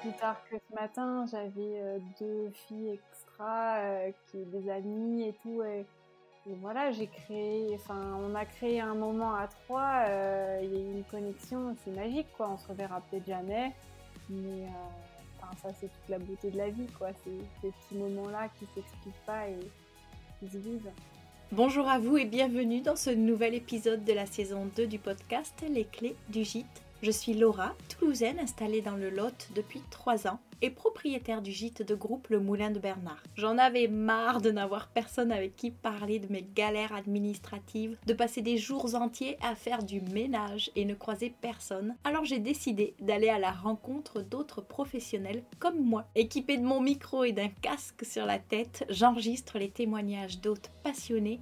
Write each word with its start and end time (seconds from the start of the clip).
plus 0.00 0.12
tard 0.12 0.36
que 0.50 0.56
ce 0.56 0.74
matin, 0.74 1.24
j'avais 1.30 2.00
deux 2.18 2.50
filles 2.66 2.90
extra, 2.90 3.78
qui 4.30 4.38
des 4.46 4.70
amis 4.70 5.28
et 5.28 5.34
tout. 5.42 5.62
Et, 5.62 5.84
voilà, 6.60 6.90
j'ai 6.90 7.06
créé, 7.06 7.68
enfin, 7.74 8.18
on 8.18 8.34
a 8.34 8.44
créé 8.44 8.80
un 8.80 8.94
moment 8.94 9.34
à 9.34 9.46
trois. 9.46 10.04
Il 10.62 10.72
y 10.72 10.76
a 10.76 10.80
eu 10.80 10.92
une 10.96 11.04
connexion, 11.04 11.76
c'est 11.84 11.90
magique, 11.90 12.26
quoi. 12.36 12.50
On 12.50 12.56
se 12.56 12.66
reverra 12.68 13.00
peut-être 13.02 13.26
jamais, 13.26 13.72
mais 14.28 14.66
ça, 15.62 15.68
c'est 15.78 15.86
toute 15.86 16.08
la 16.08 16.18
beauté 16.18 16.50
de 16.50 16.58
la 16.58 16.70
vie, 16.70 16.86
quoi. 16.98 17.08
C'est 17.24 17.30
ces 17.60 17.70
petits 17.70 17.96
moments-là 17.96 18.48
qui 18.58 18.66
s'expliquent 18.74 19.26
pas 19.26 19.48
et 19.48 19.58
qui 20.38 20.48
se 20.48 20.58
vivent. 20.58 20.90
Bonjour 21.52 21.88
à 21.88 21.98
vous 21.98 22.16
et 22.16 22.24
bienvenue 22.24 22.80
dans 22.80 22.96
ce 22.96 23.10
nouvel 23.10 23.54
épisode 23.54 24.04
de 24.04 24.12
la 24.12 24.26
saison 24.26 24.70
2 24.76 24.86
du 24.86 24.98
podcast 24.98 25.52
Les 25.68 25.84
clés 25.84 26.16
du 26.28 26.44
gîte 26.44 26.82
je 27.02 27.10
suis 27.10 27.32
Laura, 27.32 27.74
toulousaine 27.88 28.38
installée 28.38 28.82
dans 28.82 28.96
le 28.96 29.08
Lot 29.08 29.48
depuis 29.54 29.80
3 29.90 30.26
ans 30.26 30.38
et 30.60 30.68
propriétaire 30.68 31.40
du 31.40 31.50
gîte 31.50 31.82
de 31.82 31.94
groupe 31.94 32.28
Le 32.28 32.40
Moulin 32.40 32.70
de 32.70 32.78
Bernard. 32.78 33.22
J'en 33.36 33.56
avais 33.56 33.88
marre 33.88 34.42
de 34.42 34.50
n'avoir 34.50 34.88
personne 34.88 35.32
avec 35.32 35.56
qui 35.56 35.70
parler 35.70 36.18
de 36.18 36.30
mes 36.30 36.46
galères 36.54 36.94
administratives, 36.94 37.96
de 38.06 38.12
passer 38.12 38.42
des 38.42 38.58
jours 38.58 38.94
entiers 38.94 39.38
à 39.40 39.54
faire 39.54 39.82
du 39.82 40.02
ménage 40.02 40.70
et 40.76 40.84
ne 40.84 40.94
croiser 40.94 41.32
personne. 41.40 41.96
Alors 42.04 42.26
j'ai 42.26 42.38
décidé 42.38 42.94
d'aller 43.00 43.30
à 43.30 43.38
la 43.38 43.52
rencontre 43.52 44.20
d'autres 44.20 44.60
professionnels 44.60 45.42
comme 45.58 45.80
moi. 45.80 46.04
Équipée 46.14 46.58
de 46.58 46.66
mon 46.66 46.80
micro 46.80 47.24
et 47.24 47.32
d'un 47.32 47.48
casque 47.48 48.04
sur 48.04 48.26
la 48.26 48.38
tête, 48.38 48.84
j'enregistre 48.90 49.58
les 49.58 49.70
témoignages 49.70 50.40
d'hôtes 50.40 50.70
passionnés 50.82 51.40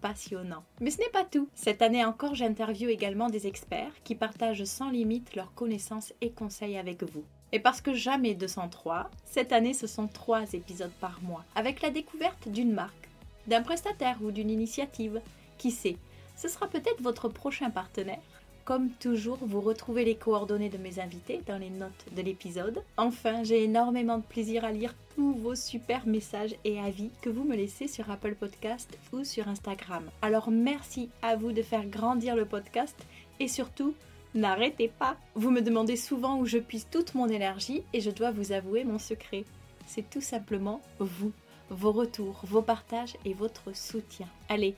passionnant. 0.00 0.64
Mais 0.80 0.90
ce 0.90 0.98
n'est 0.98 1.08
pas 1.08 1.24
tout. 1.24 1.48
Cette 1.54 1.82
année 1.82 2.04
encore, 2.04 2.34
j'interviewe 2.34 2.90
également 2.90 3.28
des 3.28 3.46
experts 3.46 3.92
qui 4.04 4.14
partagent 4.14 4.64
sans 4.64 4.90
limite 4.90 5.34
leurs 5.34 5.54
connaissances 5.54 6.12
et 6.20 6.30
conseils 6.30 6.76
avec 6.76 7.02
vous. 7.02 7.24
Et 7.52 7.58
parce 7.58 7.80
que 7.80 7.92
jamais 7.92 8.34
203, 8.34 9.10
cette 9.24 9.52
année 9.52 9.74
ce 9.74 9.86
sont 9.86 10.08
trois 10.08 10.52
épisodes 10.52 10.92
par 11.00 11.20
mois, 11.22 11.44
avec 11.54 11.82
la 11.82 11.90
découverte 11.90 12.48
d'une 12.48 12.72
marque, 12.72 13.08
d'un 13.46 13.62
prestataire 13.62 14.18
ou 14.22 14.30
d'une 14.30 14.50
initiative. 14.50 15.20
Qui 15.58 15.70
sait, 15.70 15.96
ce 16.36 16.48
sera 16.48 16.66
peut-être 16.66 17.02
votre 17.02 17.28
prochain 17.28 17.70
partenaire 17.70 18.18
comme 18.64 18.90
toujours, 18.90 19.38
vous 19.40 19.60
retrouvez 19.60 20.04
les 20.04 20.14
coordonnées 20.14 20.68
de 20.68 20.78
mes 20.78 21.00
invités 21.00 21.42
dans 21.46 21.58
les 21.58 21.70
notes 21.70 22.06
de 22.16 22.22
l'épisode. 22.22 22.82
Enfin, 22.96 23.42
j'ai 23.42 23.64
énormément 23.64 24.18
de 24.18 24.22
plaisir 24.22 24.64
à 24.64 24.70
lire 24.70 24.94
tous 25.14 25.34
vos 25.34 25.54
super 25.54 26.06
messages 26.06 26.54
et 26.64 26.78
avis 26.78 27.10
que 27.20 27.30
vous 27.30 27.44
me 27.44 27.56
laissez 27.56 27.88
sur 27.88 28.10
Apple 28.10 28.34
Podcast 28.34 28.98
ou 29.12 29.24
sur 29.24 29.48
Instagram. 29.48 30.04
Alors 30.22 30.50
merci 30.50 31.10
à 31.22 31.36
vous 31.36 31.52
de 31.52 31.62
faire 31.62 31.86
grandir 31.86 32.36
le 32.36 32.44
podcast 32.44 32.96
et 33.40 33.48
surtout, 33.48 33.94
n'arrêtez 34.34 34.88
pas. 34.88 35.16
Vous 35.34 35.50
me 35.50 35.60
demandez 35.60 35.96
souvent 35.96 36.38
où 36.38 36.46
je 36.46 36.58
puise 36.58 36.86
toute 36.90 37.14
mon 37.14 37.28
énergie 37.28 37.82
et 37.92 38.00
je 38.00 38.10
dois 38.10 38.30
vous 38.30 38.52
avouer 38.52 38.84
mon 38.84 38.98
secret. 38.98 39.44
C'est 39.86 40.08
tout 40.08 40.20
simplement 40.20 40.80
vous, 40.98 41.32
vos 41.68 41.92
retours, 41.92 42.40
vos 42.44 42.62
partages 42.62 43.16
et 43.24 43.34
votre 43.34 43.74
soutien. 43.76 44.28
Allez, 44.48 44.76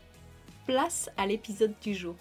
place 0.67 1.11
à 1.17 1.27
l'épisode 1.27 1.75
du 1.83 1.95
jour. 1.95 2.17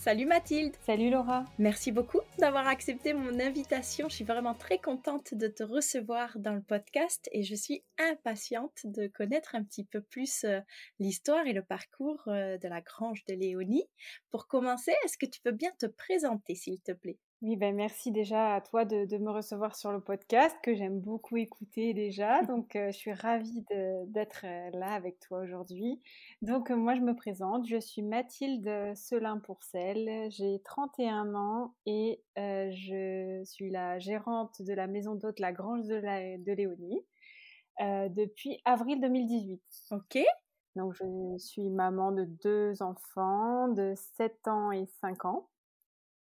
Salut 0.00 0.24
Mathilde. 0.24 0.74
Salut 0.86 1.10
Laura. 1.10 1.44
Merci 1.58 1.92
beaucoup 1.92 2.20
d'avoir 2.38 2.66
accepté 2.66 3.12
mon 3.12 3.38
invitation. 3.38 4.08
Je 4.08 4.14
suis 4.14 4.24
vraiment 4.24 4.54
très 4.54 4.78
contente 4.78 5.34
de 5.34 5.46
te 5.46 5.62
recevoir 5.62 6.38
dans 6.38 6.54
le 6.54 6.62
podcast 6.62 7.28
et 7.32 7.42
je 7.42 7.54
suis 7.54 7.84
impatiente 7.98 8.80
de 8.84 9.08
connaître 9.08 9.54
un 9.54 9.62
petit 9.62 9.84
peu 9.84 10.00
plus 10.00 10.44
euh, 10.44 10.60
l'histoire 11.00 11.46
et 11.46 11.52
le 11.52 11.62
parcours 11.62 12.22
euh, 12.28 12.56
de 12.56 12.66
la 12.66 12.80
grange 12.80 13.26
de 13.26 13.34
Léonie. 13.34 13.84
Pour 14.30 14.46
commencer, 14.46 14.94
est-ce 15.04 15.18
que 15.18 15.26
tu 15.26 15.42
peux 15.42 15.52
bien 15.52 15.70
te 15.78 15.84
présenter 15.84 16.54
s'il 16.54 16.80
te 16.80 16.92
plaît? 16.92 17.18
Oui, 17.42 17.56
ben 17.56 17.74
merci 17.74 18.12
déjà 18.12 18.54
à 18.54 18.60
toi 18.60 18.84
de, 18.84 19.16
me 19.16 19.30
recevoir 19.30 19.74
sur 19.74 19.92
le 19.92 20.00
podcast 20.00 20.54
que 20.62 20.74
j'aime 20.74 21.00
beaucoup 21.00 21.38
écouter 21.38 21.94
déjà. 21.94 22.42
Donc, 22.44 22.76
euh, 22.76 22.92
je 22.92 22.96
suis 22.98 23.12
ravie 23.14 23.64
d'être 24.08 24.44
euh, 24.44 24.70
là 24.74 24.92
avec 24.92 25.18
toi 25.20 25.40
aujourd'hui. 25.40 26.02
Donc, 26.42 26.70
euh, 26.70 26.76
moi, 26.76 26.94
je 26.94 27.00
me 27.00 27.16
présente. 27.16 27.66
Je 27.66 27.80
suis 27.80 28.02
Mathilde 28.02 28.94
Selin-Pourcel. 28.94 30.30
J'ai 30.30 30.60
31 30.64 31.34
ans 31.34 31.74
et 31.86 32.22
je 32.36 33.40
suis 33.44 33.70
la 33.70 33.98
gérante 33.98 34.60
de 34.60 34.74
la 34.74 34.86
maison 34.86 35.14
d'hôte 35.14 35.40
La 35.40 35.52
Grange 35.52 35.86
de, 35.86 35.94
la, 35.94 36.36
de 36.36 36.52
Léonie 36.52 37.00
depuis 37.80 38.60
avril 38.66 39.00
2018. 39.00 39.62
Ok. 39.92 40.18
Donc, 40.76 40.94
je 40.94 41.38
suis 41.38 41.70
maman 41.70 42.12
de 42.12 42.24
deux 42.24 42.82
enfants 42.82 43.68
de 43.68 43.94
7 44.16 44.46
ans 44.46 44.72
et 44.72 44.86
5 45.00 45.24
ans. 45.24 45.49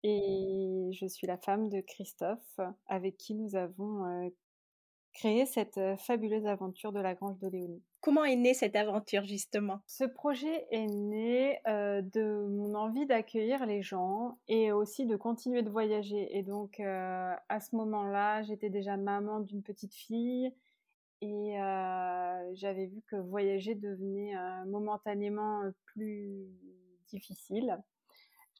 Et 0.07 0.91
je 0.91 1.07
suis 1.07 1.25
la 1.25 1.39
femme 1.39 1.67
de 1.67 1.81
Christophe, 1.81 2.59
avec 2.85 3.17
qui 3.17 3.33
nous 3.33 3.55
avons 3.55 4.31
créé 5.13 5.47
cette 5.47 5.79
fabuleuse 5.97 6.45
aventure 6.45 6.91
de 6.91 6.99
la 6.99 7.15
Grange 7.15 7.39
de 7.39 7.47
Léonie. 7.47 7.81
Comment 8.01 8.23
est 8.23 8.35
née 8.35 8.53
cette 8.53 8.75
aventure 8.75 9.25
justement? 9.25 9.79
Ce 9.87 10.03
projet 10.03 10.67
est 10.69 10.85
né 10.85 11.59
de 11.65 12.45
mon 12.49 12.75
envie 12.75 13.07
d'accueillir 13.07 13.65
les 13.65 13.81
gens 13.81 14.37
et 14.47 14.71
aussi 14.71 15.07
de 15.07 15.15
continuer 15.15 15.63
de 15.63 15.71
voyager. 15.71 16.37
Et 16.37 16.43
donc 16.43 16.79
à 16.79 17.59
ce 17.59 17.75
moment-là, 17.75 18.43
j'étais 18.43 18.69
déjà 18.69 18.97
maman 18.97 19.39
d'une 19.39 19.63
petite 19.63 19.95
fille 19.95 20.53
et 21.21 21.55
j'avais 22.53 22.85
vu 22.85 23.01
que 23.07 23.15
voyager 23.15 23.73
devenait 23.73 24.35
momentanément 24.67 25.63
plus 25.85 26.45
difficile. 27.07 27.81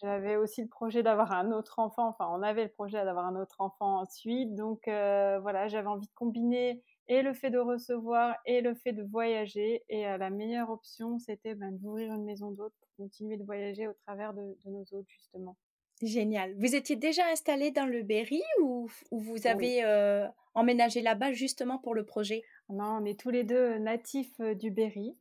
J'avais 0.02 0.36
aussi 0.36 0.62
le 0.62 0.68
projet 0.68 1.04
d'avoir 1.04 1.32
un 1.32 1.52
autre 1.52 1.80
enfant. 1.80 2.10
Enfin, 2.10 2.28
on 2.32 2.42
avait 2.42 2.64
le 2.64 2.70
projet 2.70 3.04
d'avoir 3.04 3.26
un 3.26 3.36
autre 3.36 3.56
enfant 3.60 4.02
ensuite. 4.02 4.54
Donc 4.54 4.88
euh, 4.88 5.40
voilà, 5.40 5.68
j'avais 5.68 5.88
envie 5.88 6.08
de 6.08 6.14
combiner 6.14 6.84
et 7.08 7.22
le 7.22 7.34
fait 7.34 7.50
de 7.50 7.60
recevoir 7.60 8.36
et 8.46 8.62
le 8.62 8.76
fait 8.76 8.92
de 8.92 9.04
voyager. 9.04 9.84
Et 9.90 10.06
euh, 10.08 10.18
la 10.18 10.30
meilleure 10.30 10.70
option, 10.70 11.18
c'était 11.20 11.56
ben, 11.56 11.72
d'ouvrir 11.72 12.14
une 12.14 12.26
maison 12.26 12.52
d'hôtes 12.52 12.74
pour 12.80 13.06
continuer 13.06 13.38
de 13.38 13.44
voyager 13.44 13.88
au 13.88 13.94
travers 14.06 14.34
de, 14.34 14.58
nos 14.66 14.84
hôtes, 14.92 15.08
justement. 15.08 15.56
Génial. 16.02 16.54
Vous 16.58 16.76
étiez 16.76 16.98
déjà 16.98 17.24
installé 17.32 17.72
dans 17.72 17.86
le 17.86 18.04
Berry 18.04 18.42
ou, 18.62 18.90
vous 19.12 19.48
avez 19.48 19.86
euh, 19.86 20.28
emménagé 20.54 21.02
là-bas 21.02 21.32
justement 21.32 21.78
pour 21.78 21.96
le 21.96 22.04
projet? 22.04 22.44
Non, 22.68 23.00
on 23.02 23.06
est 23.06 23.18
tous 23.18 23.30
les 23.30 23.46
deux 23.46 23.78
natifs 23.78 24.42
du 24.42 24.72
Berry. 24.72 25.16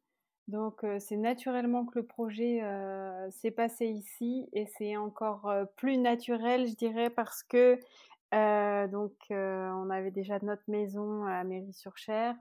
Donc 0.48 0.84
c'est 0.98 1.16
naturellement 1.16 1.86
que 1.86 1.98
le 1.98 2.06
projet 2.06 2.60
s'est 3.30 3.50
passé 3.50 3.86
ici 3.86 4.48
et 4.52 4.66
c'est 4.66 4.96
encore 4.96 5.50
plus 5.76 5.96
naturel, 5.96 6.66
je 6.66 6.74
dirais, 6.74 7.10
parce 7.10 7.42
que 7.42 7.78
donc 8.88 9.14
on 9.30 9.90
avait 9.90 10.10
déjà 10.10 10.38
notre 10.40 10.64
maison 10.68 11.24
à 11.24 11.44
Mairie-sur-Cher 11.44 12.36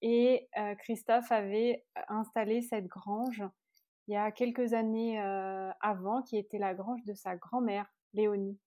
et 0.00 0.48
Christophe 0.78 1.30
avait 1.30 1.84
installé 2.08 2.62
cette 2.62 2.86
grange 2.86 3.42
il 4.06 4.12
y 4.12 4.16
a 4.16 4.30
quelques 4.32 4.74
années 4.74 5.18
avant, 5.80 6.22
qui 6.22 6.36
était 6.36 6.58
la 6.58 6.74
grange 6.74 7.04
de 7.04 7.14
sa 7.14 7.36
grand-mère, 7.36 7.90
Léonie. 8.12 8.58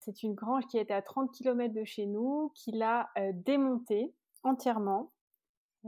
C'est 0.00 0.22
une 0.22 0.34
grange 0.34 0.66
qui 0.66 0.76
était 0.78 0.92
à 0.92 1.00
30 1.00 1.32
km 1.32 1.72
de 1.72 1.84
chez 1.84 2.06
nous, 2.06 2.52
qu'il 2.54 2.82
a 2.82 3.10
démontée 3.32 4.12
entièrement 4.42 5.10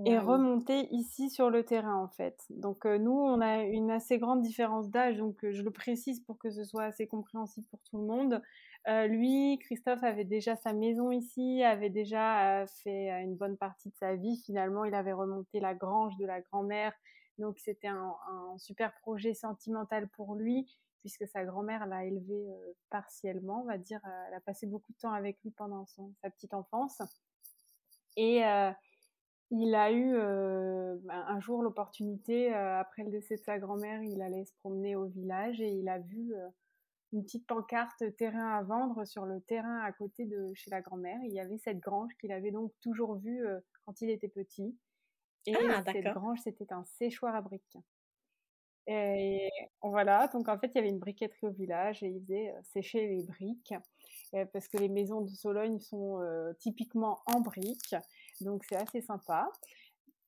et 0.05 0.19
remonter 0.19 0.89
ici 0.93 1.31
sur 1.31 1.51
le 1.51 1.65
terrain 1.65 1.97
en 1.97 2.09
fait. 2.09 2.45
Donc 2.51 2.85
euh, 2.85 2.99
nous, 2.99 3.13
on 3.13 3.41
a 3.41 3.63
une 3.63 3.91
assez 3.91 4.19
grande 4.19 4.43
différence 4.43 4.91
d'âge, 4.91 5.19
donc 5.19 5.45
euh, 5.45 5.53
je 5.53 5.63
le 5.63 5.71
précise 5.71 6.21
pour 6.21 6.37
que 6.39 6.51
ce 6.51 6.65
soit 6.65 6.85
assez 6.85 7.07
compréhensible 7.07 7.67
pour 7.71 7.81
tout 7.83 7.99
le 7.99 8.07
monde. 8.07 8.43
Euh, 8.89 9.07
lui, 9.07 9.59
Christophe 9.61 10.03
avait 10.03 10.25
déjà 10.25 10.57
sa 10.57 10.73
maison 10.73 11.13
ici, 11.13 11.63
avait 11.63 11.91
déjà 11.91 12.67
fait 12.67 13.09
une 13.23 13.37
bonne 13.37 13.57
partie 13.57 13.89
de 13.89 13.95
sa 13.95 14.17
vie. 14.17 14.37
Finalement, 14.45 14.85
il 14.85 14.95
avait 14.95 15.13
remonté 15.13 15.61
la 15.61 15.75
grange 15.75 16.17
de 16.17 16.27
la 16.27 16.41
grand-mère, 16.41 16.93
donc 17.39 17.59
c'était 17.59 17.89
un, 17.89 18.15
super 18.59 18.93
projet 19.01 19.33
sentimental 19.33 20.09
pour 20.09 20.35
lui 20.35 20.67
puisque 21.01 21.29
sa 21.29 21.45
grand-mère 21.45 21.87
l'a 21.87 22.07
élevé 22.07 22.47
partiellement, 22.89 23.61
on 23.61 23.67
va 23.67 23.77
dire. 23.77 24.01
elle 24.27 24.33
a 24.33 24.41
passé 24.41 24.67
beaucoup 24.67 24.91
de 24.93 24.97
temps 24.97 25.13
avec 25.13 25.39
lui 25.45 25.51
pendant 25.51 25.85
son, 25.85 26.15
sa 26.23 26.31
petite 26.31 26.55
enfance. 26.55 27.03
Et 28.17 28.43
il 29.51 29.75
a 29.75 29.93
eu 29.93 30.13
ben, 30.15 31.25
un 31.29 31.41
jour 31.41 31.63
l'opportunité, 31.63 32.53
après 32.53 33.05
le 33.05 33.11
décès 33.11 33.37
de 33.37 33.43
sa 33.43 33.59
grand-mère, 33.59 34.03
il 34.03 34.21
allait 34.23 34.45
se 34.45 34.53
promener 34.61 34.97
au 34.97 35.07
village 35.07 35.61
et 35.61 35.71
il 35.71 35.89
a 35.89 35.99
vu 35.99 36.35
une 37.13 37.25
petcette 37.25 37.47
pancarte 37.47 38.17
terrain 38.17 38.57
à 38.57 38.63
vendre 38.63 39.05
sur 39.05 39.25
le 39.25 39.41
terrain 39.41 39.81
à 39.81 39.93
côté 39.93 40.25
de 40.27 40.53
chez 40.55 40.71
la 40.71 40.81
grand-mère. 40.81 41.21
Il 41.23 41.33
y 41.33 41.41
avait 41.41 41.59
cette 41.59 41.79
grange 41.79 42.13
qu'il 42.21 42.33
avait 42.33 42.51
donc 42.51 42.73
toujours 42.81 43.17
vue 43.17 43.45
quand 43.85 44.01
il 44.01 44.11
était 44.11 44.29
petit. 44.29 44.77
Et 45.47 45.55
ah, 45.55 45.83
cette 45.85 46.05
grange, 46.05 46.41
c'était 46.43 46.73
un 46.73 46.85
séchoir 46.85 47.35
à 47.35 47.41
briques. 47.41 47.79
Et 48.87 49.49
voilà, 49.83 50.29
donc 50.29 50.49
en 50.49 50.59
fait, 50.59 50.69
il 50.69 50.75
y 50.77 50.79
avait 50.79 50.89
une 50.89 50.99
briqueterie 50.99 51.47
au 51.47 51.53
village 51.53 52.03
et 52.03 52.09
il 52.09 52.21
faisait 52.21 52.55
sécher 52.63 53.07
les 53.07 53.23
briques 53.23 53.75
parce 54.53 54.69
que 54.69 54.79
les 54.79 54.89
maisons 54.89 55.21
de 55.21 55.31
Sologne 55.31 55.79
sont 55.79 56.21
typiquement 56.59 57.21
en 57.27 57.41
briques. 57.41 57.95
Donc 58.41 58.65
c'est 58.69 58.77
assez 58.77 59.01
sympa. 59.01 59.49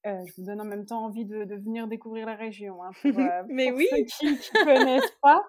Euh, 0.06 0.22
je 0.24 0.32
vous 0.36 0.46
donne 0.46 0.60
en 0.60 0.64
même 0.64 0.86
temps 0.86 1.04
envie 1.04 1.24
de, 1.24 1.42
venir 1.56 1.88
découvrir 1.88 2.26
la 2.26 2.36
région. 2.36 2.82
Hein, 2.84 2.90
pour, 3.02 3.18
euh, 3.18 3.42
Mais 3.48 3.72
oui. 3.72 3.86
ceux 3.90 4.04
qui 4.04 4.26
ne 4.26 4.64
connaissent 4.64 5.16
pas. 5.20 5.42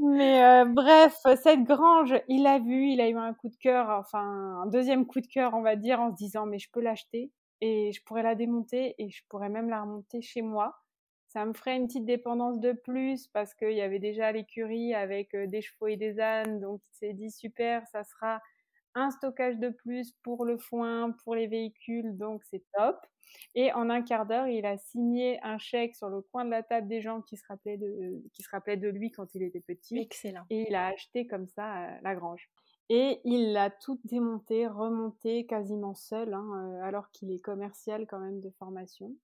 Mais 0.00 0.42
euh, 0.42 0.64
bref, 0.64 1.16
cette 1.40 1.62
grange, 1.62 2.14
il 2.26 2.42
l'a 2.42 2.58
vu, 2.58 2.88
il 2.88 3.00
a 3.00 3.08
eu 3.08 3.16
un 3.16 3.34
coup 3.34 3.48
de 3.48 3.56
cœur, 3.56 3.88
enfin 3.88 4.62
un 4.62 4.66
deuxième 4.66 5.06
coup 5.06 5.20
de 5.20 5.28
cœur, 5.28 5.54
on 5.54 5.62
va 5.62 5.76
dire, 5.76 6.00
en 6.00 6.10
se 6.10 6.16
disant 6.16 6.44
mais 6.46 6.58
je 6.58 6.68
peux 6.72 6.80
l'acheter 6.80 7.30
et 7.60 7.92
je 7.92 8.02
pourrais 8.02 8.24
la 8.24 8.34
démonter 8.34 8.96
et 8.98 9.10
je 9.10 9.22
pourrais 9.28 9.48
même 9.48 9.68
la 9.68 9.82
remonter 9.82 10.22
chez 10.22 10.42
moi. 10.42 10.74
Ça 11.28 11.44
me 11.44 11.52
ferait 11.52 11.76
une 11.76 11.86
petite 11.86 12.06
dépendance 12.06 12.58
de 12.58 12.72
plus 12.72 13.28
parce 13.28 13.54
qu'il 13.54 13.74
y 13.74 13.80
avait 13.80 14.00
déjà 14.00 14.32
l'écurie 14.32 14.92
avec 14.92 15.36
des 15.36 15.62
chevaux 15.62 15.86
et 15.86 15.96
des 15.96 16.18
ânes, 16.18 16.58
donc 16.58 16.80
il 16.90 16.96
s'est 16.96 17.12
dit 17.12 17.30
super, 17.30 17.86
ça 17.86 18.02
sera 18.02 18.40
un 18.94 19.10
stockage 19.10 19.58
de 19.58 19.68
plus 19.68 20.12
pour 20.22 20.44
le 20.44 20.58
foin, 20.58 21.12
pour 21.24 21.34
les 21.34 21.46
véhicules, 21.46 22.16
donc 22.16 22.42
c'est 22.44 22.64
top. 22.72 22.96
Et 23.54 23.72
en 23.72 23.90
un 23.90 24.02
quart 24.02 24.26
d'heure, 24.26 24.48
il 24.48 24.66
a 24.66 24.76
signé 24.78 25.38
un 25.42 25.58
chèque 25.58 25.94
sur 25.94 26.08
le 26.08 26.20
coin 26.20 26.44
de 26.44 26.50
la 26.50 26.62
table 26.62 26.88
des 26.88 27.00
gens 27.00 27.20
qui 27.22 27.36
se 27.36 27.44
rappelaient 27.46 27.76
de, 27.76 28.22
qui 28.32 28.42
se 28.42 28.48
rappelaient 28.50 28.76
de 28.76 28.88
lui 28.88 29.10
quand 29.10 29.34
il 29.34 29.42
était 29.42 29.60
petit. 29.60 29.98
Excellent. 29.98 30.44
Et 30.50 30.66
il 30.68 30.74
a 30.74 30.86
acheté 30.88 31.26
comme 31.26 31.46
ça 31.46 31.84
euh, 31.84 31.98
la 32.02 32.14
grange. 32.14 32.50
Et 32.88 33.20
il 33.24 33.52
l'a 33.52 33.70
tout 33.70 34.00
démonté, 34.04 34.66
remonté 34.66 35.46
quasiment 35.46 35.94
seul, 35.94 36.34
hein, 36.34 36.48
euh, 36.54 36.82
alors 36.82 37.10
qu'il 37.12 37.30
est 37.30 37.40
commercial 37.40 38.06
quand 38.06 38.18
même 38.18 38.40
de 38.40 38.50
formation. 38.58 39.14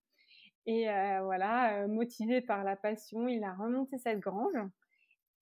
Et 0.66 0.88
euh, 0.88 1.20
voilà, 1.22 1.86
motivé 1.86 2.40
par 2.40 2.64
la 2.64 2.76
passion, 2.76 3.28
il 3.28 3.44
a 3.44 3.54
remonté 3.54 3.98
cette 3.98 4.19
grange. 4.19 4.56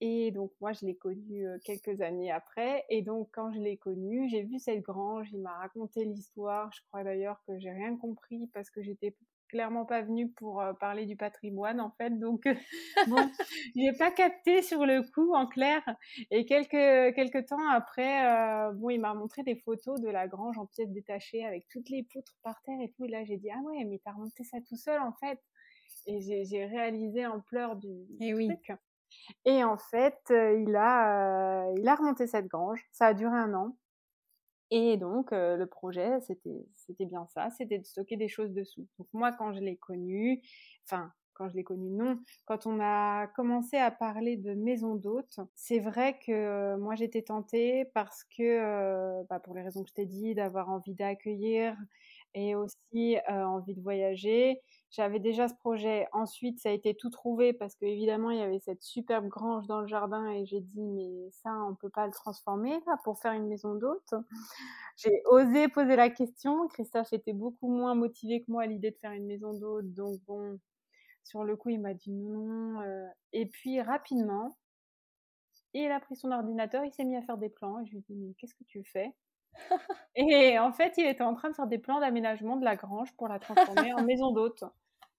Et 0.00 0.30
donc 0.32 0.52
moi, 0.60 0.72
je 0.72 0.86
l'ai 0.86 0.96
connu 0.96 1.46
quelques 1.64 2.00
années 2.00 2.30
après. 2.30 2.84
Et 2.88 3.02
donc 3.02 3.28
quand 3.32 3.52
je 3.52 3.60
l'ai 3.60 3.76
connu, 3.76 4.28
j'ai 4.28 4.42
vu 4.42 4.58
cette 4.58 4.82
grange. 4.82 5.28
Il 5.32 5.40
m'a 5.40 5.56
raconté 5.56 6.04
l'histoire. 6.04 6.70
Je 6.72 6.80
crois 6.88 7.04
d'ailleurs 7.04 7.40
que 7.46 7.58
j'ai 7.58 7.70
rien 7.70 7.96
compris 7.96 8.48
parce 8.52 8.70
que 8.70 8.82
j'étais 8.82 9.14
clairement 9.48 9.84
pas 9.84 10.02
venue 10.02 10.28
pour 10.30 10.64
parler 10.80 11.06
du 11.06 11.16
patrimoine 11.16 11.80
en 11.80 11.90
fait. 11.90 12.10
Donc 12.18 12.42
bon, 13.08 13.30
j'ai 13.76 13.92
pas 13.92 14.10
capté 14.10 14.62
sur 14.62 14.84
le 14.84 15.02
coup 15.12 15.32
en 15.32 15.46
clair. 15.46 15.80
Et 16.30 16.44
quelques 16.44 17.14
quelques 17.14 17.46
temps 17.46 17.68
après, 17.70 18.72
bon, 18.74 18.90
il 18.90 19.00
m'a 19.00 19.14
montré 19.14 19.42
des 19.42 19.56
photos 19.56 20.00
de 20.00 20.08
la 20.08 20.26
grange 20.26 20.58
en 20.58 20.66
pièces 20.66 20.90
détachées 20.90 21.44
avec 21.44 21.68
toutes 21.68 21.88
les 21.88 22.02
poutres 22.02 22.36
par 22.42 22.60
terre 22.62 22.80
et 22.80 22.90
tout. 22.90 23.04
Et 23.04 23.08
là, 23.08 23.24
j'ai 23.24 23.36
dit 23.36 23.50
ah 23.50 23.60
ouais, 23.64 23.84
mais 23.84 24.00
t'as 24.04 24.12
remonté 24.12 24.42
ça 24.44 24.58
tout 24.68 24.76
seul 24.76 25.00
en 25.00 25.12
fait. 25.12 25.38
Et 26.06 26.20
j'ai 26.20 26.66
réalisé 26.66 27.24
en 27.24 27.40
pleurs 27.40 27.76
du, 27.76 27.88
et 28.20 28.28
eh 28.28 28.34
oui. 28.34 28.50
Et 29.44 29.64
en 29.64 29.76
fait, 29.78 30.18
il 30.30 30.74
a, 30.76 31.70
il 31.76 31.88
a 31.88 31.94
remonté 31.96 32.26
cette 32.26 32.46
grange. 32.48 32.84
Ça 32.92 33.06
a 33.08 33.14
duré 33.14 33.36
un 33.36 33.54
an. 33.54 33.76
Et 34.70 34.96
donc, 34.96 35.30
le 35.32 35.64
projet, 35.66 36.20
c'était, 36.22 36.66
c'était 36.74 37.04
bien 37.06 37.26
ça, 37.34 37.50
c'était 37.50 37.78
de 37.78 37.84
stocker 37.84 38.16
des 38.16 38.28
choses 38.28 38.52
dessous. 38.52 38.86
Donc 38.98 39.08
moi, 39.12 39.32
quand 39.32 39.52
je 39.52 39.60
l'ai 39.60 39.76
connu, 39.76 40.42
enfin, 40.86 41.12
quand 41.34 41.48
je 41.48 41.54
l'ai 41.56 41.64
connu, 41.64 41.90
non. 41.90 42.18
Quand 42.46 42.66
on 42.66 42.80
a 42.80 43.26
commencé 43.36 43.76
à 43.76 43.90
parler 43.90 44.36
de 44.36 44.54
maison 44.54 44.94
d'hôtes, 44.96 45.38
c'est 45.54 45.80
vrai 45.80 46.18
que 46.26 46.76
moi 46.76 46.94
j'étais 46.96 47.22
tentée 47.22 47.84
parce 47.94 48.24
que, 48.36 49.22
bah, 49.28 49.38
pour 49.40 49.54
les 49.54 49.62
raisons 49.62 49.82
que 49.84 49.90
je 49.90 49.94
t'ai 49.94 50.06
dit, 50.06 50.34
d'avoir 50.34 50.70
envie 50.70 50.94
d'accueillir 50.94 51.76
et 52.34 52.54
aussi 52.56 53.16
envie 53.28 53.74
de 53.74 53.80
voyager. 53.82 54.60
J'avais 54.96 55.18
déjà 55.18 55.48
ce 55.48 55.54
projet. 55.54 56.06
Ensuite, 56.12 56.60
ça 56.60 56.68
a 56.68 56.72
été 56.72 56.94
tout 56.94 57.10
trouvé 57.10 57.52
parce 57.52 57.74
que 57.74 57.84
évidemment, 57.84 58.30
il 58.30 58.38
y 58.38 58.42
avait 58.42 58.60
cette 58.60 58.82
superbe 58.84 59.26
grange 59.26 59.66
dans 59.66 59.80
le 59.80 59.88
jardin 59.88 60.30
et 60.30 60.46
j'ai 60.46 60.60
dit 60.60 60.82
mais 60.82 61.30
ça, 61.32 61.50
on 61.68 61.74
peut 61.74 61.90
pas 61.90 62.06
le 62.06 62.12
transformer 62.12 62.80
là 62.86 62.96
pour 63.02 63.18
faire 63.18 63.32
une 63.32 63.48
maison 63.48 63.74
d'hôte. 63.74 64.14
J'ai 64.96 65.22
osé 65.26 65.66
poser 65.66 65.96
la 65.96 66.10
question. 66.10 66.68
Christophe 66.68 67.12
était 67.12 67.32
beaucoup 67.32 67.66
moins 67.66 67.96
motivé 67.96 68.42
que 68.42 68.52
moi 68.52 68.62
à 68.62 68.66
l'idée 68.66 68.92
de 68.92 68.96
faire 68.96 69.10
une 69.10 69.26
maison 69.26 69.52
d'hôte, 69.52 69.92
donc 69.92 70.20
bon, 70.28 70.60
sur 71.24 71.42
le 71.42 71.56
coup, 71.56 71.70
il 71.70 71.80
m'a 71.80 71.94
dit 71.94 72.12
non. 72.12 72.80
Euh. 72.82 73.08
Et 73.32 73.46
puis 73.46 73.80
rapidement, 73.80 74.56
il 75.72 75.90
a 75.90 75.98
pris 75.98 76.14
son 76.14 76.30
ordinateur, 76.30 76.84
il 76.84 76.92
s'est 76.92 77.04
mis 77.04 77.16
à 77.16 77.22
faire 77.22 77.38
des 77.38 77.48
plans 77.48 77.80
et 77.80 77.86
je 77.86 77.90
lui 77.90 77.98
ai 77.98 78.02
dit 78.02 78.14
mais 78.14 78.34
qu'est-ce 78.34 78.54
que 78.54 78.64
tu 78.64 78.84
fais? 78.84 79.12
Et 80.16 80.58
en 80.58 80.72
fait, 80.72 80.94
il 80.98 81.06
était 81.06 81.24
en 81.24 81.34
train 81.34 81.50
de 81.50 81.54
faire 81.54 81.66
des 81.66 81.78
plans 81.78 81.98
d'aménagement 81.98 82.56
de 82.56 82.64
la 82.64 82.76
grange 82.76 83.12
pour 83.16 83.26
la 83.26 83.40
transformer 83.40 83.92
en 83.92 84.02
maison 84.04 84.30
d'hôte. 84.30 84.64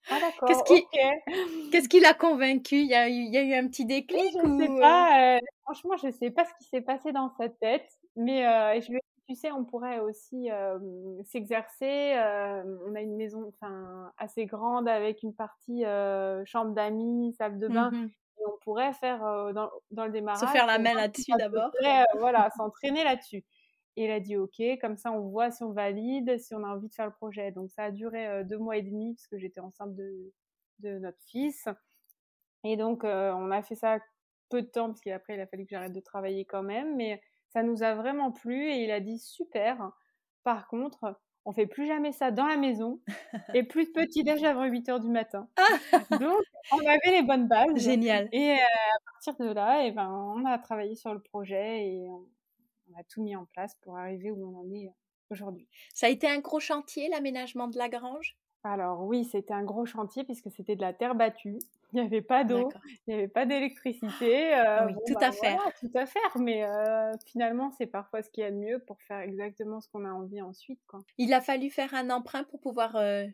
Ah. 0.09 0.19
Qu'est-ce 1.71 1.89
qui, 1.89 1.99
l'a 1.99 2.13
convaincu? 2.13 2.75
Il 2.75 2.87
y, 2.87 2.95
a 2.95 3.09
eu, 3.09 3.13
il 3.13 3.33
y 3.33 3.37
a 3.37 3.41
eu 3.41 3.53
un 3.53 3.67
petit 3.67 3.85
déclic 3.85 4.31
Je 4.33 4.47
ne 4.47 4.61
sais 4.61 4.69
euh? 4.69 4.79
pas. 4.79 5.37
Euh, 5.37 5.39
franchement, 5.63 5.97
je 5.97 6.07
ne 6.07 6.11
sais 6.11 6.31
pas 6.31 6.45
ce 6.45 6.51
qui 6.59 6.69
s'est 6.69 6.81
passé 6.81 7.11
dans 7.11 7.29
sa 7.37 7.49
tête, 7.49 7.89
mais 8.15 8.45
euh, 8.45 8.79
je 8.81 8.91
lui 8.91 8.99
tu 9.27 9.33
sais, 9.33 9.51
on 9.51 9.65
pourrait 9.65 9.97
aussi 9.97 10.49
s'exercer. 11.23 12.13
on 12.85 12.93
a 12.93 13.01
une 13.01 13.15
maison, 13.15 13.51
assez 14.19 14.45
grande 14.45 14.87
avec 14.87 15.23
une 15.23 15.33
partie 15.33 15.83
chambre 16.45 16.75
d'amis, 16.75 17.33
salle 17.37 17.57
de 17.57 17.67
bain. 17.67 17.89
Mmh 17.91 18.09
et 18.37 18.43
on 18.45 18.57
pourrait 18.65 18.91
faire 18.91 19.21
dans, 19.53 19.71
dans, 19.91 20.05
le 20.05 20.11
démarrage. 20.11 20.41
Se 20.41 20.51
faire 20.51 20.67
la 20.67 20.77
main 20.77 20.93
là-dessus 20.93 21.31
d'abord. 21.39 21.71
voilà, 22.19 22.49
s'entraîner 22.57 23.05
là-dessus. 23.05 23.45
Et 23.97 24.05
il 24.05 24.11
a 24.11 24.19
dit 24.19 24.35
OK, 24.35 24.61
comme 24.81 24.97
ça 24.97 25.11
on 25.11 25.21
voit 25.21 25.51
si 25.51 25.63
on 25.63 25.71
valide, 25.71 26.37
si 26.39 26.53
on 26.53 26.63
a 26.63 26.67
envie 26.67 26.89
de 26.89 26.93
faire 26.93 27.05
le 27.05 27.13
projet. 27.13 27.51
Donc 27.51 27.71
ça 27.71 27.85
a 27.85 27.91
duré 27.91 28.27
euh, 28.27 28.43
deux 28.43 28.57
mois 28.57 28.77
et 28.77 28.81
demi 28.81 29.13
parce 29.13 29.27
que 29.27 29.37
j'étais 29.37 29.61
enceinte 29.61 29.95
de, 29.95 30.33
de 30.79 30.99
notre 30.99 31.21
fils. 31.27 31.67
Et 32.63 32.77
donc 32.77 33.03
euh, 33.03 33.31
on 33.33 33.51
a 33.51 33.61
fait 33.61 33.75
ça 33.75 33.99
peu 34.49 34.61
de 34.61 34.67
temps 34.67 34.87
parce 34.87 35.01
qu'après 35.01 35.35
il 35.35 35.41
a 35.41 35.47
fallu 35.47 35.63
que 35.65 35.71
j'arrête 35.71 35.93
de 35.93 35.99
travailler 36.01 36.45
quand 36.45 36.63
même. 36.63 36.95
Mais 36.95 37.21
ça 37.49 37.63
nous 37.63 37.83
a 37.83 37.95
vraiment 37.95 38.31
plu 38.31 38.69
et 38.69 38.83
il 38.83 38.91
a 38.91 38.99
dit 38.99 39.17
super. 39.17 39.91
Par 40.43 40.67
contre, 40.67 41.17
on 41.45 41.53
fait 41.53 41.67
plus 41.67 41.85
jamais 41.85 42.11
ça 42.11 42.31
dans 42.31 42.47
la 42.47 42.57
maison 42.57 42.99
et 43.53 43.63
plus 43.63 43.85
de 43.85 43.91
petit 43.91 44.23
déj 44.23 44.43
avant 44.43 44.65
8 44.65 44.89
heures 44.89 44.99
du 44.99 45.09
matin. 45.09 45.47
Donc, 46.19 46.41
on 46.71 46.79
avait 46.79 47.11
les 47.11 47.21
bonnes 47.21 47.47
bases. 47.47 47.77
Génial. 47.77 48.27
Et 48.31 48.51
euh, 48.51 48.55
à 48.55 49.11
partir 49.11 49.35
de 49.45 49.53
là, 49.53 49.83
et 49.83 49.87
eh 49.87 49.91
ben, 49.91 50.09
on 50.09 50.43
a 50.45 50.57
travaillé 50.57 50.95
sur 50.95 51.13
le 51.13 51.21
projet 51.21 51.87
et 51.87 52.09
on, 52.09 52.25
on 52.91 52.99
a 52.99 53.03
tout 53.03 53.23
mis 53.23 53.35
en 53.35 53.45
place 53.45 53.75
pour 53.81 53.97
arriver 53.97 54.31
où 54.31 54.45
on 54.45 54.59
en 54.59 54.71
est 54.71 54.91
aujourd'hui. 55.29 55.67
Ça 55.93 56.07
a 56.07 56.09
été 56.09 56.27
un 56.27 56.39
gros 56.39 56.59
chantier, 56.59 57.09
l'aménagement 57.09 57.67
de 57.67 57.77
la 57.77 57.89
grange? 57.89 58.37
Alors 58.63 59.03
oui, 59.03 59.25
c'était 59.25 59.53
un 59.53 59.63
gros 59.63 59.85
chantier 59.85 60.23
puisque 60.23 60.49
c'était 60.49 60.75
de 60.75 60.81
la 60.81 60.91
terre 60.91 61.13
battue. 61.13 61.59
Il 61.93 62.01
n'y 62.01 62.07
avait 62.07 62.21
pas 62.23 62.43
d'eau, 62.43 62.69
il 63.07 63.13
n'y 63.13 63.13
avait 63.13 63.27
pas 63.29 63.45
d'électricité. 63.45 64.53
Euh, 64.55 64.87
oui, 64.87 64.93
tout 65.07 65.13
bah, 65.13 65.27
à 65.27 65.31
fait. 65.31 65.55
tout 65.79 65.91
à 65.93 66.05
faire, 66.05 66.37
mais 66.37 66.65
euh, 66.65 67.13
finalement, 67.25 67.71
c'est 67.77 67.85
parfois 67.85 68.21
ce 68.21 68.29
qu'il 68.29 68.43
y 68.43 68.45
a 68.45 68.51
de 68.51 68.57
mieux 68.57 68.79
pour 68.79 68.99
faire 69.03 69.19
exactement 69.19 69.79
ce 69.79 69.87
qu'on 69.87 70.03
a 70.03 70.11
envie 70.11 70.41
ensuite. 70.41 70.81
Quoi. 70.87 70.99
Il 71.17 71.31
a 71.31 71.39
fallu 71.39 71.69
faire 71.69 71.93
un 71.93 72.09
emprunt 72.09 72.43
pour 72.43 72.59
pouvoir 72.59 72.97
euh, 72.97 73.27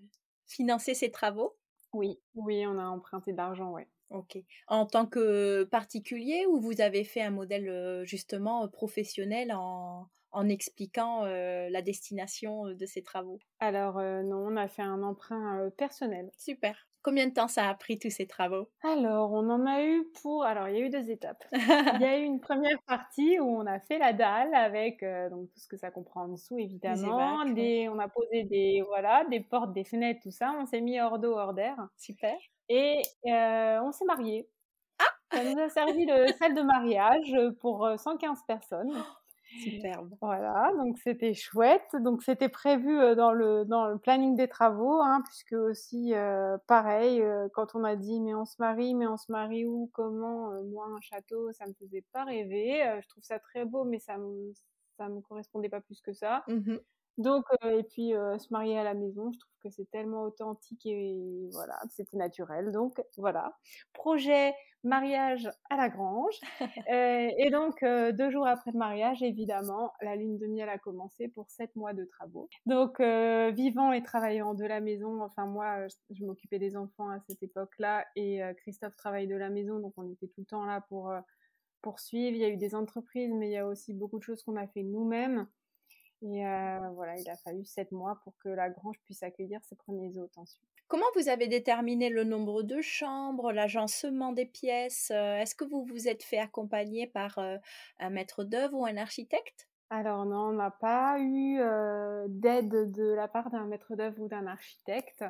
financer 0.46 0.94
ces 0.94 1.10
travaux? 1.10 1.56
Oui, 1.94 2.20
oui, 2.36 2.68
on 2.68 2.78
a 2.78 2.84
emprunté 2.84 3.34
d'argent, 3.34 3.72
oui. 3.72 3.84
Ok. 4.12 4.38
En 4.68 4.86
tant 4.86 5.06
que 5.06 5.64
particulier 5.64 6.46
ou 6.48 6.60
vous 6.60 6.82
avez 6.82 7.04
fait 7.04 7.22
un 7.22 7.32
modèle 7.32 8.04
justement 8.06 8.68
professionnel 8.68 9.54
en, 9.54 10.08
en 10.32 10.50
expliquant 10.50 11.24
la 11.26 11.82
destination 11.82 12.66
de 12.74 12.86
ces 12.86 13.02
travaux? 13.02 13.40
Alors 13.60 14.02
non, 14.02 14.48
on 14.48 14.58
a 14.58 14.68
fait 14.68 14.82
un 14.82 15.02
emprunt 15.04 15.70
personnel. 15.78 16.30
Super. 16.38 16.88
Combien 17.04 17.28
de 17.28 17.34
temps 17.34 17.48
ça 17.48 17.68
a 17.68 17.74
pris 17.74 17.98
tous 17.98 18.12
ces 18.12 18.28
travaux? 18.28 18.70
Alors, 18.84 19.32
on 19.32 19.50
en 19.50 19.66
a 19.66 19.84
eu 19.84 20.06
pour. 20.22 20.44
Alors, 20.44 20.70
il 20.70 20.78
y 20.78 20.82
a 20.82 20.86
eu 20.86 20.90
deux 20.90 21.10
étapes. 21.10 21.44
il 21.52 22.02
y 22.02 22.06
a 22.06 22.18
eu 22.20 22.24
une 22.24 22.40
première 22.40 22.80
partie 22.88 23.40
où 23.40 23.46
on 23.46 23.66
a 23.66 23.80
fait 23.80 23.98
la 23.98 24.14
dalle 24.14 24.54
avec 24.54 25.04
donc 25.32 25.50
tout 25.52 25.60
ce 25.60 25.68
que 25.68 25.78
ça 25.78 25.90
comprend 25.90 26.26
en 26.26 26.28
dessous, 26.28 26.60
évidemment. 26.60 27.44
Des, 27.46 27.90
On 27.90 27.98
a 27.98 28.08
posé 28.08 28.44
des 28.44 28.84
voilà, 28.86 29.26
des 29.26 29.40
portes, 29.40 29.74
des 29.74 29.84
fenêtres, 29.84 30.22
tout 30.22 30.32
ça. 30.32 30.54
On 30.60 30.68
s'est 30.68 30.82
mis 30.82 31.00
hors 31.02 31.18
d'eau, 31.18 31.34
hors 31.36 31.56
d'air. 31.56 31.76
Super. 31.98 32.38
Et 32.74 33.02
on 33.26 33.92
s'est 33.92 34.06
mariés. 34.06 34.48
Ah 35.00 35.38
Ça 35.38 35.44
nous 35.44 35.60
a 35.60 35.70
servi 35.70 36.06
de 36.06 36.14
salle 36.40 36.56
de 36.56 36.62
mariage 36.62 37.36
pour 37.60 37.90
115 37.98 38.40
personnes. 38.48 38.92
Superbe. 39.62 40.16
Voilà, 40.22 40.72
donc 40.78 40.98
c'était 41.00 41.34
chouette. 41.34 41.94
Donc 42.00 42.24
c'était 42.24 42.48
prévu 42.48 43.16
dans 43.18 43.34
le, 43.34 43.66
dans 43.66 43.88
le 43.88 43.98
planning 43.98 44.38
des 44.38 44.48
travaux, 44.48 45.02
hein, 45.02 45.22
puisque 45.28 45.52
aussi, 45.52 46.14
pareil, 46.68 47.22
quand 47.54 47.76
on 47.76 47.84
a 47.84 47.98
dit 47.98 48.22
mais 48.22 48.34
on 48.34 48.46
se 48.46 48.56
marie, 48.60 48.96
mais 48.96 49.08
on 49.08 49.18
se 49.18 49.30
marie 49.30 49.66
où, 49.66 49.90
comment, 49.92 50.52
moi 50.64 50.86
un 50.86 51.02
château, 51.02 51.52
ça 51.52 51.68
me 51.68 51.74
faisait 51.74 52.06
pas 52.14 52.24
rêver. 52.24 52.82
je 53.02 53.08
trouve 53.10 53.24
ça 53.24 53.40
très 53.40 53.66
beau, 53.66 53.84
mais 53.84 54.00
ça 54.00 54.18
me, 54.18 54.54
ça 54.96 55.10
me 55.10 55.20
correspondait 55.20 55.70
pas 55.70 55.82
plus 55.82 56.00
que 56.00 56.14
ça. 56.14 56.44
Mmh 56.48 56.78
donc, 57.22 57.46
et 57.64 57.84
puis 57.84 58.12
se 58.12 58.52
marier 58.52 58.78
à 58.78 58.84
la 58.84 58.94
maison, 58.94 59.32
je 59.32 59.40
trouve 59.40 59.54
que 59.64 59.70
c'est 59.70 59.90
tellement 59.92 60.24
authentique 60.24 60.86
et 60.86 61.50
voilà, 61.52 61.78
c'était 61.90 62.18
naturel. 62.18 62.72
Donc 62.72 63.02
voilà, 63.18 63.58
projet 63.94 64.54
mariage 64.84 65.48
à 65.70 65.78
la 65.78 65.90
grange. 65.90 66.40
et 66.88 67.50
donc 67.52 67.84
deux 67.84 68.32
jours 68.32 68.48
après 68.48 68.72
le 68.72 68.80
mariage, 68.80 69.22
évidemment, 69.22 69.94
la 70.02 70.16
lune 70.16 70.38
de 70.38 70.48
miel 70.48 70.70
a 70.70 70.78
commencé 70.78 71.28
pour 71.28 71.50
sept 71.50 71.76
mois 71.76 71.94
de 71.94 72.06
travaux. 72.06 72.50
Donc 72.66 73.00
vivant 73.00 73.92
et 73.92 74.02
travaillant 74.04 74.54
de 74.54 74.66
la 74.66 74.80
maison. 74.80 75.22
Enfin 75.22 75.46
moi, 75.46 75.88
je, 76.10 76.26
m'occupais 76.26 76.60
des 76.60 76.76
enfants 76.76 77.10
à 77.10 77.20
cette 77.28 77.44
époque-là 77.44 78.06
et 78.16 78.42
Christophe 78.58 78.96
travaille 78.96 79.28
de 79.28 79.36
la 79.36 79.50
maison, 79.50 79.80
donc 79.80 79.94
on 79.98 80.10
était 80.12 80.28
tout 80.28 80.42
le 80.42 80.46
temps 80.46 80.66
là 80.66 80.82
pour 80.90 81.12
poursuivre. 81.82 82.36
Il 82.36 82.42
y 82.42 82.46
a 82.46 82.50
eu 82.50 82.58
des 82.58 82.76
entreprises, 82.76 83.32
mais 83.34 83.50
il 83.50 83.54
y 83.54 83.58
a 83.58 83.68
aussi 83.68 83.94
beaucoup 83.94 84.20
de 84.20 84.24
choses 84.24 84.44
qu'on 84.44 84.56
a 84.56 84.68
fait 84.68 84.84
nous-mêmes. 84.84 85.48
Et 86.24 86.46
euh, 86.46 86.90
voilà, 86.94 87.18
il 87.18 87.28
a 87.30 87.36
fallu 87.38 87.66
sept 87.66 87.92
mois 87.92 88.20
pour 88.24 88.38
que 88.38 88.50
la 88.50 88.70
grange 88.70 89.00
puisse 89.06 89.24
accueillir 89.24 89.60
ses 89.64 89.76
premiers 89.76 90.18
hôtes 90.18 90.38
ensuite. 90.38 90.68
Comment 90.88 91.06
vous 91.16 91.30
avez 91.30 91.48
déterminé 91.48 92.10
le 92.10 92.24
nombre 92.24 92.62
de 92.64 92.80
chambres, 92.82 93.52
l'agencement 93.52 94.32
des 94.32 94.46
pièces 94.46 95.10
Est-ce 95.10 95.56
que 95.56 95.64
vous 95.64 95.86
vous 95.86 96.08
êtes 96.08 96.22
fait 96.22 96.38
accompagner 96.38 97.08
par 97.08 97.40
un 98.00 98.10
maître 98.10 98.44
d'œuvre 98.44 98.78
ou 98.78 98.86
un 98.86 98.98
architecte? 98.98 99.70
Alors 99.90 100.26
non, 100.26 100.50
on 100.50 100.54
n'a 100.54 100.70
pas 100.70 101.18
eu 101.20 101.60
d'aide 102.28 102.92
de 102.92 103.14
la 103.14 103.30
part 103.30 103.52
d'un 103.52 103.66
maître 103.68 103.96
d'œuvre 103.96 104.22
ou 104.22 104.28
d'un 104.28 104.48
architecte. 104.48 105.24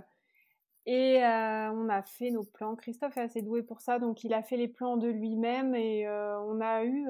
Et 0.88 1.20
on 1.22 1.90
a 1.90 2.02
fait 2.02 2.32
nos 2.32 2.44
plans. 2.44 2.76
Christophe 2.76 3.18
est 3.18 3.22
assez 3.22 3.44
doué 3.44 3.62
pour 3.62 3.82
ça, 3.82 4.00
donc 4.00 4.24
il 4.24 4.34
a 4.34 4.42
fait 4.42 4.58
les 4.58 4.68
plans 4.68 4.98
de 4.98 5.10
lui-même 5.10 5.76
et 5.76 6.10
on 6.10 6.60
a 6.60 6.84
eu, 6.86 7.08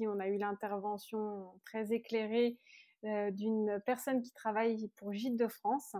on 0.00 0.18
a 0.20 0.28
eu 0.28 0.38
l'intervention 0.38 1.52
très 1.64 1.92
éclairée 1.92 2.58
d'une 3.02 3.80
personne 3.86 4.20
qui 4.20 4.32
travaille 4.32 4.88
pour 4.96 5.12
Gîtes 5.12 5.38
de 5.38 5.48
France 5.48 5.96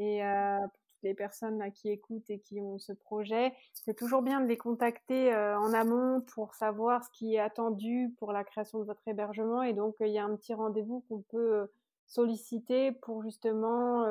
et 0.00 0.24
euh, 0.24 0.58
pour 0.60 0.86
toutes 0.88 1.02
les 1.02 1.14
personnes 1.14 1.70
qui 1.72 1.90
écoutent 1.90 2.30
et 2.30 2.38
qui 2.40 2.58
ont 2.58 2.78
ce 2.78 2.92
projet, 2.92 3.52
c'est 3.74 3.94
toujours 3.94 4.22
bien 4.22 4.40
de 4.40 4.46
les 4.46 4.56
contacter 4.56 5.32
euh, 5.32 5.58
en 5.58 5.74
amont 5.74 6.22
pour 6.22 6.54
savoir 6.54 7.04
ce 7.04 7.10
qui 7.10 7.34
est 7.34 7.38
attendu 7.38 8.14
pour 8.18 8.32
la 8.32 8.42
création 8.42 8.78
de 8.78 8.84
votre 8.84 9.06
hébergement. 9.06 9.62
Et 9.62 9.74
donc, 9.74 9.96
il 10.00 10.08
y 10.08 10.18
a 10.18 10.24
un 10.24 10.34
petit 10.36 10.54
rendez-vous 10.54 11.04
qu'on 11.08 11.20
peut 11.20 11.52
euh, 11.52 11.66
solliciter 12.06 12.92
pour 12.92 13.22
justement 13.22 14.04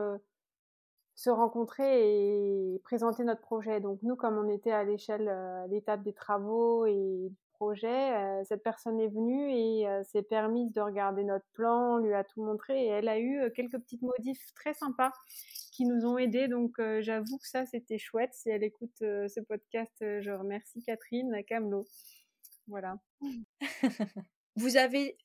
se 1.15 1.29
rencontrer 1.29 2.75
et 2.75 2.79
présenter 2.83 3.23
notre 3.23 3.41
projet. 3.41 3.81
Donc 3.81 3.99
nous, 4.03 4.15
comme 4.15 4.37
on 4.37 4.47
était 4.47 4.71
à 4.71 4.85
l'échelle, 4.85 5.27
à 5.27 5.67
l'étape 5.67 6.01
des 6.01 6.13
travaux 6.13 6.85
et 6.85 7.29
projet, 7.59 8.43
cette 8.45 8.63
personne 8.63 8.99
est 9.01 9.09
venue 9.09 9.51
et 9.51 9.85
s'est 10.05 10.23
permise 10.23 10.71
de 10.71 10.79
regarder 10.79 11.25
notre 11.25 11.45
plan, 11.53 11.97
lui 11.97 12.13
a 12.13 12.23
tout 12.23 12.41
montré 12.41 12.85
et 12.85 12.87
elle 12.87 13.09
a 13.09 13.19
eu 13.19 13.51
quelques 13.53 13.77
petites 13.79 14.01
modifs 14.01 14.53
très 14.55 14.73
sympas 14.73 15.11
qui 15.73 15.85
nous 15.85 16.05
ont 16.05 16.17
aidés. 16.17 16.47
Donc 16.47 16.81
j'avoue 17.01 17.37
que 17.37 17.47
ça, 17.47 17.65
c'était 17.65 17.97
chouette. 17.97 18.33
Si 18.33 18.49
elle 18.49 18.63
écoute 18.63 18.95
ce 18.99 19.41
podcast, 19.41 19.93
je 19.99 20.31
remercie 20.31 20.81
Catherine 20.83 21.43
Camelot. 21.47 21.85
Voilà. 22.67 22.97
Vous 24.55 24.77
avez 24.77 25.17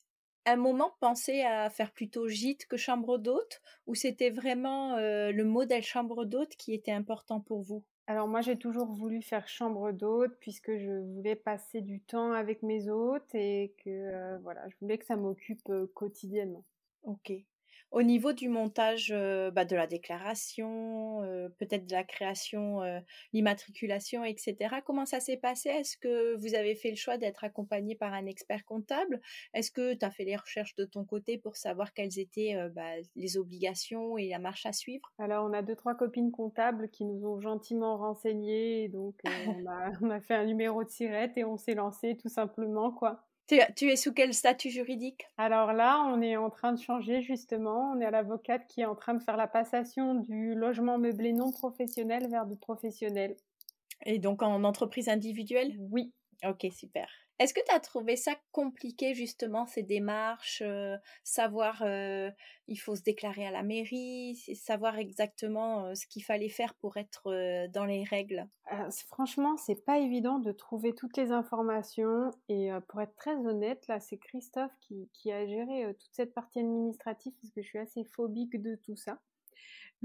un 0.45 0.57
moment 0.57 0.93
pensé 0.99 1.41
à 1.41 1.69
faire 1.69 1.93
plutôt 1.93 2.27
gîte 2.27 2.67
que 2.67 2.75
chambre 2.75 3.17
d'hôte 3.17 3.61
ou 3.87 3.95
c'était 3.95 4.29
vraiment 4.29 4.97
le 4.97 5.43
modèle 5.43 5.83
chambre 5.83 6.25
d'hôte 6.25 6.55
qui 6.57 6.73
était 6.73 6.91
important 6.91 7.39
pour 7.39 7.61
vous? 7.61 7.85
Alors 8.07 8.27
moi 8.27 8.41
j'ai 8.41 8.57
toujours 8.57 8.91
voulu 8.93 9.21
faire 9.21 9.47
chambre 9.47 9.91
d'hôte 9.91 10.35
puisque 10.39 10.75
je 10.77 10.91
voulais 11.13 11.35
passer 11.35 11.81
du 11.81 12.01
temps 12.01 12.31
avec 12.33 12.61
mes 12.63 12.89
hôtes 12.89 13.33
et 13.33 13.73
que 13.83 14.37
voilà, 14.41 14.67
je 14.69 14.75
voulais 14.79 14.97
que 14.97 15.05
ça 15.05 15.15
m'occupe 15.15 15.71
quotidiennement. 15.93 16.63
Ok. 17.03 17.31
Au 17.91 18.03
niveau 18.03 18.33
du 18.33 18.49
montage 18.49 19.13
bah, 19.53 19.63
de 19.65 19.75
la 19.75 19.87
déclaration, 19.87 21.21
peut-être 21.57 21.85
de 21.85 21.93
la 21.93 22.03
création, 22.03 22.81
l'immatriculation, 23.31 24.23
etc., 24.23 24.55
comment 24.85 25.05
ça 25.05 25.19
s'est 25.19 25.37
passé? 25.37 25.69
Est-ce 25.69 25.97
que 25.97 26.35
vous 26.35 26.55
avez 26.55 26.75
fait 26.75 26.89
le 26.89 26.97
choix 26.97 27.17
d'être 27.17 27.43
accompagné 27.43 27.95
par 27.95 28.13
un 28.13 28.25
expert 28.25 28.65
comptable? 28.65 29.21
Est-ce 29.53 29.71
que 29.71 29.93
tu 29.93 30.05
as 30.05 30.11
fait 30.11 30.25
les 30.25 30.35
recherches 30.35 30.75
de 30.75 30.85
ton 30.85 31.05
côté 31.05 31.37
pour 31.37 31.55
savoir 31.55 31.93
quelles 31.93 32.19
étaient 32.19 32.57
bah, 32.75 32.95
les 33.15 33.37
obligations 33.37 34.17
et 34.17 34.29
la 34.29 34.39
marche 34.39 34.65
à 34.65 34.73
suivre? 34.73 35.13
Alors, 35.17 35.45
on 35.45 35.53
a 35.53 35.61
deux, 35.61 35.75
trois 35.75 35.95
copines 35.95 36.31
comptables 36.31 36.89
qui 36.89 37.05
nous 37.05 37.25
ont 37.25 37.39
gentiment 37.39 37.97
renseignés. 37.97 38.89
Donc, 38.89 39.15
on, 39.25 39.65
a, 39.67 39.91
on 40.01 40.09
a 40.09 40.19
fait 40.19 40.35
un 40.35 40.45
numéro 40.45 40.83
de 40.83 40.89
sirette 40.89 41.37
et 41.37 41.45
on 41.45 41.57
s'est 41.57 41.75
lancé 41.75 42.17
tout 42.17 42.29
simplement, 42.29 42.91
quoi. 42.91 43.25
Tu, 43.47 43.89
es 43.89 43.95
sous 43.95 44.11
quel 44.11 44.33
statut 44.33 44.71
juridique? 44.71 45.27
Alors 45.37 45.71
là, 45.71 46.03
on 46.07 46.21
est 46.21 46.35
en 46.35 46.49
train 46.49 46.73
de 46.73 46.81
changer 46.81 47.21
justement. 47.21 47.91
On 47.91 48.01
est 48.01 48.05
à 48.05 48.11
l'avocate 48.11 48.65
qui 48.67 48.81
est 48.81 48.85
en 48.85 48.95
train 48.95 49.13
de 49.13 49.21
faire 49.21 49.37
la 49.37 49.47
passation 49.47 50.15
du 50.15 50.55
logement 50.55 50.97
meublé 50.97 51.31
non 51.31 51.51
professionnel 51.51 52.27
vers 52.29 52.47
du 52.47 52.57
professionnel. 52.57 53.35
Et 54.03 54.17
donc 54.17 54.41
en 54.41 54.63
entreprise 54.63 55.09
individuelle? 55.09 55.75
Oui. 55.91 56.11
Ok, 56.43 56.65
super. 56.71 57.07
Est-ce 57.37 57.53
que 57.53 57.59
tu 57.67 57.75
as 57.75 57.81
trouvé 57.81 58.15
ça 58.15 58.31
compliqué 58.53 59.13
justement 59.13 59.65
ces 59.65 59.83
démarches, 59.83 60.61
euh, 60.65 60.95
savoir 61.23 61.81
euh, 61.85 62.31
il 62.69 62.77
faut 62.77 62.95
se 62.95 63.01
déclarer 63.01 63.45
à 63.45 63.51
la 63.51 63.61
mairie, 63.61 64.37
savoir 64.55 64.97
exactement 64.97 65.85
euh, 65.85 65.95
ce 65.95 66.07
qu'il 66.07 66.23
fallait 66.23 66.49
faire 66.49 66.73
pour 66.75 66.95
être 66.95 67.67
dans 67.73 67.85
les 67.85 68.05
règles? 68.05 68.47
Franchement, 69.09 69.57
c'est 69.57 69.83
pas 69.83 69.99
évident 69.99 70.39
de 70.39 70.51
trouver 70.53 70.95
toutes 70.95 71.17
les 71.17 71.31
informations 71.31 72.31
et 72.47 72.69
pour 72.87 73.01
être 73.01 73.15
très 73.15 73.35
honnête, 73.35 73.85
là 73.87 73.99
c'est 73.99 74.17
Christophe 74.17 74.71
qui, 74.81 75.09
qui 75.13 75.31
a 75.31 75.45
géré 75.45 75.93
toute 75.99 76.13
cette 76.13 76.33
partie 76.33 76.59
administrative 76.59 77.33
parce 77.41 77.53
que 77.53 77.61
je 77.61 77.67
suis 77.67 77.79
assez 77.79 78.03
phobique 78.05 78.59
de 78.61 78.75
tout 78.75 78.95
ça. 78.95 79.19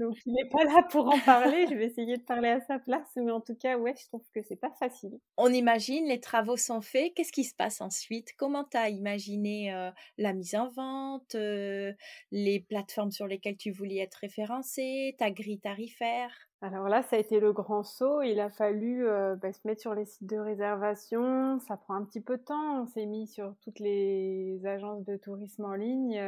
Donc 0.01 0.17
il 0.25 0.33
n'est 0.33 0.49
pas 0.49 0.63
là 0.63 0.81
pour 0.89 1.07
en 1.07 1.19
parler. 1.19 1.67
je 1.69 1.75
vais 1.75 1.85
essayer 1.85 2.17
de 2.17 2.23
parler 2.23 2.49
à 2.49 2.59
sa 2.61 2.79
place, 2.79 3.07
mais 3.17 3.31
en 3.31 3.39
tout 3.39 3.55
cas, 3.55 3.77
ouais, 3.77 3.93
je 3.95 4.07
trouve 4.07 4.23
que 4.33 4.41
c'est 4.41 4.59
pas 4.59 4.71
facile. 4.79 5.19
On 5.37 5.53
imagine, 5.53 6.07
les 6.07 6.19
travaux 6.19 6.57
sont 6.57 6.81
faits. 6.81 7.13
Qu'est-ce 7.15 7.31
qui 7.31 7.43
se 7.43 7.53
passe 7.55 7.81
ensuite? 7.81 8.33
Comment 8.35 8.63
tu 8.63 8.77
as 8.77 8.89
imaginé 8.89 9.71
euh, 9.71 9.91
la 10.17 10.33
mise 10.33 10.55
en 10.55 10.69
vente, 10.69 11.35
euh, 11.35 11.93
les 12.31 12.61
plateformes 12.61 13.11
sur 13.11 13.27
lesquelles 13.27 13.57
tu 13.57 13.69
voulais 13.71 13.99
être 13.99 14.15
référencé, 14.15 15.15
ta 15.19 15.29
grille 15.29 15.59
tarifaire? 15.59 16.31
Alors 16.63 16.89
là, 16.89 17.03
ça 17.03 17.15
a 17.15 17.19
été 17.19 17.39
le 17.39 17.53
grand 17.53 17.83
saut. 17.83 18.23
Il 18.23 18.39
a 18.39 18.49
fallu 18.49 19.07
euh, 19.07 19.35
bah, 19.35 19.53
se 19.53 19.59
mettre 19.65 19.81
sur 19.81 19.93
les 19.93 20.05
sites 20.05 20.27
de 20.27 20.37
réservation. 20.37 21.59
Ça 21.59 21.77
prend 21.77 21.93
un 21.93 22.05
petit 22.05 22.21
peu 22.21 22.37
de 22.37 22.43
temps. 22.43 22.81
On 22.81 22.87
s'est 22.87 23.05
mis 23.05 23.27
sur 23.27 23.53
toutes 23.61 23.79
les 23.79 24.59
agences 24.65 25.05
de 25.05 25.17
tourisme 25.17 25.65
en 25.65 25.73
ligne 25.73 26.19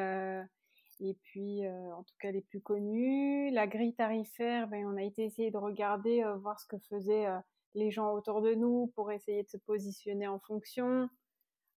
et 1.03 1.15
puis 1.21 1.67
en 1.67 2.03
tout 2.03 2.15
cas 2.19 2.31
les 2.31 2.41
plus 2.41 2.61
connus. 2.61 3.51
La 3.51 3.67
grille 3.67 3.93
tarifaire, 3.93 4.67
ben, 4.67 4.85
on 4.85 4.97
a 4.97 5.03
été 5.03 5.23
essayer 5.23 5.51
de 5.51 5.57
regarder, 5.57 6.23
voir 6.41 6.59
ce 6.59 6.67
que 6.67 6.77
faisaient 6.89 7.27
les 7.75 7.91
gens 7.91 8.13
autour 8.13 8.41
de 8.41 8.53
nous 8.53 8.91
pour 8.95 9.11
essayer 9.11 9.43
de 9.43 9.49
se 9.49 9.57
positionner 9.57 10.27
en 10.27 10.39
fonction. 10.39 11.09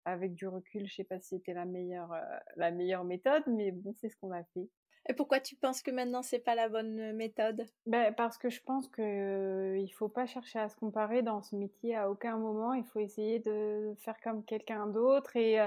Avec 0.06 0.34
du 0.34 0.46
recul, 0.46 0.86
je 0.86 0.96
sais 0.96 1.04
pas 1.04 1.18
si 1.18 1.28
c'était 1.28 1.54
la 1.54 1.64
meilleure, 1.64 2.14
la 2.56 2.70
meilleure 2.70 3.04
méthode, 3.04 3.42
mais 3.46 3.72
bon, 3.72 3.94
c'est 3.94 4.10
ce 4.10 4.16
qu'on 4.16 4.32
a 4.32 4.44
fait. 4.44 4.68
Et 5.08 5.12
pourquoi 5.12 5.40
tu 5.40 5.54
penses 5.56 5.82
que 5.82 5.90
maintenant 5.90 6.22
c'est 6.22 6.38
pas 6.38 6.54
la 6.54 6.68
bonne 6.68 7.12
méthode? 7.12 7.66
Ben, 7.86 8.14
Parce 8.14 8.38
que 8.38 8.48
je 8.48 8.62
pense 8.62 8.88
qu'il 8.88 9.04
ne 9.04 9.94
faut 9.94 10.08
pas 10.08 10.26
chercher 10.26 10.58
à 10.58 10.68
se 10.68 10.76
comparer 10.76 11.22
dans 11.22 11.42
ce 11.42 11.56
métier 11.56 11.94
à 11.94 12.10
aucun 12.10 12.38
moment. 12.38 12.72
Il 12.72 12.84
faut 12.84 13.00
essayer 13.00 13.38
de 13.40 13.94
faire 13.98 14.18
comme 14.22 14.44
quelqu'un 14.44 14.86
d'autre 14.86 15.36
et 15.36 15.58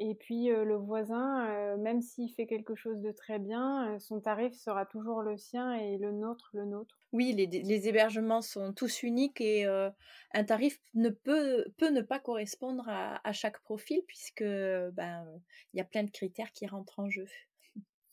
et 0.00 0.14
puis 0.14 0.46
le 0.48 0.76
voisin, 0.76 1.76
même 1.78 2.00
s'il 2.00 2.32
fait 2.32 2.46
quelque 2.46 2.74
chose 2.74 3.00
de 3.00 3.10
très 3.10 3.38
bien, 3.38 3.98
son 3.98 4.20
tarif 4.20 4.54
sera 4.54 4.86
toujours 4.86 5.22
le 5.22 5.36
sien 5.36 5.72
et 5.74 5.98
le 5.98 6.12
nôtre 6.12 6.50
le 6.52 6.64
nôtre. 6.64 7.00
Oui, 7.12 7.32
les, 7.32 7.88
hébergements 7.88 8.42
sont 8.42 8.72
tous 8.72 9.02
uniques 9.02 9.40
et 9.40 9.64
un 9.64 10.44
tarif 10.44 10.80
ne 10.94 11.08
peut, 11.08 11.64
peut 11.78 11.90
ne 11.90 12.02
pas 12.02 12.20
correspondre 12.20 12.88
à, 12.88 13.32
chaque 13.32 13.60
profil 13.60 14.02
puisque 14.06 14.44
ben 14.44 15.26
il 15.74 15.78
y 15.78 15.80
a 15.80 15.84
plein 15.84 16.04
de 16.04 16.10
critères 16.10 16.52
qui 16.52 16.66
rentrent 16.66 17.00
en 17.00 17.10
jeu. 17.10 17.26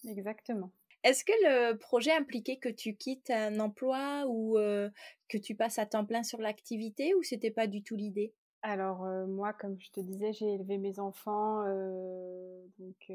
Exactement. 0.08 0.72
Est-ce 1.04 1.24
que 1.24 1.34
le 1.44 1.78
projet 1.78 2.12
impliquait 2.14 2.58
que 2.58 2.70
tu 2.70 2.96
quittes 2.96 3.30
un 3.30 3.60
emploi 3.60 4.26
ou 4.28 4.56
que 4.56 5.38
tu 5.38 5.54
passes 5.54 5.78
à 5.78 5.86
temps 5.86 6.06
plein 6.06 6.24
sur 6.24 6.42
l'activité 6.42 7.14
ou 7.14 7.22
c'était 7.22 7.52
pas 7.52 7.68
du 7.68 7.84
tout 7.84 7.96
l'idée? 7.96 8.34
Alors 8.72 9.06
moi, 9.28 9.54
comme 9.54 9.80
je 9.80 9.92
te 9.92 10.00
disais, 10.00 10.34
j'ai 10.34 10.54
élevé 10.56 10.78
mes 10.78 11.00
enfants, 11.00 11.64
donc 12.80 13.12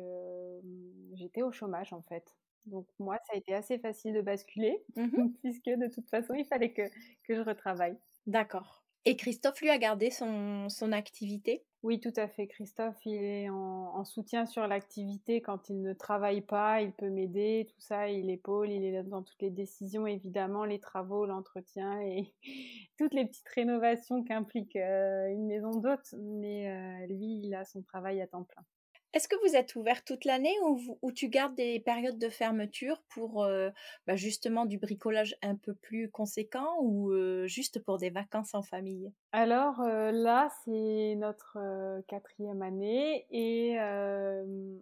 j'étais 1.14 1.42
au 1.42 1.52
chômage 1.52 1.92
en 1.92 2.02
fait. 2.02 2.36
Donc 2.66 2.86
moi, 2.98 3.18
ça 3.26 3.34
a 3.34 3.36
été 3.36 3.54
assez 3.54 3.78
facile 3.78 4.14
de 4.14 4.20
basculer, 4.20 4.84
mmh 4.96 5.28
puisque 5.42 5.64
de 5.70 5.88
toute 5.92 6.08
façon, 6.08 6.34
il 6.34 6.44
fallait 6.44 6.72
que, 6.72 6.82
que 7.24 7.34
je 7.34 7.40
retravaille. 7.40 7.98
D'accord. 8.26 8.84
Et 9.04 9.16
Christophe, 9.16 9.60
lui, 9.60 9.68
a 9.70 9.76
gardé 9.78 10.10
son, 10.10 10.68
son 10.70 10.92
activité? 10.92 11.66
Oui, 11.82 11.98
tout 11.98 12.12
à 12.16 12.28
fait. 12.28 12.46
Christophe, 12.46 12.96
il 13.06 13.14
est 13.14 13.48
en, 13.48 14.04
soutien 14.04 14.44
sur 14.44 14.66
l'activité 14.66 15.40
quand 15.40 15.70
il 15.70 15.80
ne 15.80 15.94
travaille 15.94 16.42
pas. 16.42 16.82
Il 16.82 16.92
peut 16.92 17.08
m'aider, 17.08 17.66
tout 17.70 17.80
ça. 17.80 18.08
Il 18.08 18.28
épaule, 18.28 18.70
il 18.70 18.84
est 18.84 19.02
dans 19.02 19.22
toutes 19.22 19.40
les 19.40 19.50
décisions, 19.50 20.06
évidemment, 20.06 20.64
les 20.66 20.78
travaux, 20.78 21.24
l'entretien 21.24 21.98
et 22.02 22.34
toutes 22.98 23.14
les 23.14 23.24
petites 23.24 23.48
rénovations 23.48 24.22
qu'implique 24.22 24.76
euh, 24.76 25.28
une 25.28 25.46
maison 25.46 25.70
d'hôte. 25.70 26.14
Mais 26.18 26.70
euh, 26.70 27.06
lui, 27.06 27.40
il 27.44 27.54
a 27.54 27.64
son 27.64 27.82
travail 27.82 28.20
à 28.20 28.26
temps 28.26 28.44
plein. 28.44 28.62
Est-ce 29.12 29.26
que 29.26 29.34
vous 29.44 29.56
êtes 29.56 29.74
ouvert 29.74 30.04
toute 30.04 30.24
l'année 30.24 30.54
ou, 31.02 31.12
tu 31.12 31.28
gardes 31.28 31.56
des 31.56 31.80
périodes 31.80 32.18
de 32.18 32.28
fermeture 32.28 33.02
pour 33.08 33.42
euh, 33.42 33.70
bah, 34.06 34.14
justement 34.14 34.66
du 34.66 34.78
bricolage 34.78 35.36
un 35.42 35.56
peu 35.56 35.74
plus 35.74 36.08
conséquent 36.10 36.76
ou 36.80 37.10
euh, 37.10 37.46
juste 37.48 37.82
pour 37.84 37.98
des 37.98 38.10
vacances 38.10 38.54
en 38.54 38.62
famille? 38.62 39.12
Alors 39.32 39.80
euh, 39.80 40.12
là, 40.12 40.48
c'est 40.64 41.16
notre 41.16 41.58
quatrième 42.06 42.62
année 42.62 43.26
et 43.30 43.78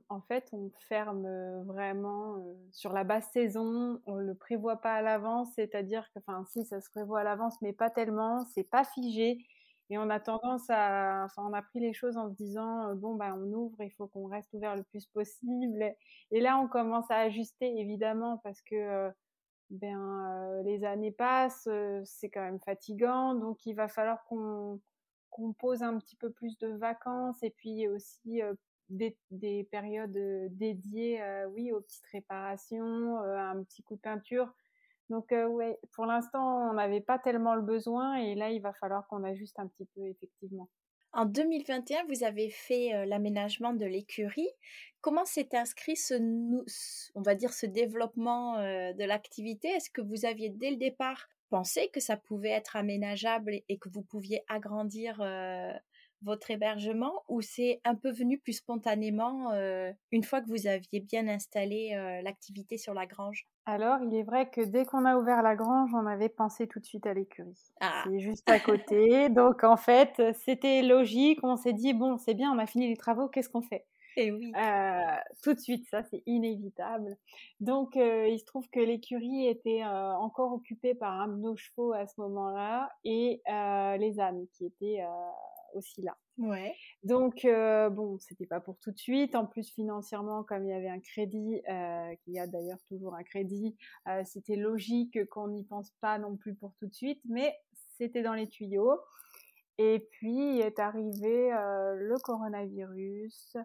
en 0.09 0.21
fait, 0.21 0.49
on 0.53 0.71
ferme 0.89 1.27
vraiment 1.65 2.37
sur 2.73 2.93
la 2.93 3.05
basse 3.05 3.31
saison. 3.33 4.01
On 4.05 4.17
ne 4.17 4.23
le 4.23 4.35
prévoit 4.35 4.77
pas 4.77 4.95
à 4.95 5.03
l'avance, 5.03 5.49
c'est-à-dire 5.57 6.07
que, 6.13 6.19
enfin, 6.19 6.45
si 6.53 6.65
ça 6.67 6.81
se 6.81 6.91
prévoit 6.91 7.21
à 7.21 7.25
l'avance, 7.25 7.55
mais 7.63 7.73
pas 7.73 7.89
tellement. 7.89 8.45
C'est 8.55 8.69
pas 8.69 8.85
figé. 8.85 9.39
Et 9.91 9.99
on 9.99 10.11
a 10.11 10.21
tendance 10.21 10.69
à, 10.69 11.25
enfin, 11.25 11.43
on 11.49 11.53
a 11.53 11.63
pris 11.63 11.81
les 11.81 11.95
choses 11.95 12.17
en 12.17 12.29
se 12.29 12.35
disant, 12.35 12.95
bon, 12.95 13.15
bah, 13.15 13.35
on 13.35 13.53
ouvre, 13.53 13.83
il 13.83 13.91
faut 13.91 14.07
qu'on 14.07 14.27
reste 14.27 14.53
ouvert 14.53 14.77
le 14.77 14.83
plus 14.83 15.07
possible. 15.07 15.95
Et 16.31 16.41
là, 16.41 16.59
on 16.59 16.69
commence 16.69 17.11
à 17.11 17.17
ajuster, 17.17 17.79
évidemment, 17.79 18.39
parce 18.45 18.61
que 18.63 19.11
ben 19.71 20.63
les 20.65 20.85
années 20.85 21.13
passent, 21.13 21.69
c'est 22.05 22.31
quand 22.31 22.41
même 22.41 22.61
fatigant, 22.61 23.35
donc 23.35 23.67
il 23.67 23.75
va 23.75 23.89
falloir 23.89 24.25
qu'on 24.25 24.81
qu'on 25.31 25.53
pose 25.53 25.83
un 25.83 25.99
petit 25.99 26.17
peu 26.17 26.31
plus 26.31 26.57
de 26.59 26.69
vacances 26.69 27.43
et 27.43 27.51
puis 27.51 27.87
aussi 27.89 28.41
des, 28.89 29.17
des, 29.31 29.65
périodes 29.71 30.19
dédiées, 30.57 31.23
oui, 31.53 31.71
aux 31.73 31.81
petites 31.83 32.07
réparations, 32.07 33.19
un 33.19 33.63
petit 33.63 33.83
coup 33.83 33.97
de 33.97 34.01
peinture. 34.01 34.53
Donc 35.11 35.31
ouais, 35.31 35.79
pour 35.95 36.07
l'instant, 36.07 36.71
on 36.71 36.75
n'avait 36.75 37.01
pas 37.01 37.19
tellement 37.19 37.55
le 37.55 37.63
besoin 37.63 38.17
et 38.17 38.35
là, 38.35 38.51
il 38.51 38.61
va 38.61 38.73
falloir 38.75 39.07
qu'on 39.09 39.25
ajuste 39.25 39.59
un 39.59 39.67
petit 39.67 39.87
peu 39.95 40.07
effectivement. 40.07 40.69
En 41.13 41.25
2021, 41.25 42.05
vous 42.07 42.23
avez 42.23 42.51
fait 42.51 43.07
l'aménagement 43.07 43.73
de 43.73 43.87
l'écurie. 43.87 44.51
Comment 45.01 45.25
s'est 45.25 45.49
inscrit 45.55 45.97
ce, 45.97 46.15
on 47.15 47.23
va 47.23 47.35
dire, 47.35 47.55
ce 47.55 47.65
développement 47.65 48.59
de 48.59 49.05
l'activité? 49.05 49.69
Est-ce 49.69 49.91
que 49.91 50.03
vous 50.03 50.27
aviez 50.27 50.51
dès 50.51 50.71
le 50.71 50.77
départ 50.77 51.27
pensé 51.49 51.89
que 51.89 52.01
ça 52.01 52.19
pouvait 52.19 52.51
être 52.51 52.77
aménageable 52.77 53.61
et 53.71 53.79
que 53.79 53.89
vous 53.89 54.03
pouviez 54.03 54.45
agrandir 54.49 55.17
votre 56.23 56.51
hébergement 56.51 57.23
ou 57.29 57.41
c'est 57.41 57.81
un 57.85 57.95
peu 57.95 58.11
venu 58.11 58.39
plus 58.39 58.55
spontanément 58.55 59.53
une 60.11 60.25
fois 60.25 60.41
que 60.41 60.49
vous 60.49 60.67
aviez 60.67 61.01
bien 61.01 61.29
installé 61.29 61.91
l'activité 62.25 62.77
sur 62.77 62.95
la 62.95 63.07
grange? 63.07 63.47
Alors, 63.67 63.99
il 64.03 64.15
est 64.15 64.23
vrai 64.23 64.49
que 64.49 64.63
dès 64.63 64.87
qu'on 64.87 65.05
a 65.05 65.17
ouvert 65.17 65.43
la 65.43 65.55
grange, 65.55 65.91
on 65.95 66.07
avait 66.07 66.31
pensé 66.31 66.67
tout 66.67 66.81
de 66.81 66.87
suite 66.87 67.07
à 67.07 67.13
l'écurie. 67.13 67.59
Ah. 67.81 68.05
C'est 68.07 68.19
juste 68.19 68.49
à 68.49 68.59
côté. 68.59 69.29
Donc, 69.29 69.63
en 69.63 69.77
fait, 69.77 70.23
c'était 70.33 70.83
logique. 70.83 71.41
On 71.43 71.57
s'est 71.57 71.75
dit, 71.75 71.93
bon, 71.93 72.17
c'est 72.17 72.35
bien, 72.35 72.51
on 72.51 72.59
a 72.59 72.67
fini 72.67 72.89
les 72.89 72.97
travaux, 72.97 73.29
qu'est-ce 73.29 73.51
qu'on 73.51 73.63
fait? 73.63 73.85
Et 74.17 74.33
oui. 74.33 74.53
tout 75.45 75.55
de 75.55 75.61
suite, 75.61 75.87
ça 75.89 76.03
c'est 76.03 76.25
inévitable. 76.27 77.17
Donc 77.61 77.95
il 77.95 78.37
se 78.39 78.45
trouve 78.45 78.69
que 78.69 78.81
l'écurie 78.81 79.47
était 79.47 79.85
encore 79.85 80.53
occupée 80.53 80.95
par 80.95 81.21
un 81.21 81.29
de 81.29 81.37
nos 81.37 81.57
chevaux 81.57 81.93
à 81.93 82.07
ce 82.09 82.21
moment-là 82.23 82.91
et 83.05 83.41
les 83.47 84.19
ânes 84.19 84.47
qui 84.55 84.67
étaient 84.67 85.05
aussi 85.75 86.03
là. 86.03 86.17
Ouais. 86.39 86.75
Donc 87.03 87.45
euh, 87.45 87.91
bon, 87.91 88.19
c'était 88.19 88.47
pas 88.47 88.61
pour 88.61 88.79
tout 88.79 88.93
de 88.93 88.99
suite. 88.99 89.35
En 89.35 89.47
plus 89.47 89.71
financièrement, 89.71 90.45
comme 90.45 90.65
il 90.65 90.71
y 90.71 90.75
avait 90.75 90.89
un 90.89 91.01
crédit, 91.01 91.61
euh, 91.69 92.15
qu'il 92.23 92.35
y 92.35 92.39
a 92.39 92.47
d'ailleurs 92.47 92.83
toujours 92.89 93.15
un 93.15 93.25
crédit, 93.25 93.77
euh, 94.07 94.23
c'était 94.25 94.57
logique 94.57 95.29
qu'on 95.31 95.49
n'y 95.49 95.65
pense 95.65 95.91
pas 96.01 96.19
non 96.19 96.37
plus 96.37 96.55
pour 96.55 96.75
tout 96.79 96.87
de 96.87 96.95
suite, 96.95 97.21
mais 97.25 97.55
c'était 97.97 98.23
dans 98.23 98.35
les 98.35 98.49
tuyaux. 98.49 98.99
Et 99.79 100.09
puis 100.11 100.59
est 100.59 100.81
arrivé 100.81 101.53
euh, 101.53 101.95
le 101.95 102.17
coronavirus, 102.19 103.57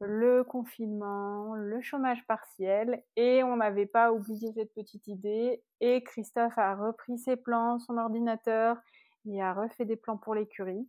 le 0.00 0.42
confinement, 0.42 1.54
le 1.54 1.80
chômage 1.82 2.26
partiel, 2.26 3.04
et 3.16 3.42
on 3.44 3.56
n'avait 3.56 3.86
pas 3.86 4.12
oublié 4.12 4.52
cette 4.54 4.72
petite 4.72 5.06
idée. 5.06 5.62
Et 5.80 6.02
Christophe 6.02 6.56
a 6.56 6.74
repris 6.74 7.18
ses 7.18 7.36
plans, 7.36 7.78
son 7.78 7.98
ordinateur, 7.98 8.78
il 9.26 9.38
a 9.40 9.52
refait 9.52 9.84
des 9.84 9.96
plans 9.96 10.16
pour 10.16 10.34
l'écurie. 10.34 10.88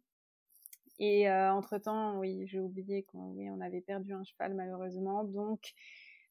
Et 1.02 1.28
euh, 1.28 1.52
entre-temps, 1.52 2.20
oui, 2.20 2.44
j'ai 2.46 2.60
oublié 2.60 3.02
qu'on 3.02 3.32
oui, 3.32 3.50
on 3.50 3.60
avait 3.60 3.82
perdu 3.82 4.14
un 4.14 4.24
cheval 4.24 4.54
malheureusement. 4.54 5.24
Donc, 5.24 5.74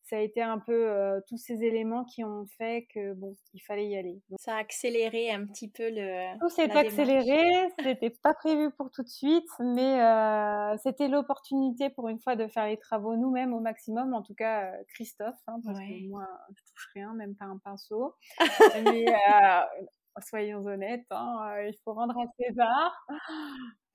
ça 0.05 0.17
a 0.17 0.21
été 0.21 0.41
un 0.41 0.61
peu 0.61 0.89
euh, 0.89 1.21
tous 1.27 1.39
ces 1.39 1.65
éléments 1.65 2.05
qui 2.05 2.23
ont 2.23 2.47
fait 2.57 2.87
que 2.95 3.15
bon, 3.15 3.35
il 3.53 3.59
fallait 3.59 3.89
y 3.89 3.97
aller. 3.97 4.23
ça 4.39 4.55
a 4.55 4.59
accéléré 4.59 5.33
un 5.33 5.45
petit 5.45 5.69
peu 5.69 5.91
le. 5.91 6.39
Tout 6.39 6.49
s'est 6.51 6.71
accéléré, 6.71 7.69
c'était 7.83 8.11
pas 8.11 8.33
prévu 8.33 8.71
pour 8.71 8.93
tout 8.93 9.03
de 9.03 9.09
suite, 9.09 9.51
mais 9.59 10.01
euh, 10.01 10.77
c'était 10.85 11.09
l'opportunité 11.09 11.91
pour 11.91 12.09
une 12.09 12.21
fois 12.21 12.37
de 12.37 12.47
faire 12.47 12.67
les 12.67 12.79
travaux 12.79 13.17
nous-mêmes 13.17 13.53
au 13.53 13.61
maximum. 13.61 14.15
En 14.15 14.23
tout 14.23 14.35
cas, 14.35 14.71
Christophe, 14.95 15.35
hein, 15.49 15.59
parce 15.65 15.81
que 15.81 16.09
moi, 16.09 16.29
je 16.51 16.63
touche 16.73 16.91
rien, 16.95 17.13
même 17.15 17.35
pas 17.35 17.47
un 17.47 17.59
pinceau. 17.59 18.15
mais 18.85 19.05
soyons 20.23 20.65
honnêtes, 20.65 21.07
hein, 21.11 21.57
il 21.67 21.75
faut 21.85 21.93
rendre 21.93 22.17
à 22.19 22.25
César. 22.39 23.07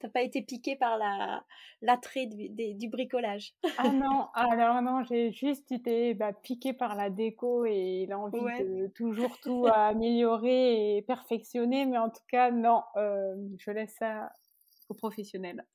T'as 0.05 0.11
pas 0.11 0.21
été 0.21 0.43
piqué 0.43 0.75
par 0.75 0.99
la 0.99 1.43
l'attrait 1.81 2.27
du, 2.27 2.49
du, 2.75 2.89
bricolage 2.89 3.55
Ah 3.79 3.89
non, 3.89 4.27
alors 4.35 4.83
non, 4.83 5.03
j'ai 5.03 5.31
juste 5.31 5.71
été 5.71 6.13
bah, 6.13 6.31
piqué 6.31 6.73
par 6.73 6.95
la 6.95 7.09
déco 7.09 7.65
et 7.65 8.05
l'envie 8.07 8.39
de 8.63 8.87
toujours 8.93 9.39
tout 9.41 9.65
améliorer 9.73 10.97
et 10.97 11.01
perfectionner, 11.01 11.87
mais 11.87 11.97
en 11.97 12.09
tout 12.11 12.23
cas 12.27 12.51
non, 12.51 12.83
euh, 12.97 13.35
je 13.57 13.71
laisse 13.71 13.95
ça 13.97 14.31
aux 14.89 14.93
professionnels. 14.93 15.65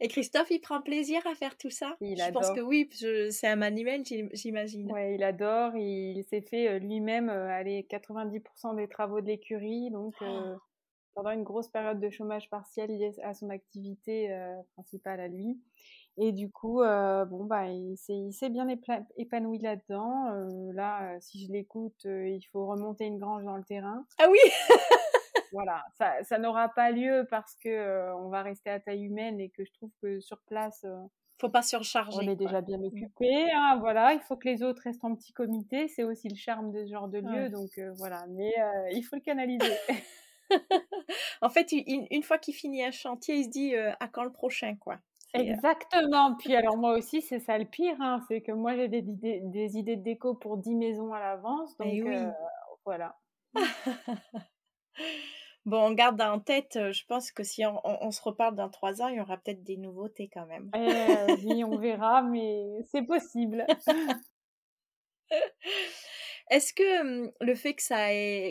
Et 0.00 0.08
Christophe, 0.08 0.50
il 0.50 0.60
prend 0.60 0.80
plaisir 0.80 1.20
à 1.26 1.34
faire 1.34 1.58
tout 1.58 1.68
ça? 1.68 1.96
Il 2.00 2.18
Je 2.18 2.30
pense 2.30 2.50
que 2.52 2.60
oui, 2.60 2.88
c'est 3.30 3.46
un 3.46 3.56
manuel, 3.56 4.02
j'imagine. 4.32 4.90
Ouais, 4.90 5.16
il 5.16 5.22
adore. 5.22 5.76
Il 5.76 6.24
s'est 6.24 6.40
fait 6.40 6.68
euh, 6.68 6.78
lui-même 6.78 7.28
euh, 7.28 7.62
90% 7.62 8.76
des 8.76 8.88
travaux 8.88 9.20
de 9.20 9.26
l'écurie, 9.26 9.90
donc. 9.90 10.14
Euh, 10.22 10.56
oh 10.56 10.60
pendant 11.14 11.30
une 11.30 11.42
grosse 11.42 11.68
période 11.68 12.00
de 12.00 12.10
chômage 12.10 12.48
partiel 12.50 12.90
liée 12.90 13.12
à 13.22 13.34
son 13.34 13.50
activité 13.50 14.32
euh, 14.32 14.54
principale 14.74 15.20
à 15.20 15.28
lui. 15.28 15.58
Et 16.16 16.32
du 16.32 16.50
coup, 16.50 16.82
euh, 16.82 17.24
bon, 17.24 17.44
bah, 17.44 17.68
il 17.68 17.96
s'est 17.96 18.50
bien 18.50 18.68
épanoui 19.16 19.58
là-dedans. 19.58 20.26
Euh, 20.32 20.72
là, 20.74 21.18
si 21.20 21.46
je 21.46 21.52
l'écoute, 21.52 22.04
il 22.04 22.42
faut 22.52 22.66
remonter 22.66 23.06
une 23.06 23.18
grange 23.18 23.44
dans 23.44 23.56
le 23.56 23.64
terrain. 23.64 24.04
Ah 24.18 24.26
oui 24.30 24.38
Voilà, 25.52 25.82
ça, 25.98 26.22
ça 26.22 26.38
n'aura 26.38 26.68
pas 26.68 26.92
lieu 26.92 27.26
parce 27.28 27.56
que 27.56 28.14
on 28.14 28.28
va 28.28 28.42
rester 28.42 28.70
à 28.70 28.78
taille 28.78 29.02
humaine 29.02 29.40
et 29.40 29.48
que 29.48 29.64
je 29.64 29.72
trouve 29.72 29.90
que 30.00 30.20
sur 30.20 30.38
place, 30.42 30.86
faut 31.40 31.48
pas 31.48 31.62
surcharger. 31.62 32.18
On 32.22 32.30
est 32.30 32.36
déjà 32.36 32.60
bien 32.60 32.80
occupé. 32.82 33.50
Hein, 33.52 33.78
voilà, 33.80 34.12
il 34.12 34.20
faut 34.20 34.36
que 34.36 34.46
les 34.46 34.62
autres 34.62 34.82
restent 34.84 35.04
en 35.04 35.16
petit 35.16 35.32
comité. 35.32 35.88
C'est 35.88 36.04
aussi 36.04 36.28
le 36.28 36.36
charme 36.36 36.70
de 36.70 36.84
ce 36.84 36.90
genre 36.90 37.08
de 37.08 37.18
lieu. 37.18 37.48
Donc 37.48 37.70
voilà, 37.96 38.26
mais 38.28 38.52
il 38.92 39.02
faut 39.02 39.16
le 39.16 39.22
canaliser. 39.22 39.74
en 41.42 41.48
fait, 41.48 41.72
une, 41.72 42.22
fois 42.22 42.38
qu'il 42.38 42.54
finit 42.54 42.84
un 42.84 42.90
chantier, 42.90 43.36
il 43.36 43.44
se 43.44 43.50
dit 43.50 43.74
à 43.74 44.08
quand 44.08 44.24
le 44.24 44.32
prochain, 44.32 44.76
quoi. 44.76 44.98
Exactement. 45.34 46.34
Puis 46.36 46.54
alors 46.56 46.76
moi 46.76 46.96
aussi, 46.96 47.22
c'est 47.22 47.38
ça 47.38 47.58
le 47.58 47.64
pire, 47.64 47.96
hein, 48.00 48.20
c'est 48.28 48.40
que 48.40 48.52
moi 48.52 48.74
j'ai 48.74 48.88
des, 48.88 49.02
des, 49.02 49.76
idées 49.76 49.96
de 49.96 50.02
déco 50.02 50.34
pour 50.34 50.56
10 50.56 50.74
maisons 50.74 51.12
à 51.12 51.20
l'avance, 51.20 51.76
donc 51.78 51.88
oui. 51.88 52.02
voilà. 52.84 53.16
bon, 55.64 55.88
on 55.88 55.92
garde 55.92 56.20
en 56.20 56.40
tête, 56.40 56.78
je 56.92 57.04
pense 57.06 57.30
que 57.30 57.44
si 57.44 57.64
on, 57.64 58.10
se 58.10 58.22
reparle 58.22 58.56
dans 58.56 58.70
trois 58.70 59.02
ans, 59.02 59.08
il 59.08 59.16
y 59.16 59.20
aura 59.20 59.36
peut-être 59.36 59.62
des 59.62 59.76
nouveautés 59.76 60.28
quand 60.32 60.46
même. 60.46 60.70
Eh, 60.74 61.32
oui, 61.44 61.64
on 61.64 61.78
verra, 61.78 62.22
mais 62.22 62.84
c'est 62.90 63.02
possible. 63.02 63.66
Est-ce 66.50 66.74
que 66.74 67.30
le 67.40 67.54
fait 67.54 67.74
que 67.74 67.82
ça 67.82 68.08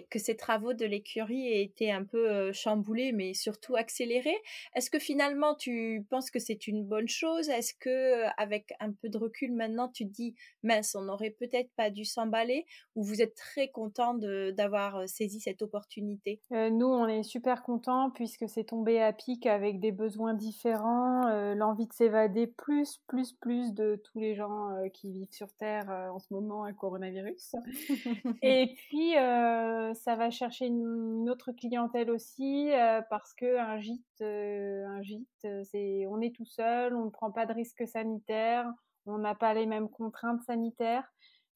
que 0.09 0.19
ces 0.19 0.37
travaux 0.37 0.73
de 0.73 0.85
l'écurie 0.85 1.47
aient 1.47 1.63
été 1.63 1.91
un 1.91 2.05
peu 2.05 2.51
chamboulés, 2.53 3.11
mais 3.11 3.33
surtout 3.33 3.75
accélérés, 3.75 4.37
est-ce 4.75 4.89
que 4.89 4.99
finalement 4.99 5.53
tu 5.55 6.05
penses 6.09 6.31
que 6.31 6.39
c'est 6.39 6.67
une 6.67 6.85
bonne 6.85 7.09
chose? 7.09 7.49
Est-ce 7.49 7.73
que 7.73 8.23
avec 8.41 8.73
un 8.79 8.93
peu 8.93 9.09
de 9.09 9.17
recul 9.17 9.51
maintenant, 9.51 9.89
tu 9.89 10.07
te 10.07 10.13
dis 10.13 10.33
mince, 10.63 10.95
on 10.95 11.01
n'aurait 11.01 11.29
peut-être 11.31 11.69
pas 11.75 11.89
dû 11.89 12.05
s'emballer? 12.05 12.65
Ou 12.95 13.03
vous 13.03 13.21
êtes 13.21 13.35
très 13.35 13.67
content 13.67 14.13
d'avoir 14.13 15.07
saisi 15.09 15.41
cette 15.41 15.61
opportunité? 15.61 16.41
Nous, 16.51 16.87
on 16.87 17.07
est 17.07 17.23
super 17.23 17.63
contents 17.63 18.11
puisque 18.11 18.47
c'est 18.47 18.63
tombé 18.63 19.01
à 19.01 19.11
pic 19.11 19.45
avec 19.45 19.79
des 19.81 19.91
besoins 19.91 20.33
différents, 20.33 21.53
l'envie 21.55 21.87
de 21.87 21.93
s'évader 21.93 22.47
plus, 22.47 23.01
plus, 23.07 23.33
plus 23.33 23.73
de 23.73 24.01
tous 24.03 24.19
les 24.19 24.35
gens 24.35 24.69
qui 24.93 25.11
vivent 25.11 25.31
sur 25.33 25.51
Terre 25.53 25.89
en 26.13 26.19
ce 26.19 26.33
moment 26.33 26.63
un 26.63 26.73
coronavirus. 26.73 27.55
et 28.41 28.75
puis, 28.75 29.17
euh, 29.17 29.93
ça 29.93 30.15
va 30.15 30.29
chercher 30.29 30.67
une, 30.67 31.29
autre 31.29 31.51
clientèle 31.51 32.09
aussi 32.09 32.71
euh, 32.71 33.01
parce 33.09 33.33
que 33.33 33.57
un 33.57 33.79
gîte, 33.79 34.03
euh, 34.21 34.85
un 34.87 35.01
gîte, 35.01 35.47
c'est, 35.63 36.05
on 36.07 36.21
est 36.21 36.35
tout 36.35 36.45
seul, 36.45 36.95
on 36.95 37.05
ne 37.05 37.09
prend 37.09 37.31
pas 37.31 37.45
de 37.45 37.53
risques 37.53 37.87
sanitaires, 37.87 38.71
on 39.05 39.17
n'a 39.19 39.35
pas 39.35 39.53
les 39.53 39.65
mêmes 39.65 39.89
contraintes 39.89 40.41
sanitaires. 40.43 41.11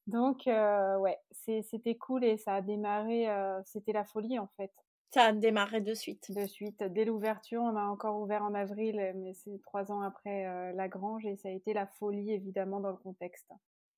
Donc, 0.06 0.48
ouais, 0.48 1.18
c'était 1.32 1.96
cool 1.96 2.26
et 2.26 2.38
ça 2.38 2.56
a 2.56 2.62
démarré, 2.62 3.28
c'était 3.66 3.94
la 3.94 4.04
folie 4.04 4.38
en 4.38 4.50
fait. 4.58 4.72
Ça 5.12 5.26
a 5.26 5.32
démarré 5.32 5.80
de 5.80 5.94
suite. 5.94 6.30
De 6.32 6.46
suite. 6.46 6.84
Dès 6.84 7.06
l'ouverture, 7.06 7.62
on 7.62 7.78
a 7.78 7.84
encore 7.84 8.20
ouvert 8.20 8.44
en 8.44 8.54
avril, 8.54 9.14
mais 9.16 9.34
c'est 9.34 9.62
trois 9.62 9.94
ans 9.94 10.02
après 10.02 10.74
la 10.74 10.88
grange 10.90 11.26
et 11.26 11.38
ça 11.38 11.48
a 11.48 11.52
été 11.52 11.74
la 11.74 11.88
folie 11.88 12.34
évidemment 12.34 12.82
dans 12.82 12.92
le 12.92 12.98
contexte. 12.98 13.50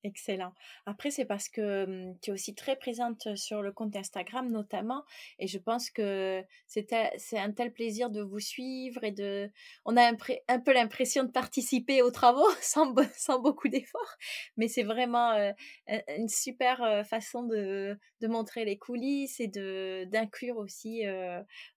Excellent. 0.06 0.52
Après, 0.86 1.10
c'est 1.10 1.24
parce 1.24 1.48
que 1.48 2.12
tu 2.22 2.30
es 2.30 2.32
aussi 2.32 2.54
très 2.54 2.76
présente 2.76 3.34
sur 3.34 3.60
le 3.60 3.72
compte 3.72 3.96
Instagram 3.96 4.48
notamment, 4.52 5.02
et 5.40 5.48
je 5.48 5.58
pense 5.58 5.90
que 5.90 6.44
c'est 6.68 6.92
un 6.92 7.50
tel 7.50 7.72
plaisir 7.72 8.08
de 8.08 8.22
vous 8.22 8.38
suivre 8.38 9.02
et 9.02 9.10
de, 9.10 9.50
on 9.84 9.96
a 9.96 10.08
un, 10.08 10.60
peu 10.60 10.72
l'impression 10.72 11.24
de 11.24 11.32
participer 11.32 12.02
aux 12.02 12.12
travaux 12.12 12.48
sans, 12.60 12.92
beaucoup 13.40 13.66
d'efforts, 13.66 14.14
mais 14.56 14.68
c'est 14.68 14.84
vraiment 14.84 15.32
une 15.88 16.28
super 16.28 17.04
façon 17.04 17.42
de, 17.42 17.98
montrer 18.22 18.64
les 18.64 18.78
coulisses 18.78 19.40
et 19.40 19.48
d'inclure 19.48 20.56
aussi 20.56 21.02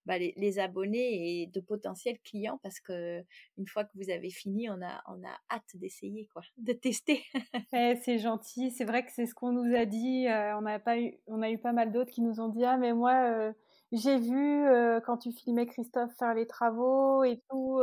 bah, 0.06 0.20
les, 0.20 0.60
abonnés 0.60 1.42
et 1.42 1.48
de 1.48 1.60
potentiels 1.62 2.20
clients 2.24 2.60
parce 2.62 2.80
que 2.80 3.24
une 3.58 3.68
fois 3.68 3.86
que 3.86 3.92
vous 3.96 4.12
avez 4.12 4.30
fini, 4.30 4.70
on 4.70 4.82
a 4.84 5.02
hâte 5.50 5.76
d'essayer 5.76 6.28
quoi, 6.32 6.44
de 6.58 6.74
tester. 6.74 7.24
c'est 7.72 8.19
c'est 8.20 8.24
gentil. 8.24 8.72
C'est 8.72 8.86
vrai 8.86 9.06
que 9.06 9.12
c'est 9.12 9.26
ce 9.26 9.34
qu'on 9.34 9.52
nous 9.52 9.76
a 9.76 9.86
dit. 9.86 10.28
on, 10.28 10.66
a 10.66 10.80
pas 10.80 10.98
eu, 11.00 11.18
on 11.28 11.42
a 11.42 11.50
eu 11.50 11.58
pas 11.58 11.72
mal 11.72 11.92
d'autres 11.92 12.12
qui 12.12 12.22
nous 12.22 12.40
ont 12.42 12.50
dit 12.50 12.66
Ah, 12.66 12.78
mais 12.78 12.94
moi, 12.94 13.54
j'ai 13.92 14.18
vu 14.18 14.66
quand 15.06 15.18
tu 15.18 15.32
filmais 15.32 15.66
Christophe 15.66 16.12
faire 16.18 16.34
les 16.34 16.48
travaux 16.48 17.24
et 17.24 17.42
tout, 17.50 17.82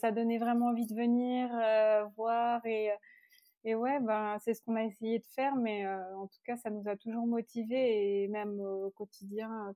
ça 0.00 0.12
donnait 0.12 0.38
vraiment 0.38 0.66
envie 0.68 0.86
de 0.86 0.94
venir 0.94 1.48
voir. 2.16 2.64
Et, 2.66 2.90
et 3.64 3.74
ouais, 3.74 4.00
ben, 4.00 4.38
c'est 4.40 4.54
ce 4.54 4.62
qu'on 4.62 4.76
a 4.76 4.84
essayé 4.84 5.18
de 5.18 5.26
faire, 5.26 5.56
mais 5.56 5.86
en 5.88 6.26
tout 6.28 6.40
cas, 6.44 6.56
ça 6.56 6.70
nous 6.70 6.88
a 6.88 6.96
toujours 6.96 7.26
motivés. 7.26 8.24
Et 8.24 8.28
même 8.28 8.60
au 8.60 8.90
quotidien, 8.90 9.74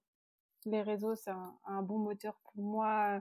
les 0.66 0.82
réseaux, 0.82 1.16
c'est 1.16 1.32
un, 1.66 1.82
bon 1.82 1.98
moteur 1.98 2.40
pour 2.44 2.62
moi. 2.62 3.20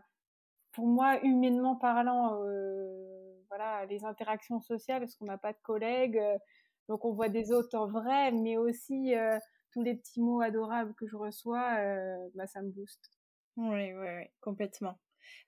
Pour 0.71 0.87
moi, 0.87 1.19
humainement 1.23 1.75
parlant, 1.75 2.37
voilà, 3.49 3.85
les 3.85 4.05
interactions 4.05 4.59
sociales, 4.61 5.01
parce 5.01 5.15
qu'on 5.15 5.25
n'a 5.25 5.37
pas 5.37 5.53
de 5.53 5.59
collègues, 5.63 6.21
donc 6.87 7.05
on 7.05 7.11
voit 7.11 7.29
des 7.29 7.51
autres 7.51 7.77
en 7.77 7.87
vrai, 7.87 8.31
mais 8.31 8.57
aussi 8.57 9.13
tous 9.71 9.81
les 9.81 9.95
petits 9.95 10.21
mots 10.21 10.41
adorables 10.41 10.93
que 10.95 11.07
je 11.07 11.15
reçois, 11.15 11.75
euh, 11.79 12.29
bah, 12.35 12.45
ça 12.47 12.61
me 12.61 12.69
booste. 12.69 13.11
Oui, 13.57 13.93
oui, 13.93 14.07
oui, 14.17 14.25
complètement. 14.39 14.99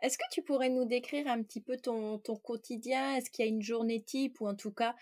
Est-ce 0.01 0.17
que 0.17 0.23
tu 0.31 0.41
pourrais 0.43 0.69
nous 0.69 0.85
décrire 0.85 1.27
un 1.27 1.43
petit 1.43 1.61
peu 1.61 1.77
ton, 1.77 2.19
ton 2.19 2.35
quotidien? 2.37 3.15
Est-ce 3.15 3.29
qu'il 3.29 3.45
y 3.45 3.47
a 3.47 3.51
une 3.51 3.61
journée 3.61 4.01
type 4.01 4.39
ou 4.39 4.47
en 4.47 4.55
tout 4.55 4.71
cas 4.71 4.95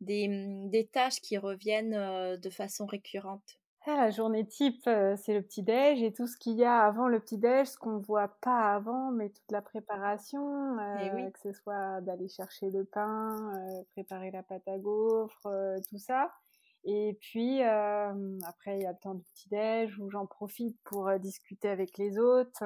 des, 0.00 0.28
des 0.68 0.86
tâches 0.86 1.20
qui 1.20 1.38
reviennent 1.38 1.94
euh, 1.94 2.36
de 2.36 2.50
façon 2.50 2.86
récurrente? 2.86 3.58
Ah, 3.86 3.96
La 3.96 4.10
journée 4.10 4.46
type, 4.46 4.86
euh, 4.86 5.16
c'est 5.16 5.34
le 5.34 5.42
petit-déj 5.42 6.02
et 6.02 6.12
tout 6.12 6.26
ce 6.26 6.36
qu'il 6.36 6.56
y 6.56 6.64
a 6.64 6.80
avant 6.80 7.08
le 7.08 7.20
petit-déj, 7.20 7.66
ce 7.66 7.78
qu'on 7.78 7.98
ne 7.98 8.02
voit 8.02 8.28
pas 8.40 8.74
avant, 8.74 9.10
mais 9.10 9.30
toute 9.30 9.50
la 9.50 9.62
préparation, 9.62 10.76
oui. 11.14 11.32
que 11.32 11.38
ce 11.40 11.52
soit 11.52 12.00
d'aller 12.02 12.28
chercher 12.28 12.70
le 12.70 12.84
pain, 12.84 13.52
préparer 13.90 14.30
la 14.30 14.42
pâte 14.42 14.66
à 14.68 14.78
gaufres, 14.78 15.48
tout 15.88 15.98
ça. 15.98 16.30
Et 16.84 17.18
puis, 17.20 17.62
après, 17.62 18.76
il 18.76 18.82
y 18.82 18.86
a 18.86 18.92
le 18.92 18.98
temps 18.98 19.14
du 19.14 19.24
petit-déj 19.34 19.98
où 19.98 20.10
j'en 20.10 20.26
profite 20.26 20.78
pour 20.84 21.10
discuter 21.18 21.68
avec 21.68 21.98
les 21.98 22.18
autres. 22.18 22.64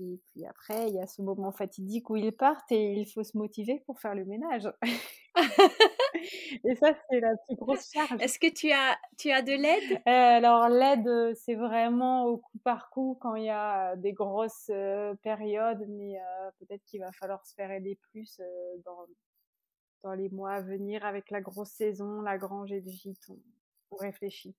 Et 0.00 0.20
puis 0.26 0.46
après, 0.46 0.88
il 0.88 0.94
y 0.94 1.00
a 1.00 1.06
ce 1.06 1.22
moment 1.22 1.52
fatidique 1.52 2.10
où 2.10 2.16
ils 2.16 2.32
partent 2.32 2.72
et 2.72 2.94
il 2.94 3.06
faut 3.06 3.22
se 3.22 3.36
motiver 3.36 3.82
pour 3.86 4.00
faire 4.00 4.14
le 4.14 4.24
ménage. 4.24 4.68
et 6.64 6.74
ça, 6.74 6.94
c'est 7.08 7.20
la 7.20 7.36
plus 7.46 7.56
grosse 7.56 7.90
charge. 7.92 8.20
Est-ce 8.20 8.38
que 8.38 8.50
tu 8.50 8.72
as, 8.72 8.98
tu 9.18 9.30
as 9.30 9.42
de 9.42 9.52
l'aide? 9.52 10.00
Alors, 10.06 10.68
l'aide, 10.68 11.34
c'est 11.36 11.54
vraiment 11.54 12.24
au 12.24 12.38
coup 12.38 12.58
par 12.64 12.90
coup 12.90 13.18
quand 13.20 13.34
il 13.34 13.44
y 13.44 13.50
a 13.50 13.94
des 13.96 14.12
grosses 14.12 14.70
périodes, 15.22 15.86
mais 15.88 16.18
peut-être 16.58 16.84
qu'il 16.86 17.00
va 17.00 17.12
falloir 17.12 17.44
se 17.44 17.54
faire 17.54 17.70
aider 17.70 17.98
plus 18.10 18.40
dans, 18.84 19.06
dans 20.02 20.14
les 20.14 20.28
mois 20.30 20.52
à 20.52 20.62
venir 20.62 21.04
avec 21.04 21.30
la 21.30 21.40
grosse 21.40 21.70
saison, 21.70 22.22
la 22.22 22.38
grange 22.38 22.72
et 22.72 22.80
le 22.80 22.90
gîte, 22.90 23.30
on, 23.90 23.96
réfléchit. 23.96 24.54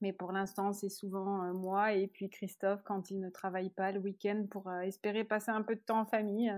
Mais 0.00 0.12
pour 0.12 0.32
l'instant, 0.32 0.72
c'est 0.72 0.88
souvent 0.88 1.44
euh, 1.44 1.52
moi 1.52 1.92
et 1.92 2.06
puis 2.06 2.30
Christophe 2.30 2.82
quand 2.84 3.10
il 3.10 3.20
ne 3.20 3.28
travaille 3.28 3.70
pas 3.70 3.92
le 3.92 4.00
week-end 4.00 4.46
pour 4.50 4.68
euh, 4.68 4.80
espérer 4.80 5.24
passer 5.24 5.50
un 5.50 5.62
peu 5.62 5.74
de 5.74 5.80
temps 5.80 6.00
en 6.00 6.06
famille. 6.06 6.52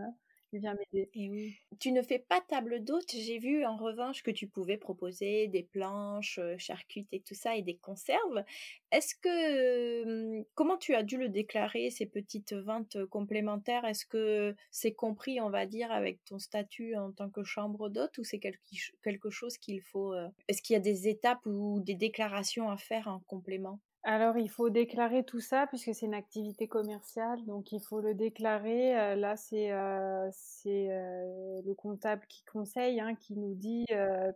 Vient 0.52 0.74
m'aider. 0.74 1.08
Et 1.14 1.30
oui. 1.30 1.56
Tu 1.80 1.92
ne 1.92 2.02
fais 2.02 2.18
pas 2.18 2.40
table 2.42 2.84
d'hôte. 2.84 3.10
J'ai 3.10 3.38
vu 3.38 3.64
en 3.64 3.76
revanche 3.76 4.22
que 4.22 4.30
tu 4.30 4.46
pouvais 4.46 4.76
proposer 4.76 5.48
des 5.48 5.62
planches, 5.62 6.38
euh, 6.38 6.56
charcutes 6.58 7.08
et 7.12 7.20
tout 7.20 7.34
ça 7.34 7.56
et 7.56 7.62
des 7.62 7.76
conserves. 7.76 8.44
Est-ce 8.90 9.14
que 9.14 10.42
comment 10.54 10.76
tu 10.76 10.94
as 10.94 11.02
dû 11.02 11.16
le 11.16 11.30
déclarer 11.30 11.88
ces 11.90 12.04
petites 12.04 12.52
ventes 12.52 13.02
complémentaires? 13.06 13.86
Est-ce 13.86 14.04
que 14.04 14.54
c'est 14.70 14.92
compris, 14.92 15.40
on 15.40 15.48
va 15.48 15.64
dire, 15.64 15.90
avec 15.90 16.22
ton 16.24 16.38
statut 16.38 16.94
en 16.96 17.12
tant 17.12 17.30
que 17.30 17.42
chambre 17.44 17.88
d'hôte 17.88 18.18
ou 18.18 18.24
c'est 18.24 18.38
quelque 18.38 19.30
chose 19.30 19.56
qu'il 19.56 19.80
faut 19.80 20.12
euh, 20.12 20.28
Est-ce 20.48 20.60
qu'il 20.60 20.74
y 20.74 20.76
a 20.76 20.80
des 20.80 21.08
étapes 21.08 21.46
ou 21.46 21.80
des 21.80 21.94
déclarations 21.94 22.68
à 22.70 22.76
faire 22.76 23.08
en 23.08 23.20
complément? 23.20 23.80
Alors, 24.04 24.36
il 24.36 24.50
faut 24.50 24.68
déclarer 24.68 25.22
tout 25.22 25.38
ça 25.38 25.68
puisque 25.68 25.94
c'est 25.94 26.06
une 26.06 26.14
activité 26.14 26.66
commerciale, 26.66 27.44
donc 27.44 27.70
il 27.70 27.80
faut 27.80 28.00
le 28.00 28.14
déclarer. 28.14 28.98
Euh, 28.98 29.14
là, 29.14 29.36
c'est 29.36 29.70
euh, 29.70 30.28
euh, 30.66 31.62
le 31.64 31.74
comptable 31.74 32.26
qui 32.28 32.42
conseille, 32.44 33.00
hein, 33.00 33.14
qui 33.14 33.36
nous 33.36 33.54
dit 33.54 33.86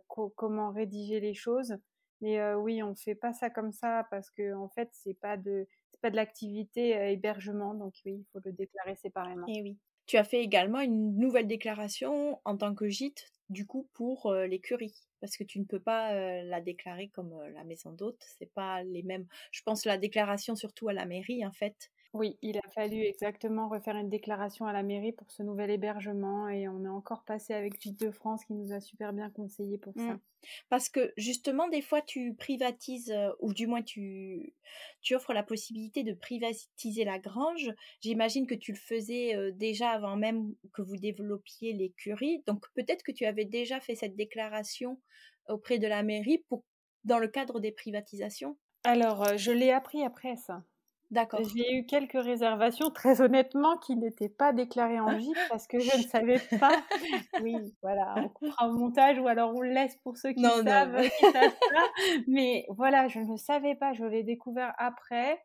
comment 0.07 0.71
rédiger 0.71 1.19
les 1.19 1.33
choses. 1.33 1.75
Mais 2.21 2.53
oui, 2.55 2.81
on 2.81 2.91
ne 2.91 2.95
fait 2.95 3.13
pas 3.13 3.33
ça 3.33 3.49
comme 3.49 3.71
ça 3.71 4.07
parce 4.09 4.31
que 4.31 4.55
en 4.55 4.69
fait, 4.69 4.89
c'est 4.93 5.13
pas 5.13 5.37
de 5.37 5.67
pas 6.01 6.11
de 6.11 6.15
l'activité 6.15 6.91
hébergement, 7.11 7.73
donc 7.73 7.95
oui, 8.05 8.19
il 8.19 8.25
faut 8.31 8.39
le 8.45 8.51
déclarer 8.51 8.95
séparément. 8.95 9.47
Et 9.47 9.61
oui. 9.63 9.77
Tu 10.05 10.17
as 10.17 10.23
fait 10.23 10.41
également 10.41 10.79
une 10.79 11.17
nouvelle 11.17 11.47
déclaration 11.47 12.39
en 12.45 12.55
tant 12.55 12.73
que 12.73 12.87
gîte, 12.87 13.33
du 13.49 13.65
coup, 13.65 13.89
pour 13.93 14.33
l'écurie 14.33 14.93
parce 15.19 15.35
que 15.37 15.43
tu 15.43 15.59
ne 15.59 15.65
peux 15.65 15.79
pas 15.79 16.13
la 16.43 16.61
déclarer 16.61 17.09
comme 17.09 17.33
la 17.53 17.63
maison 17.63 17.91
d'hôte. 17.91 18.23
C'est 18.37 18.53
pas 18.53 18.83
les 18.83 19.03
mêmes. 19.03 19.27
Je 19.51 19.61
pense 19.63 19.85
la 19.85 19.97
déclaration 19.97 20.55
surtout 20.55 20.89
à 20.89 20.93
la 20.93 21.05
mairie 21.05 21.45
en 21.45 21.51
fait. 21.51 21.91
Oui, 22.17 22.37
il 22.41 22.57
a 22.57 22.67
fallu 22.73 23.03
exactement 23.03 23.69
refaire 23.69 23.95
une 23.95 24.09
déclaration 24.09 24.65
à 24.65 24.73
la 24.73 24.81
mairie 24.81 25.11
pour 25.11 25.29
ce 25.29 25.43
nouvel 25.43 25.69
hébergement 25.69 26.49
et 26.49 26.67
on 26.67 26.83
est 26.83 26.89
encore 26.89 27.23
passé 27.23 27.53
avec 27.53 27.79
Gîte 27.79 27.99
de 27.99 28.09
France 28.09 28.43
qui 28.45 28.53
nous 28.55 28.73
a 28.73 28.79
super 28.79 29.13
bien 29.13 29.29
conseillé 29.29 29.77
pour 29.77 29.93
ça. 29.93 30.15
Mmh. 30.15 30.19
Parce 30.69 30.89
que 30.89 31.13
justement, 31.15 31.67
des 31.67 31.83
fois, 31.83 32.01
tu 32.01 32.33
privatises, 32.33 33.13
ou 33.39 33.53
du 33.53 33.67
moins 33.67 33.83
tu, 33.83 34.55
tu 35.01 35.15
offres 35.15 35.33
la 35.33 35.43
possibilité 35.43 36.03
de 36.03 36.13
privatiser 36.13 37.05
la 37.05 37.19
grange. 37.19 37.71
J'imagine 38.01 38.47
que 38.47 38.55
tu 38.55 38.71
le 38.71 38.79
faisais 38.79 39.51
déjà 39.51 39.91
avant 39.91 40.15
même 40.15 40.55
que 40.73 40.81
vous 40.81 40.97
développiez 40.97 41.73
l'écurie. 41.73 42.43
Donc 42.47 42.65
peut-être 42.73 43.03
que 43.03 43.11
tu 43.11 43.25
avais 43.25 43.45
déjà 43.45 43.79
fait 43.79 43.95
cette 43.95 44.15
déclaration 44.15 44.99
auprès 45.47 45.77
de 45.77 45.87
la 45.87 46.01
mairie 46.01 46.43
pour, 46.49 46.63
dans 47.03 47.19
le 47.19 47.27
cadre 47.27 47.59
des 47.59 47.71
privatisations? 47.71 48.57
Alors, 48.83 49.37
je 49.37 49.51
l'ai 49.51 49.71
appris 49.71 50.03
après 50.03 50.35
ça. 50.35 50.63
D'accord. 51.09 51.39
J'ai 51.55 51.73
eu 51.73 51.85
quelques 51.85 52.21
réservations, 52.21 52.89
très 52.89 53.21
honnêtement, 53.21 53.77
qui 53.77 53.95
n'étaient 53.95 54.29
pas 54.29 54.51
déclarées 54.51 54.99
en 54.99 55.17
gîte 55.17 55.37
parce 55.49 55.65
que 55.67 55.79
je 55.79 55.97
ne 55.97 56.03
savais 56.07 56.41
pas. 56.59 56.83
Oui, 57.41 57.55
voilà, 57.81 58.15
on 58.17 58.29
coupera 58.29 58.67
au 58.67 58.73
montage 58.73 59.17
ou 59.19 59.27
alors 59.27 59.53
on 59.55 59.61
le 59.61 59.69
laisse 59.69 59.95
pour 60.03 60.17
ceux 60.17 60.33
qui 60.33 60.43
savent, 60.43 61.01
qui 61.01 61.31
savent 61.31 61.57
pas. 61.73 61.89
Mais 62.27 62.65
voilà, 62.69 63.07
je 63.07 63.19
ne 63.19 63.37
savais 63.37 63.75
pas, 63.75 63.93
je 63.93 64.03
l'ai 64.03 64.23
découvert 64.23 64.73
après. 64.77 65.39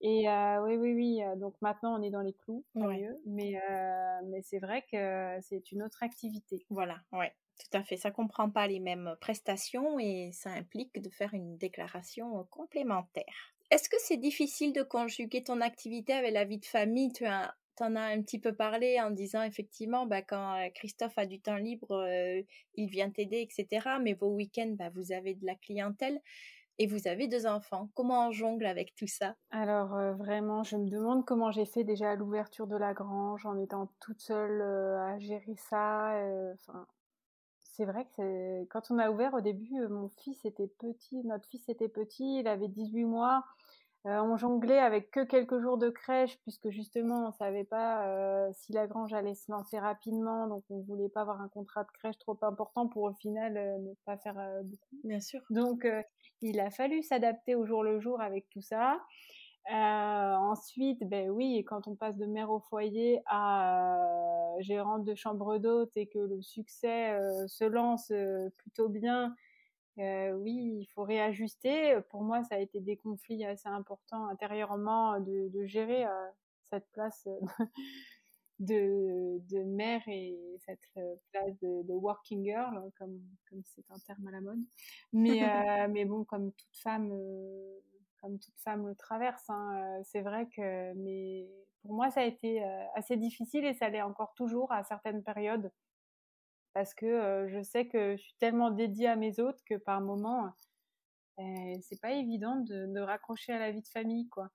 Et 0.00 0.28
euh, 0.28 0.62
oui, 0.62 0.76
oui, 0.76 0.92
oui. 0.92 1.22
Euh, 1.22 1.36
donc 1.36 1.54
maintenant, 1.62 1.98
on 1.98 2.02
est 2.02 2.10
dans 2.10 2.20
les 2.20 2.34
clous, 2.34 2.64
mieux. 2.74 3.18
Mais, 3.24 3.58
euh, 3.70 4.20
mais 4.26 4.42
c'est 4.42 4.58
vrai 4.58 4.84
que 4.92 5.38
c'est 5.40 5.72
une 5.72 5.82
autre 5.82 6.02
activité. 6.02 6.66
Voilà, 6.70 6.98
ouais. 7.12 7.32
Tout 7.58 7.78
à 7.78 7.82
fait, 7.82 7.96
ça 7.96 8.10
comprend 8.10 8.50
pas 8.50 8.66
les 8.66 8.80
mêmes 8.80 9.16
prestations 9.20 9.98
et 9.98 10.30
ça 10.32 10.50
implique 10.50 11.00
de 11.00 11.08
faire 11.08 11.32
une 11.32 11.56
déclaration 11.56 12.46
complémentaire. 12.50 13.55
Est-ce 13.70 13.88
que 13.88 13.96
c'est 13.98 14.16
difficile 14.16 14.72
de 14.72 14.82
conjuguer 14.82 15.42
ton 15.42 15.60
activité 15.60 16.12
avec 16.12 16.32
la 16.32 16.44
vie 16.44 16.58
de 16.58 16.66
famille? 16.66 17.12
Tu 17.12 17.26
en 17.26 17.96
as 17.96 18.00
un 18.00 18.22
petit 18.22 18.38
peu 18.38 18.54
parlé 18.54 19.00
en 19.00 19.10
disant 19.10 19.42
effectivement, 19.42 20.06
bah, 20.06 20.22
quand 20.22 20.56
Christophe 20.74 21.18
a 21.18 21.26
du 21.26 21.40
temps 21.40 21.56
libre, 21.56 22.06
il 22.74 22.88
vient 22.88 23.10
t'aider, 23.10 23.40
etc. 23.40 23.98
Mais 24.00 24.14
vos 24.14 24.28
week-ends, 24.28 24.74
bah, 24.78 24.90
vous 24.94 25.12
avez 25.12 25.34
de 25.34 25.44
la 25.44 25.56
clientèle 25.56 26.20
et 26.78 26.86
vous 26.86 27.08
avez 27.08 27.26
deux 27.26 27.46
enfants. 27.46 27.90
Comment 27.94 28.28
on 28.28 28.32
jongle 28.32 28.66
avec 28.66 28.94
tout 28.94 29.06
ça? 29.06 29.34
Alors 29.50 29.88
vraiment, 30.14 30.62
je 30.62 30.76
me 30.76 30.88
demande 30.88 31.24
comment 31.24 31.50
j'ai 31.50 31.66
fait 31.66 31.84
déjà 31.84 32.12
à 32.12 32.16
l'ouverture 32.16 32.66
de 32.66 32.76
la 32.76 32.94
grange 32.94 33.46
en 33.46 33.58
étant 33.58 33.90
toute 34.00 34.20
seule 34.20 34.62
à 34.62 35.18
gérer 35.18 35.56
ça. 35.56 36.18
C'est 37.76 37.84
vrai 37.84 38.06
que 38.16 38.64
quand 38.64 38.90
on 38.90 38.98
a 38.98 39.10
ouvert 39.10 39.34
au 39.34 39.40
début, 39.40 39.86
mon 39.88 40.08
fils 40.08 40.42
était 40.44 40.66
petit, 40.66 41.22
notre 41.24 41.46
fils 41.48 41.68
était 41.68 41.88
petit, 41.88 42.40
il 42.40 42.48
avait 42.48 42.68
18 42.68 43.04
mois. 43.04 43.44
Euh, 44.06 44.20
on 44.20 44.36
jonglait 44.36 44.78
avec 44.78 45.10
que 45.10 45.24
quelques 45.24 45.58
jours 45.60 45.78
de 45.78 45.90
crèche 45.90 46.38
puisque 46.42 46.70
justement 46.70 47.26
on 47.26 47.32
savait 47.32 47.64
pas 47.64 48.06
euh, 48.06 48.48
si 48.52 48.72
la 48.72 48.86
grange 48.86 49.12
allait 49.12 49.34
se 49.34 49.50
lancer 49.50 49.78
rapidement, 49.78 50.46
donc 50.46 50.62
on 50.70 50.80
voulait 50.82 51.08
pas 51.08 51.22
avoir 51.22 51.40
un 51.42 51.48
contrat 51.48 51.82
de 51.82 51.90
crèche 51.90 52.18
trop 52.18 52.38
important 52.42 52.86
pour 52.86 53.02
au 53.02 53.12
final 53.14 53.56
euh, 53.56 53.78
ne 53.78 53.92
pas 54.04 54.16
faire 54.16 54.36
beaucoup. 54.62 54.96
Bien 55.02 55.20
sûr. 55.20 55.40
Donc 55.50 55.86
il 56.40 56.60
a 56.60 56.70
fallu 56.70 57.02
s'adapter 57.02 57.56
au 57.56 57.66
jour 57.66 57.82
le 57.82 57.98
jour 57.98 58.20
avec 58.20 58.48
tout 58.48 58.62
ça. 58.62 59.00
Ensuite, 59.74 61.02
ben 61.08 61.30
oui, 61.30 61.64
quand 61.66 61.88
on 61.88 61.94
passe 61.94 62.16
de 62.16 62.26
mère 62.26 62.50
au 62.50 62.60
foyer 62.60 63.20
à 63.26 63.98
gérante 64.60 65.04
de 65.04 65.14
chambre 65.14 65.58
d'hôte 65.58 65.96
et 65.96 66.06
que 66.06 66.18
le 66.18 66.40
succès 66.42 67.18
se 67.48 67.64
lance 67.64 68.12
plutôt 68.56 68.88
bien 68.88 69.34
oui, 69.98 70.78
il 70.80 70.86
faut 70.94 71.04
réajuster. 71.04 71.98
Pour 72.10 72.22
moi, 72.22 72.42
ça 72.44 72.56
a 72.56 72.58
été 72.58 72.80
des 72.80 72.96
conflits 72.96 73.44
assez 73.44 73.68
importants 73.68 74.26
intérieurement 74.28 75.20
de, 75.20 75.66
gérer 75.66 76.04
cette 76.64 76.86
place 76.92 77.26
de, 78.58 79.38
de, 79.48 79.62
mère 79.64 80.02
et 80.06 80.36
cette 80.64 80.80
place 81.32 81.58
de, 81.60 81.92
working 81.92 82.44
girl, 82.44 82.90
comme 82.98 83.20
comme 83.48 83.62
c'est 83.64 83.90
un 83.90 83.98
terme 84.00 84.26
à 84.28 84.32
la 84.32 84.40
mode. 84.40 84.62
Mais 85.12 85.40
mais 85.90 86.04
bon, 86.04 86.24
comme 86.24 86.52
toute 86.52 86.76
femme, 86.76 87.10
comme 88.26 88.38
toute 88.40 88.58
femme 88.64 88.88
le 88.88 88.96
traverse, 88.96 89.48
hein, 89.48 90.00
c'est 90.04 90.20
vrai 90.20 90.48
que 90.48 90.92
mais 90.94 91.46
pour 91.82 91.94
moi, 91.94 92.10
ça 92.10 92.22
a 92.22 92.24
été 92.24 92.64
assez 92.96 93.16
difficile 93.16 93.64
et 93.64 93.74
ça 93.74 93.88
l'est 93.88 94.02
encore 94.02 94.34
toujours 94.34 94.72
à 94.72 94.82
certaines 94.82 95.22
périodes 95.22 95.70
parce 96.74 96.92
que 96.92 97.46
je 97.48 97.62
sais 97.62 97.86
que 97.86 98.16
je 98.16 98.22
suis 98.22 98.34
tellement 98.40 98.70
dédiée 98.70 99.06
à 99.06 99.16
mes 99.16 99.38
autres 99.38 99.62
que 99.64 99.76
par 99.76 100.00
moment, 100.00 100.52
c'est 101.38 102.00
pas 102.02 102.12
évident 102.12 102.56
de, 102.56 102.86
de, 102.86 103.00
raccrocher 103.00 103.52
à 103.52 103.58
la 103.58 103.70
vie 103.70 103.82
de 103.82 103.88
famille, 103.88 104.28
quoi. 104.28 104.50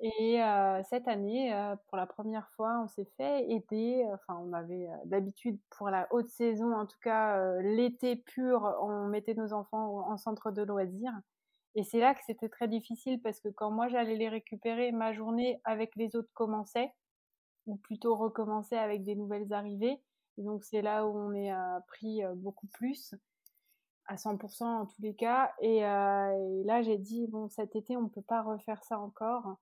Et 0.00 0.40
cette 0.88 1.06
année, 1.06 1.54
pour 1.86 1.96
la 1.96 2.06
première 2.06 2.48
fois, 2.56 2.80
on 2.82 2.88
s'est 2.88 3.08
fait 3.16 3.48
aider. 3.50 4.04
Enfin, 4.14 4.40
on 4.42 4.52
avait 4.52 4.88
d'habitude 5.04 5.60
pour 5.70 5.90
la 5.90 6.08
haute 6.10 6.28
saison, 6.28 6.74
en 6.74 6.86
tout 6.86 6.98
cas 7.02 7.60
l'été 7.60 8.16
pur, 8.16 8.74
on 8.80 9.06
mettait 9.06 9.34
nos 9.34 9.52
enfants 9.52 10.08
en 10.10 10.16
centre 10.16 10.50
de 10.50 10.62
loisirs. 10.62 11.14
Et 11.74 11.84
c'est 11.84 12.00
là 12.00 12.14
que 12.14 12.20
c'était 12.26 12.48
très 12.48 12.68
difficile 12.68 13.20
parce 13.22 13.40
que 13.40 13.48
quand 13.48 13.70
moi 13.70 13.88
j'allais 13.88 14.16
les 14.16 14.28
récupérer, 14.28 14.92
ma 14.92 15.12
journée 15.12 15.60
avec 15.64 15.96
les 15.96 16.14
autres 16.16 16.30
commençait, 16.34 16.92
ou 17.66 17.76
plutôt 17.76 18.16
recommençait 18.16 18.78
avec 18.78 19.04
des 19.04 19.14
nouvelles 19.14 19.52
arrivées. 19.52 20.00
Et 20.38 20.42
donc 20.42 20.64
c'est 20.64 20.82
là 20.82 21.06
où 21.06 21.16
on 21.16 21.32
est 21.32 21.52
pris 21.88 22.20
beaucoup 22.36 22.66
plus, 22.68 23.14
à 24.06 24.16
100% 24.16 24.64
en 24.64 24.86
tous 24.86 25.00
les 25.00 25.14
cas. 25.14 25.52
Et, 25.60 25.78
et 25.78 26.64
là 26.64 26.82
j'ai 26.82 26.98
dit, 26.98 27.26
bon, 27.28 27.48
cet 27.48 27.74
été 27.76 27.96
on 27.96 28.02
ne 28.02 28.08
peut 28.08 28.22
pas 28.22 28.42
refaire 28.42 28.82
ça 28.84 28.98
encore 28.98 29.56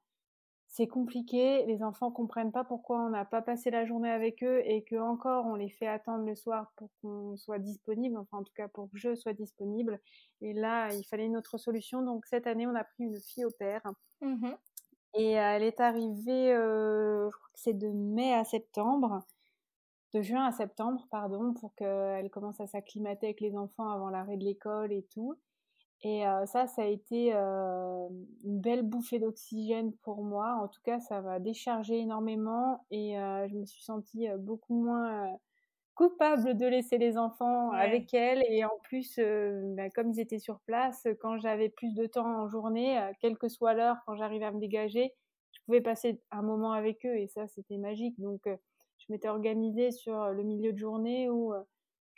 c'est 0.70 0.86
compliqué, 0.86 1.66
les 1.66 1.82
enfants 1.82 2.12
comprennent 2.12 2.52
pas 2.52 2.62
pourquoi 2.62 3.00
on 3.00 3.10
n'a 3.10 3.24
pas 3.24 3.42
passé 3.42 3.70
la 3.70 3.84
journée 3.84 4.10
avec 4.10 4.44
eux 4.44 4.62
et 4.64 4.84
que 4.84 4.94
encore 4.94 5.44
on 5.46 5.56
les 5.56 5.68
fait 5.68 5.88
attendre 5.88 6.24
le 6.24 6.36
soir 6.36 6.72
pour 6.76 6.90
qu'on 7.02 7.36
soit 7.36 7.58
disponible, 7.58 8.16
enfin 8.16 8.38
en 8.38 8.44
tout 8.44 8.52
cas 8.54 8.68
pour 8.68 8.88
que 8.88 8.96
je 8.96 9.16
sois 9.16 9.32
disponible. 9.32 10.00
Et 10.40 10.52
là, 10.52 10.88
il 10.94 11.02
fallait 11.04 11.26
une 11.26 11.36
autre 11.36 11.58
solution. 11.58 12.02
Donc 12.02 12.24
cette 12.24 12.46
année, 12.46 12.68
on 12.68 12.74
a 12.76 12.84
pris 12.84 13.02
une 13.02 13.20
fille 13.20 13.44
au 13.44 13.50
père. 13.50 13.82
Mmh 14.20 14.52
et 15.14 15.32
elle 15.32 15.64
est 15.64 15.80
arrivée, 15.80 16.52
euh, 16.52 17.28
je 17.28 17.36
crois 17.36 17.48
que 17.52 17.58
c'est 17.60 17.74
de 17.74 17.88
mai 17.88 18.32
à 18.32 18.44
septembre, 18.44 19.24
de 20.14 20.22
juin 20.22 20.46
à 20.46 20.52
septembre, 20.52 21.08
pardon, 21.10 21.52
pour 21.54 21.74
qu'elle 21.74 22.30
commence 22.30 22.60
à 22.60 22.68
s'acclimater 22.68 23.26
avec 23.26 23.40
les 23.40 23.56
enfants 23.56 23.88
avant 23.88 24.08
l'arrêt 24.08 24.36
de 24.36 24.44
l'école 24.44 24.92
et 24.92 25.02
tout. 25.12 25.36
Et 26.02 26.22
ça, 26.46 26.66
ça 26.66 26.82
a 26.82 26.86
été 26.86 27.32
une 27.32 28.60
belle 28.60 28.82
bouffée 28.82 29.18
d'oxygène 29.18 29.92
pour 30.02 30.22
moi. 30.24 30.58
En 30.62 30.68
tout 30.68 30.80
cas, 30.82 30.98
ça 30.98 31.20
va 31.20 31.38
décharger 31.38 31.98
énormément 31.98 32.86
et 32.90 33.14
je 33.16 33.54
me 33.54 33.66
suis 33.66 33.82
sentie 33.82 34.28
beaucoup 34.38 34.74
moins 34.74 35.36
coupable 35.94 36.56
de 36.56 36.66
laisser 36.66 36.96
les 36.96 37.18
enfants 37.18 37.72
avec 37.72 38.14
elle. 38.14 38.42
Et 38.48 38.64
en 38.64 38.78
plus, 38.82 39.20
bah, 39.76 39.90
comme 39.90 40.10
ils 40.10 40.20
étaient 40.20 40.38
sur 40.38 40.60
place, 40.60 41.06
quand 41.20 41.38
j'avais 41.38 41.68
plus 41.68 41.94
de 41.94 42.06
temps 42.06 42.26
en 42.26 42.48
journée, 42.48 42.98
quelle 43.20 43.36
que 43.36 43.48
soit 43.48 43.74
l'heure, 43.74 43.98
quand 44.06 44.16
j'arrivais 44.16 44.46
à 44.46 44.52
me 44.52 44.60
dégager, 44.60 45.12
je 45.52 45.60
pouvais 45.66 45.82
passer 45.82 46.22
un 46.30 46.40
moment 46.40 46.72
avec 46.72 47.04
eux 47.04 47.18
et 47.18 47.26
ça, 47.26 47.46
c'était 47.46 47.76
magique. 47.76 48.18
Donc, 48.18 48.40
je 48.46 49.06
m'étais 49.10 49.28
organisée 49.28 49.90
sur 49.90 50.30
le 50.30 50.42
milieu 50.44 50.72
de 50.72 50.78
journée 50.78 51.28
où 51.28 51.52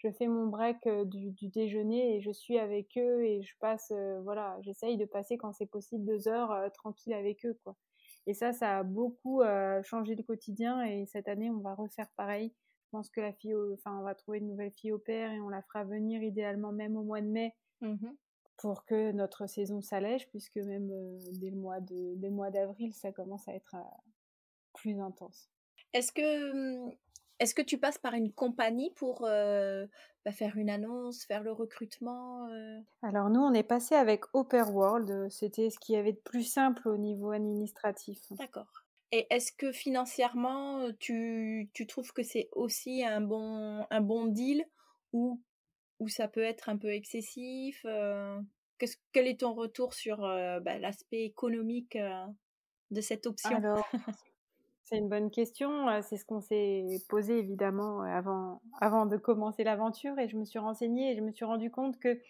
je 0.03 0.11
fais 0.11 0.27
mon 0.27 0.47
break 0.47 0.89
du, 1.07 1.49
déjeuner 1.49 2.17
et 2.17 2.21
je 2.21 2.31
suis 2.31 2.59
avec 2.59 2.97
eux 2.97 3.25
et 3.25 3.43
je 3.43 3.55
passe, 3.61 3.93
voilà, 4.23 4.59
j'essaye 4.63 4.97
de 4.97 5.05
passer 5.05 5.37
quand 5.37 5.53
c'est 5.53 5.67
possible 5.67 6.05
deux 6.05 6.29
heures 6.29 6.71
tranquille 6.73 7.15
avec 7.15 7.45
eux, 7.47 7.59
quoi. 7.63 7.77
Et 8.27 8.35
ça, 8.35 8.53
ça 8.53 8.79
a 8.79 8.83
beaucoup 8.83 9.43
changé 9.83 10.15
le 10.15 10.23
quotidien 10.23 10.83
et 10.85 11.07
cette 11.07 11.29
année, 11.29 11.51
on 11.51 11.59
va 11.59 11.75
refaire 11.75 12.09
pareil. 12.17 12.53
Je 12.87 12.91
pense 12.91 13.11
que 13.11 13.21
la 13.21 13.33
fille, 13.33 13.55
enfin, 13.75 13.99
on 13.99 14.03
va 14.03 14.15
trouver 14.15 14.39
une 14.39 14.49
nouvelle 14.49 14.73
fille 14.73 14.93
au 14.93 14.99
père 14.99 15.33
et 15.33 15.41
on 15.41 15.49
la 15.49 15.63
fera 15.63 15.85
venir 15.85 16.23
idéalement 16.23 16.73
même 16.73 16.97
au 16.97 17.03
mois 17.03 17.21
de 17.21 17.29
mai. 17.29 17.55
Mmh 17.81 18.09
pour 18.63 18.85
que 18.85 19.11
notre 19.11 19.49
saison 19.49 19.83
s'allège, 19.83 20.29
puisque 20.29 20.57
même 20.57 20.89
dès 21.33 21.51
le 21.51 21.57
mois 21.57 21.81
de, 21.81 22.15
des 22.15 22.31
mois 22.31 22.51
d'avril, 22.51 22.95
ça 22.95 23.11
commence 23.11 23.49
à 23.49 23.55
être 23.55 23.75
plus 24.73 25.01
intense. 25.01 25.51
Est-ce 25.93 26.13
que 26.13 26.53
mmh, 26.53 26.93
est-ce 27.43 27.57
que 27.57 27.63
tu 27.63 27.77
passes 27.77 27.99
par 27.99 28.15
une 28.15 28.33
compagnie 28.33 28.93
pour 28.95 29.25
euh, 29.25 29.85
bah, 30.25 30.31
faire 30.31 30.57
une 30.57 30.71
annonce, 30.71 31.25
faire 31.25 31.43
le 31.43 31.51
recrutement 31.51 32.49
euh? 32.49 32.79
Alors 33.03 33.31
nous, 33.31 33.41
on 33.41 33.53
est 33.53 33.65
passé 33.65 33.97
avec 33.97 34.33
World. 34.33 35.29
C'était 35.29 35.69
ce 35.69 35.79
qui 35.81 35.93
y 35.93 35.97
avait 35.97 36.13
de 36.13 36.21
plus 36.21 36.45
simple 36.45 36.89
au 36.89 36.97
niveau 36.97 37.33
administratif. 37.33 38.21
D'accord. 38.39 38.71
Et 39.11 39.27
est-ce 39.31 39.53
que 39.53 39.73
financièrement, 39.73 40.87
tu, 41.01 41.69
tu 41.75 41.87
trouves 41.89 42.13
que 42.13 42.23
c'est 42.23 42.49
aussi 42.53 43.05
un 43.05 43.21
bon, 43.21 43.85
un 43.91 44.01
bon 44.01 44.27
deal 44.27 44.65
ou, 45.13 45.43
ou 45.99 46.09
ça 46.09 46.29
peut 46.29 46.45
être 46.45 46.69
un 46.69 46.77
peu 46.77 46.93
excessif 46.93 47.83
euh? 47.85 48.41
Quel 49.13 49.29
est 49.29 49.41
ton 49.41 49.55
retour 49.55 49.95
sur 49.95 50.19
bah, 50.19 50.79
l'aspect 50.79 51.25
économique 51.25 51.97
de 52.91 53.01
cette 53.01 53.27
option? 53.27 53.61
C'est 54.85 54.99
une 54.99 55.09
bonne 55.09 55.31
question. 55.31 55.87
C'est 56.03 56.17
ce 56.17 56.25
qu'on 56.25 56.41
s'est 56.41 56.87
posé 57.09 57.39
évidemment 57.39 58.03
avant, 58.03 58.61
avant 58.81 59.07
de 59.07 59.17
commencer 59.17 59.65
l'aventure 59.65 60.19
et 60.19 60.29
je 60.29 60.37
me 60.37 60.45
suis 60.45 60.59
renseignée 60.59 61.13
et 61.13 61.17
je 61.17 61.23
me 61.23 61.33
suis 61.33 61.45
rendu 61.45 61.71
compte 61.71 61.99
que 61.99 62.21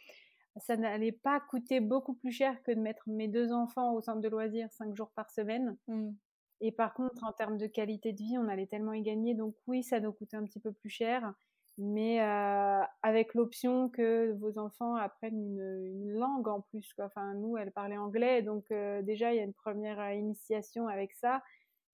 ça 0.56 0.76
n'allait 0.76 1.12
pas 1.12 1.40
coûter 1.40 1.80
beaucoup 1.80 2.14
plus 2.14 2.30
cher 2.30 2.62
que 2.62 2.72
de 2.72 2.80
mettre 2.80 3.02
mes 3.06 3.28
deux 3.28 3.52
enfants 3.52 3.94
au 3.94 4.00
centre 4.00 4.20
de 4.20 4.28
loisirs 4.28 4.70
cinq 4.72 4.94
jours 4.94 5.10
par 5.14 5.30
semaine. 5.30 5.76
Mmh. 5.88 6.10
Et 6.60 6.70
par 6.70 6.94
contre, 6.94 7.24
en 7.24 7.32
termes 7.32 7.58
de 7.58 7.66
qualité 7.66 8.12
de 8.12 8.18
vie, 8.18 8.38
on 8.38 8.48
allait 8.48 8.68
tellement 8.68 8.92
y 8.92 9.02
gagner. 9.02 9.34
Donc 9.34 9.56
oui, 9.66 9.82
ça 9.82 9.98
nous 9.98 10.12
coûtait 10.12 10.36
un 10.36 10.44
petit 10.44 10.60
peu 10.60 10.72
plus 10.72 10.90
cher, 10.90 11.34
mais 11.76 12.20
avec 12.20 13.34
l'option 13.34 13.88
que 13.88 14.32
vos 14.38 14.58
enfants 14.58 14.94
apprennent 14.94 15.40
une, 15.40 16.12
langue 16.12 16.46
en 16.46 16.60
plus. 16.60 16.94
Enfin, 16.98 17.34
nous, 17.34 17.56
elle 17.56 17.72
parlait 17.72 17.96
anglais, 17.96 18.42
donc 18.42 18.64
déjà, 19.02 19.32
il 19.32 19.38
y 19.38 19.40
a 19.40 19.44
une 19.44 19.54
première 19.54 20.12
initiation 20.12 20.86
avec 20.86 21.12
ça. 21.14 21.42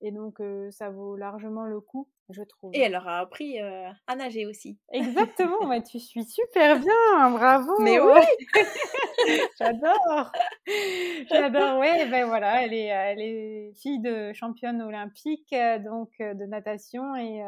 Et 0.00 0.12
donc, 0.12 0.40
ça 0.70 0.90
vaut 0.90 1.16
largement 1.16 1.64
le 1.64 1.80
coup, 1.80 2.08
je 2.30 2.42
trouve. 2.42 2.70
Et 2.72 2.80
elle 2.80 2.94
aura 2.94 3.18
appris 3.18 3.58
à 3.58 4.16
nager 4.16 4.46
aussi. 4.46 4.78
Exactement, 4.92 5.66
mais 5.68 5.82
tu 5.82 5.98
suis 5.98 6.24
super 6.24 6.78
bien, 6.78 7.30
bravo. 7.30 7.80
Mais 7.80 7.98
oui, 7.98 8.20
j'adore. 9.58 10.32
J'adore, 11.30 11.78
ouais, 11.78 12.06
ben 12.10 12.26
voilà, 12.26 12.62
elle 12.62 12.74
est, 12.74 12.86
elle 12.86 13.20
est 13.20 13.72
fille 13.74 14.00
de 14.00 14.32
championne 14.34 14.82
olympique, 14.82 15.54
donc 15.84 16.10
de 16.18 16.44
natation, 16.44 17.16
et, 17.16 17.42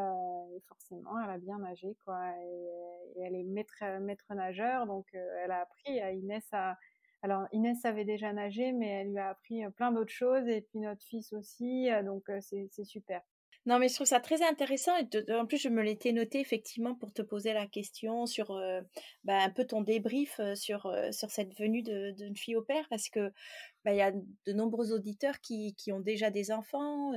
forcément, 0.67 1.21
elle 1.23 1.31
a 1.31 1.39
bien 1.39 1.59
nagé, 1.59 1.95
quoi. 2.05 2.19
Et, 2.43 3.21
et 3.21 3.23
elle 3.23 3.35
est 3.37 3.45
maître, 3.45 3.85
maître 4.01 4.35
nageur, 4.35 4.87
donc 4.87 5.07
elle 5.13 5.51
a 5.51 5.61
appris 5.61 6.01
à 6.01 6.13
Inès 6.13 6.45
à 6.53 6.77
alors 7.23 7.47
Inès 7.53 7.79
savait 7.81 8.05
déjà 8.05 8.33
nager, 8.33 8.73
mais 8.73 8.89
elle 8.89 9.11
lui 9.11 9.19
a 9.19 9.31
appris 9.31 9.63
plein 9.77 9.93
d'autres 9.93 10.13
choses, 10.13 10.47
et 10.49 10.63
puis 10.63 10.81
notre 10.81 11.03
fils 11.05 11.33
aussi, 11.33 11.89
donc 12.05 12.31
c'est 12.41 12.85
super. 12.85 13.21
Non, 13.67 13.79
mais 13.79 13.89
je 13.89 13.95
trouve 13.95 14.07
ça 14.07 14.21
très 14.21 14.43
intéressant. 14.43 14.93
Et 14.97 15.35
en 15.35 15.45
plus, 15.45 15.59
je 15.59 15.69
me 15.69 15.83
l'étais 15.83 16.13
noté 16.13 16.41
effectivement 16.41 16.95
pour 16.95 17.13
te 17.13 17.21
poser 17.21 17.53
la 17.53 17.67
question 17.67 18.25
sur 18.25 18.59
bah, 19.25 19.43
un 19.43 19.51
peu 19.51 19.67
ton 19.67 19.83
débrief 19.83 20.41
sur, 20.55 20.91
sur 21.13 21.31
cette 21.31 21.55
venue 21.59 21.83
d'une 21.83 22.37
fille 22.37 22.57
au 22.57 22.63
père, 22.63 22.87
parce 22.89 23.11
que 23.11 23.31
il 23.87 23.97
y 23.97 24.03
a 24.03 24.13
de 24.13 24.53
nombreux 24.53 24.93
auditeurs 24.93 25.41
qui, 25.41 25.75
qui 25.75 25.93
ont 25.93 26.01
déjà 26.01 26.31
des 26.31 26.53
enfants, 26.53 27.13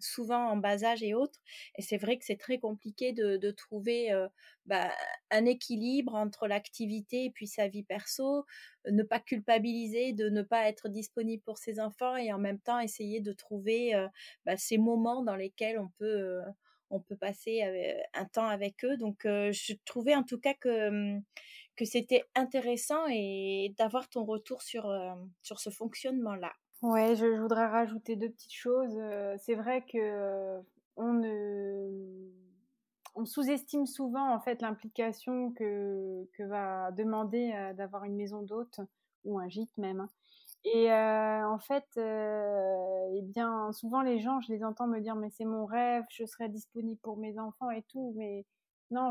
souvent 0.00 0.48
en 0.48 0.56
bas 0.56 0.84
âge 0.84 1.02
et 1.02 1.14
autres. 1.14 1.40
Et 1.76 1.82
c'est 1.82 1.96
vrai 1.96 2.18
que 2.18 2.24
c'est 2.24 2.36
très 2.38 2.58
compliqué 2.58 3.12
de, 3.12 3.36
de 3.36 3.50
trouver 3.50 4.10
bah, 4.66 4.90
un 5.30 5.44
équilibre 5.44 6.14
entre 6.14 6.46
l'activité 6.48 7.24
et 7.26 7.30
puis 7.30 7.46
sa 7.46 7.68
vie 7.68 7.82
perso, 7.84 8.44
ne 8.90 9.02
pas 9.02 9.20
culpabiliser 9.20 10.12
de 10.12 10.28
ne 10.28 10.42
pas 10.42 10.68
être 10.68 10.88
disponible 10.88 11.42
pour 11.42 11.58
ses 11.58 11.80
enfants 11.80 12.16
et 12.16 12.32
en 12.32 12.38
même 12.38 12.58
temps 12.60 12.80
essayer 12.80 13.20
de 13.20 13.32
trouver 13.32 13.92
bah, 14.44 14.56
ces 14.56 14.78
moments 14.78 15.22
dans 15.22 15.36
lesquels 15.36 15.78
on 15.78 15.88
peut, 15.98 16.40
on 16.90 17.00
peut 17.00 17.16
passer 17.16 17.62
un 18.14 18.24
temps 18.26 18.48
avec 18.48 18.84
eux. 18.84 18.96
Donc 18.96 19.20
je 19.24 19.74
trouvais 19.84 20.14
en 20.14 20.22
tout 20.24 20.38
cas 20.40 20.54
que 20.54 21.18
que 21.76 21.84
c'était 21.84 22.24
intéressant 22.34 23.06
et 23.08 23.74
d'avoir 23.78 24.08
ton 24.08 24.24
retour 24.24 24.62
sur, 24.62 24.86
euh, 24.86 25.14
sur 25.42 25.60
ce 25.60 25.70
fonctionnement-là. 25.70 26.52
Ouais, 26.82 27.16
je, 27.16 27.26
voudrais 27.40 27.66
rajouter 27.66 28.16
deux 28.16 28.30
petites 28.30 28.52
choses. 28.52 28.98
C'est 29.38 29.54
vrai 29.54 29.84
que 29.90 30.60
on 30.96 31.22
on 33.16 33.24
sous-estime 33.24 33.86
souvent 33.86 34.34
en 34.34 34.40
fait 34.40 34.60
l'implication 34.60 35.52
que, 35.52 36.28
que 36.32 36.42
va 36.42 36.90
demander 36.90 37.52
d'avoir 37.76 38.04
une 38.04 38.16
maison 38.16 38.42
d'hôte 38.42 38.80
ou 39.24 39.38
un 39.38 39.48
gîte 39.48 39.76
même. 39.78 40.00
Hein. 40.00 40.08
Et 40.64 40.92
en 40.92 41.58
fait, 41.58 41.86
eh 41.96 43.22
bien, 43.22 43.72
souvent 43.72 44.02
les 44.02 44.18
gens, 44.18 44.40
je 44.40 44.52
les 44.52 44.62
entends 44.62 44.86
me 44.86 45.00
dire 45.00 45.14
mais 45.14 45.30
c'est 45.30 45.44
mon 45.46 45.64
rêve, 45.64 46.04
je 46.10 46.26
serai 46.26 46.48
disponible 46.48 46.98
pour 47.02 47.16
mes 47.16 47.38
enfants 47.38 47.70
et 47.70 47.82
tout, 47.84 48.12
mais 48.16 48.44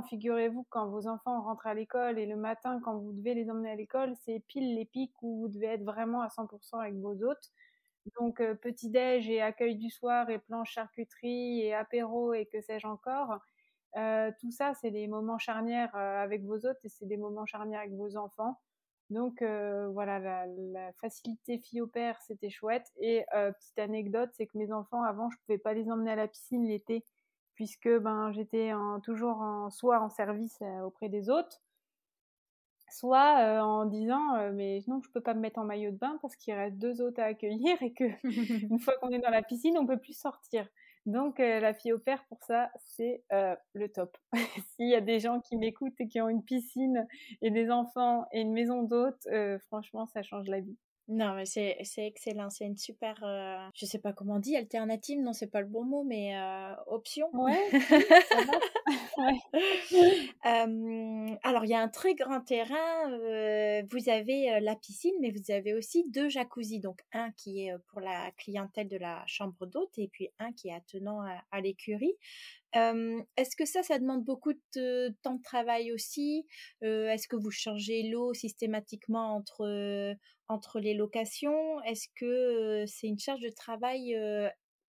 figurez-vous, 0.04 0.66
quand 0.70 0.88
vos 0.88 1.08
enfants 1.08 1.42
rentrent 1.42 1.68
à 1.68 1.74
l'école 1.74 2.20
et 2.20 2.26
le 2.26 2.36
matin, 2.36 2.80
quand 2.84 2.98
vous 2.98 3.14
devez 3.14 3.34
les 3.34 3.50
emmener 3.50 3.72
à 3.72 3.76
l'école, 3.76 4.14
c'est 4.24 4.40
pile 4.48 4.76
les 4.76 4.86
pics 4.86 5.14
où 5.22 5.42
vous 5.42 5.48
devez 5.48 5.68
être 5.68 5.84
vraiment 5.84 6.22
à 6.22 6.28
100% 6.28 6.80
avec 6.80 6.96
vos 6.96 7.24
hôtes. 7.24 7.52
Donc, 8.20 8.42
euh, 8.42 8.54
petit-déj 8.56 9.30
et 9.30 9.42
accueil 9.42 9.76
du 9.76 9.90
soir 9.90 10.30
et 10.30 10.40
planche 10.40 10.72
charcuterie 10.74 11.62
et 11.62 11.74
apéro 11.74 12.34
et 12.34 12.46
que 12.46 12.62
sais-je 12.62 12.88
encore. 12.88 13.40
Euh, 13.98 14.32
tout 14.40 14.52
ça, 14.52 14.74
c'est 14.74 14.92
des 14.92 15.08
moments 15.08 15.38
charnières 15.38 15.96
euh, 15.96 16.24
avec 16.24 16.44
vos 16.44 16.66
hôtes 16.66 16.84
et 16.84 16.90
c'est 16.90 17.06
des 17.06 17.18
moments 17.18 17.46
charnières 17.46 17.82
avec 17.82 17.94
vos 17.94 18.18
enfants. 18.18 18.60
Donc 19.10 19.44
voilà, 19.44 20.18
la, 20.18 20.48
la, 20.48 20.94
facilité 20.94 21.60
fille 21.60 21.82
au 21.82 21.88
père, 21.88 22.20
c'était 22.22 22.50
chouette. 22.50 22.92
Et 22.98 23.24
petite 23.32 23.78
anecdote, 23.78 24.32
c'est 24.34 24.48
que 24.48 24.58
mes 24.58 24.72
enfants, 24.72 25.04
avant, 25.04 25.30
je 25.30 25.38
pouvais 25.46 25.60
pas 25.60 25.74
les 25.74 25.92
emmener 25.92 26.12
à 26.12 26.16
la 26.16 26.28
piscine 26.28 26.66
l'été 26.66 27.04
puisque 27.56 27.90
ben, 27.90 28.32
j'étais 28.32 28.72
toujours 29.04 29.38
en, 29.38 29.70
soit 29.70 30.00
en 30.02 30.10
service 30.10 30.60
auprès 30.84 31.10
des 31.10 31.30
autres, 31.30 31.62
soit 32.90 33.62
en 33.64 33.86
disant 33.86 34.52
mais 34.54 34.84
non 34.88 35.02
je 35.04 35.10
peux 35.12 35.22
pas 35.22 35.34
me 35.34 35.40
mettre 35.40 35.60
en 35.60 35.66
maillot 35.66 35.92
de 35.92 35.98
bain 35.98 36.20
parce 36.22 36.36
qu'il 36.36 36.54
reste 36.54 36.78
deux 36.78 37.02
autres 37.02 37.22
à 37.22 37.26
accueillir 37.26 37.82
et 37.82 37.94
que 37.94 38.04
une 38.70 38.80
fois 38.80 38.94
qu'on 39.02 39.10
est 39.10 39.20
dans 39.20 39.32
la 39.32 39.42
piscine 39.42 39.78
on 39.78 39.88
peut 39.88 40.00
plus 40.00 40.18
sortir. 40.18 40.68
Donc 41.06 41.40
la 41.40 41.74
fille 41.74 41.92
au 41.92 42.00
père 42.00 42.24
pour 42.30 42.44
ça 42.44 42.70
c'est 42.78 43.24
le 43.32 43.88
top. 43.88 44.18
S'il 44.76 44.90
y 44.90 44.96
a 44.96 45.02
des 45.02 45.20
gens 45.20 45.40
qui 45.42 45.58
m'écoutent 45.58 46.00
et 46.00 46.08
qui 46.08 46.22
ont 46.22 46.30
une 46.30 46.44
piscine 46.44 47.08
et 47.42 47.52
des 47.52 47.72
enfants 47.72 48.26
et 48.32 48.42
une 48.42 48.54
maison 48.54 48.84
d'hôtes 48.84 49.28
franchement 49.68 50.06
ça 50.06 50.22
change 50.22 50.48
la 50.48 50.60
vie 50.60 50.78
non, 51.10 51.34
mais 51.36 51.46
c'est, 51.46 51.76
excellent. 51.98 52.50
C'est 52.50 52.66
une 52.66 52.78
super, 52.78 53.22
euh, 53.24 53.58
je 53.76 53.86
sais 53.86 54.00
pas 54.00 54.14
comment 54.14 54.36
on 54.36 54.40
dit, 54.40 54.56
alternative, 54.56 55.20
non, 55.20 55.34
c'est 55.34 55.48
pas 55.48 55.60
le 55.60 55.68
bon 55.68 55.84
mot, 55.84 56.04
mais 56.04 56.38
euh, 56.38 56.74
option. 56.88 57.28
Ouais, 57.34 57.70
ça 58.30 59.30
alors, 61.44 61.66
il 61.66 61.70
y 61.70 61.74
a 61.74 61.82
un 61.82 61.90
très 61.90 62.16
grand 62.16 62.40
terrain. 62.42 63.10
Vous 63.92 64.10
avez 64.10 64.60
la 64.62 64.76
piscine, 64.76 65.14
mais 65.20 65.32
vous 65.32 65.52
avez 65.52 65.74
aussi 65.74 66.06
deux 66.10 66.30
jacuzzis. 66.30 66.80
Donc, 66.80 67.02
un 67.12 67.32
qui 67.32 67.68
est 67.68 67.74
pour 67.90 68.00
la 68.00 68.32
clientèle 68.38 68.88
de 68.88 68.98
la 68.98 69.24
chambre 69.28 69.66
d'hôte 69.66 69.92
et 69.98 70.08
puis 70.08 70.30
un 70.40 70.54
qui 70.54 70.70
est 70.70 70.74
attenant 70.74 71.20
à 71.52 71.62
l'écurie. 71.62 72.16
Est-ce 72.74 73.56
que 73.56 73.66
ça, 73.66 73.84
ça 73.84 74.00
demande 74.00 74.24
beaucoup 74.24 74.54
de 74.76 75.16
temps 75.22 75.36
de 75.36 75.42
travail 75.42 75.92
aussi? 75.92 76.46
Est-ce 76.82 77.28
que 77.28 77.36
vous 77.36 77.52
changez 77.52 78.10
l'eau 78.10 78.34
systématiquement 78.34 79.36
entre, 79.36 80.16
entre 80.48 80.80
les 80.80 80.94
locations? 80.94 81.82
Est-ce 81.84 82.08
que 82.16 82.86
c'est 82.88 83.08
une 83.08 83.20
charge 83.20 83.42
de 83.42 83.50
travail 83.50 84.16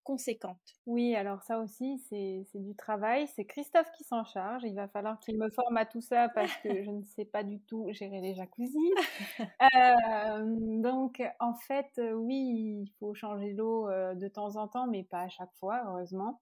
conséquente? 0.05 0.61
Oui, 0.87 1.17
alors 1.17 1.43
ça 1.43 1.59
aussi, 1.59 1.99
c'est 2.09 2.45
du 2.55 2.77
travail. 2.77 3.27
C'est 3.35 3.45
Christophe 3.45 3.91
qui 3.97 4.05
s'en 4.05 4.25
charge. 4.25 4.63
Il 4.65 4.75
va 4.75 4.87
falloir 4.87 5.19
qu'il 5.19 5.37
me 5.39 5.51
forme 5.51 5.77
à 5.77 5.87
tout 5.87 6.03
ça 6.03 6.29
parce 6.29 6.55
que 6.59 6.85
je 6.85 6.91
ne 6.91 7.03
sais 7.03 7.25
pas 7.25 7.43
du 7.43 7.61
tout 7.61 7.87
gérer 7.91 8.21
les 8.21 8.35
jacuzzis. 8.35 8.95
donc, 10.83 11.23
en 11.41 11.55
fait, 11.55 12.01
oui, 12.15 12.85
il 12.85 12.93
faut 13.01 13.15
changer 13.15 13.53
l'eau 13.55 13.89
de 13.89 14.29
temps 14.29 14.57
en 14.57 14.69
temps, 14.69 14.87
mais 14.87 15.03
pas 15.03 15.23
à 15.23 15.29
chaque 15.29 15.53
fois, 15.55 15.83
heureusement 15.89 16.41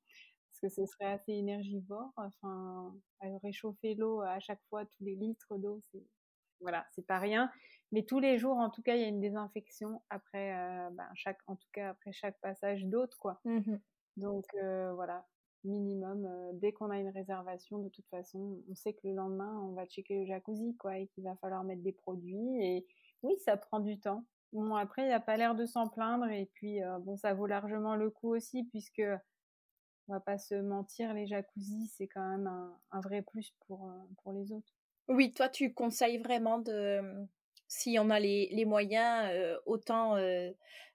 que 0.63 0.69
ce 0.69 0.87
serait 0.87 1.13
assez 1.13 1.33
énergivore. 1.33 2.13
Enfin, 2.17 2.95
réchauffer 3.43 3.95
l'eau 3.95 4.21
à 4.21 4.39
chaque 4.39 4.63
fois, 4.71 4.87
tous 4.87 5.05
les 5.05 5.17
litres 5.17 5.59
d'eau, 5.59 5.81
c'est 5.91 6.07
voilà, 6.63 6.87
c'est 6.93 7.07
pas 7.07 7.19
rien. 7.19 7.51
Mais 7.91 8.05
tous 8.05 8.21
les 8.21 8.39
jours, 8.39 8.57
en 8.57 8.71
tout 8.71 8.83
cas, 8.83 8.95
il 8.95 9.03
y 9.03 9.05
a 9.05 9.09
une 9.09 9.21
désinfection 9.21 10.01
après 10.09 10.57
euh, 10.57 10.91
ben, 10.93 11.09
chaque, 11.15 11.39
en 11.47 11.57
tout 11.57 11.69
cas 11.73 11.91
après 11.91 12.13
chaque 12.13 12.39
passage 12.41 12.87
d'hôte, 12.87 13.15
quoi. 13.17 13.41
Mmh 13.45 13.77
Donc 14.17 14.47
euh, 14.55 14.95
voilà, 14.95 15.27
minimum. 15.65 16.25
Euh, 16.25 16.51
dès 16.55 16.73
qu'on 16.73 16.91
a 16.91 16.99
une 16.99 17.11
réservation, 17.11 17.79
de 17.81 17.89
toute 17.91 18.07
façon, 18.09 18.63
on 18.71 18.75
sait 18.75 18.95
que 18.95 19.07
le 19.07 19.15
lendemain, 19.15 19.61
on 19.63 19.73
va 19.73 19.85
checker 19.87 20.21
le 20.21 20.27
jacuzzi, 20.27 20.77
quoi, 20.77 20.99
et 20.99 21.09
qu'il 21.09 21.25
va 21.25 21.37
falloir 21.37 21.65
mettre 21.65 21.83
des 21.83 21.93
produits. 21.93 22.63
Et 22.63 22.87
oui, 23.23 23.35
ça 23.45 23.57
prend 23.57 23.81
du 23.81 23.99
temps. 23.99 24.25
Bon, 24.53 24.75
après, 24.75 25.03
il 25.05 25.09
n'a 25.09 25.21
pas 25.21 25.37
l'air 25.37 25.55
de 25.55 25.67
s'en 25.67 25.89
plaindre. 25.89 26.29
Et 26.29 26.51
puis, 26.55 26.81
bon, 27.01 27.17
ça 27.17 27.33
vaut 27.33 27.47
largement 27.47 27.97
le 27.97 28.11
coup 28.11 28.35
aussi, 28.35 28.65
puisque 28.65 29.03
on 30.09 30.15
va 30.15 30.21
pas 30.21 30.39
se 30.39 30.55
mentir, 30.55 31.15
les 31.15 31.27
jacuzzis, 31.27 31.93
c'est 31.97 32.09
quand 32.09 32.27
même 32.27 32.47
un, 32.47 33.01
vrai 33.01 33.23
plus 33.23 33.55
pour, 33.67 33.89
euh, 33.89 34.15
pour 34.23 34.33
les 34.33 34.53
autres. 34.53 34.73
Oui, 35.09 35.33
toi, 35.33 35.49
tu 35.49 35.73
conseilles 35.73 36.19
vraiment 36.19 36.59
de, 36.59 37.01
si 37.69 37.99
on 37.99 38.11
a 38.11 38.19
les, 38.21 38.49
les 38.53 38.65
moyens, 38.65 39.29
euh, 39.33 39.59
autant 39.67 40.17
euh, 40.17 40.51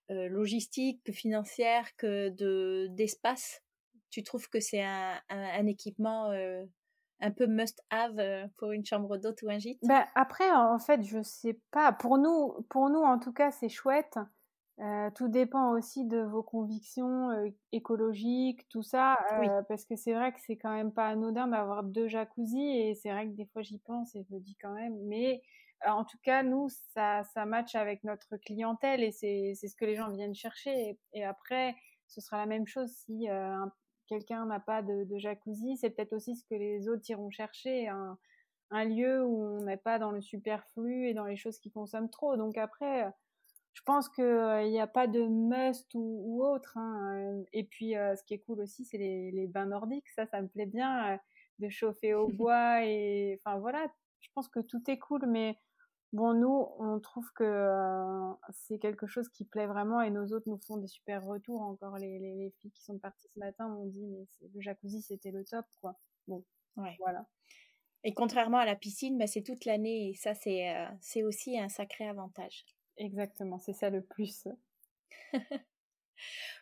logistiques 0.09 1.03
que 1.03 1.11
financières 1.11 1.95
que 1.97 2.29
de, 2.29 2.87
d'espace, 2.91 3.61
tu 4.09 4.23
trouves 4.23 4.49
que 4.49 4.59
c'est 4.59 4.83
un, 4.83 5.21
un, 5.29 5.67
équipement 5.67 6.31
un 7.19 7.31
peu 7.31 7.45
must-have 7.45 8.49
pour 8.55 8.71
une 8.71 8.85
chambre 8.85 9.17
d'hôte 9.17 9.41
ou 9.41 9.49
un 9.49 9.59
gîte? 9.59 9.79
Ben, 9.83 10.05
Après, 10.15 10.49
en 10.49 10.79
fait, 10.79 11.03
je 11.03 11.21
sais 11.21 11.59
pas. 11.71 11.91
Pour 11.91 12.17
nous, 12.17 12.53
pour 12.69 12.89
nous 12.89 13.01
en 13.01 13.19
tout 13.19 13.33
cas, 13.33 13.51
c'est 13.51 13.67
chouette. 13.67 14.17
Euh, 14.79 15.09
tout 15.15 15.27
dépend 15.27 15.71
aussi 15.71 16.05
de 16.05 16.19
vos 16.19 16.43
convictions 16.43 17.31
euh, 17.31 17.49
écologiques, 17.71 18.69
tout 18.69 18.83
ça, 18.83 19.17
euh, 19.33 19.63
parce 19.63 19.85
que 19.85 19.95
c'est 19.95 20.13
vrai 20.13 20.31
que 20.31 20.39
c'est 20.39 20.55
quand 20.55 20.71
même 20.71 20.93
pas 20.93 21.07
anodin 21.07 21.47
d'avoir 21.47 21.81
deux 21.81 22.07
jacuzzi 22.07 22.61
et 22.61 22.93
c'est 22.93 23.09
vrai 23.11 23.25
que 23.25 23.31
des 23.31 23.47
fois 23.47 23.63
j'y 23.63 23.79
pense 23.79 24.15
et 24.15 24.21
je 24.21 24.35
me 24.35 24.39
dis 24.39 24.55
quand 24.61 24.73
même. 24.73 24.95
Mais 25.05 25.41
en 25.87 26.05
tout 26.05 26.19
cas, 26.21 26.43
nous, 26.43 26.69
ça, 26.93 27.23
ça 27.33 27.45
match 27.45 27.73
avec 27.73 28.03
notre 28.03 28.37
clientèle 28.37 29.03
et 29.03 29.11
c'est 29.11 29.55
ce 29.55 29.75
que 29.75 29.85
les 29.85 29.95
gens 29.95 30.11
viennent 30.11 30.35
chercher. 30.35 30.99
Et, 31.13 31.23
après, 31.23 31.75
ce 32.07 32.21
sera 32.21 32.37
la 32.37 32.45
même 32.45 32.67
chose 32.67 32.91
si 32.91 33.27
quelqu'un 34.07 34.45
n'a 34.45 34.59
pas 34.59 34.83
de, 34.83 35.05
de 35.05 35.17
jacuzzi, 35.17 35.77
c'est 35.77 35.89
peut-être 35.89 36.13
aussi 36.13 36.35
ce 36.35 36.43
que 36.45 36.55
les 36.55 36.87
autres 36.87 37.09
iront 37.09 37.31
chercher, 37.31 37.87
un, 37.87 38.17
un 38.69 38.85
lieu 38.85 39.23
où 39.25 39.43
on 39.43 39.63
n'est 39.65 39.77
pas 39.77 39.97
dans 39.97 40.11
le 40.11 40.21
superflu 40.21 41.07
et 41.07 41.13
dans 41.13 41.25
les 41.25 41.35
choses 41.35 41.57
qui 41.59 41.71
consomment 41.71 42.09
trop. 42.09 42.37
Donc 42.37 42.57
après 42.57 43.11
je 43.77 43.83
pense 43.83 44.09
qu'il 44.09 44.71
n'y 44.71 44.79
a 44.79 44.87
pas 44.87 45.05
de 45.05 45.21
must 45.21 45.87
ou, 45.93 46.43
autre. 46.43 46.75
Hein, 46.77 47.43
et 47.53 47.63
puis, 47.63 47.91
ce 47.91 48.23
qui 48.23 48.33
est 48.33 48.39
cool 48.39 48.61
aussi, 48.61 48.83
c'est 48.85 48.97
les, 48.97 49.47
bains 49.47 49.67
nordiques. 49.67 50.09
Ça, 50.09 50.25
ça 50.25 50.41
me 50.41 50.47
plaît 50.47 50.65
bien 50.65 51.19
de 51.59 51.69
chauffer 51.69 52.15
au 52.15 52.27
bois. 52.33 52.83
Et 52.83 53.39
enfin, 53.39 53.59
voilà, 53.59 53.85
je 54.19 54.29
pense 54.33 54.49
que 54.49 54.61
tout 54.61 54.81
est 54.89 54.97
cool. 54.97 55.27
Mais 55.27 55.59
bon, 56.11 56.33
nous, 56.33 56.67
on 56.79 56.99
trouve 56.99 57.31
que 57.33 57.71
c'est 58.49 58.79
quelque 58.79 59.05
chose 59.05 59.29
qui 59.29 59.45
plaît 59.45 59.67
vraiment. 59.67 60.01
Et 60.01 60.09
nos 60.09 60.25
autres 60.33 60.49
nous 60.49 60.57
font 60.57 60.77
des 60.77 60.87
super 60.87 61.23
retours. 61.23 61.61
Encore 61.61 61.97
les, 61.97 62.51
filles 62.59 62.71
qui 62.71 62.83
sont 62.83 62.97
parties 62.97 63.29
ce 63.31 63.37
matin 63.37 63.67
m'ont 63.67 63.85
dit, 63.85 64.07
mais 64.07 64.25
le 64.55 64.59
jacuzzi, 64.59 65.03
c'était 65.03 65.29
le 65.29 65.45
top, 65.45 65.67
quoi. 65.79 65.99
Bon, 66.27 66.43
voilà. 66.97 67.27
Et 68.03 68.15
contrairement 68.15 68.57
à 68.57 68.65
la 68.65 68.75
piscine, 68.75 69.19
bah, 69.19 69.27
c'est 69.27 69.43
toute 69.43 69.65
l'année. 69.65 70.09
Et 70.09 70.15
ça, 70.15 70.33
c'est 70.33 71.21
aussi 71.21 71.59
un 71.59 71.69
sacré 71.69 72.07
avantage. 72.07 72.65
Exactement, 72.97 73.59
c'est 73.59 73.73
ça 73.73 73.89
le 73.89 74.01
plus. 74.01 74.47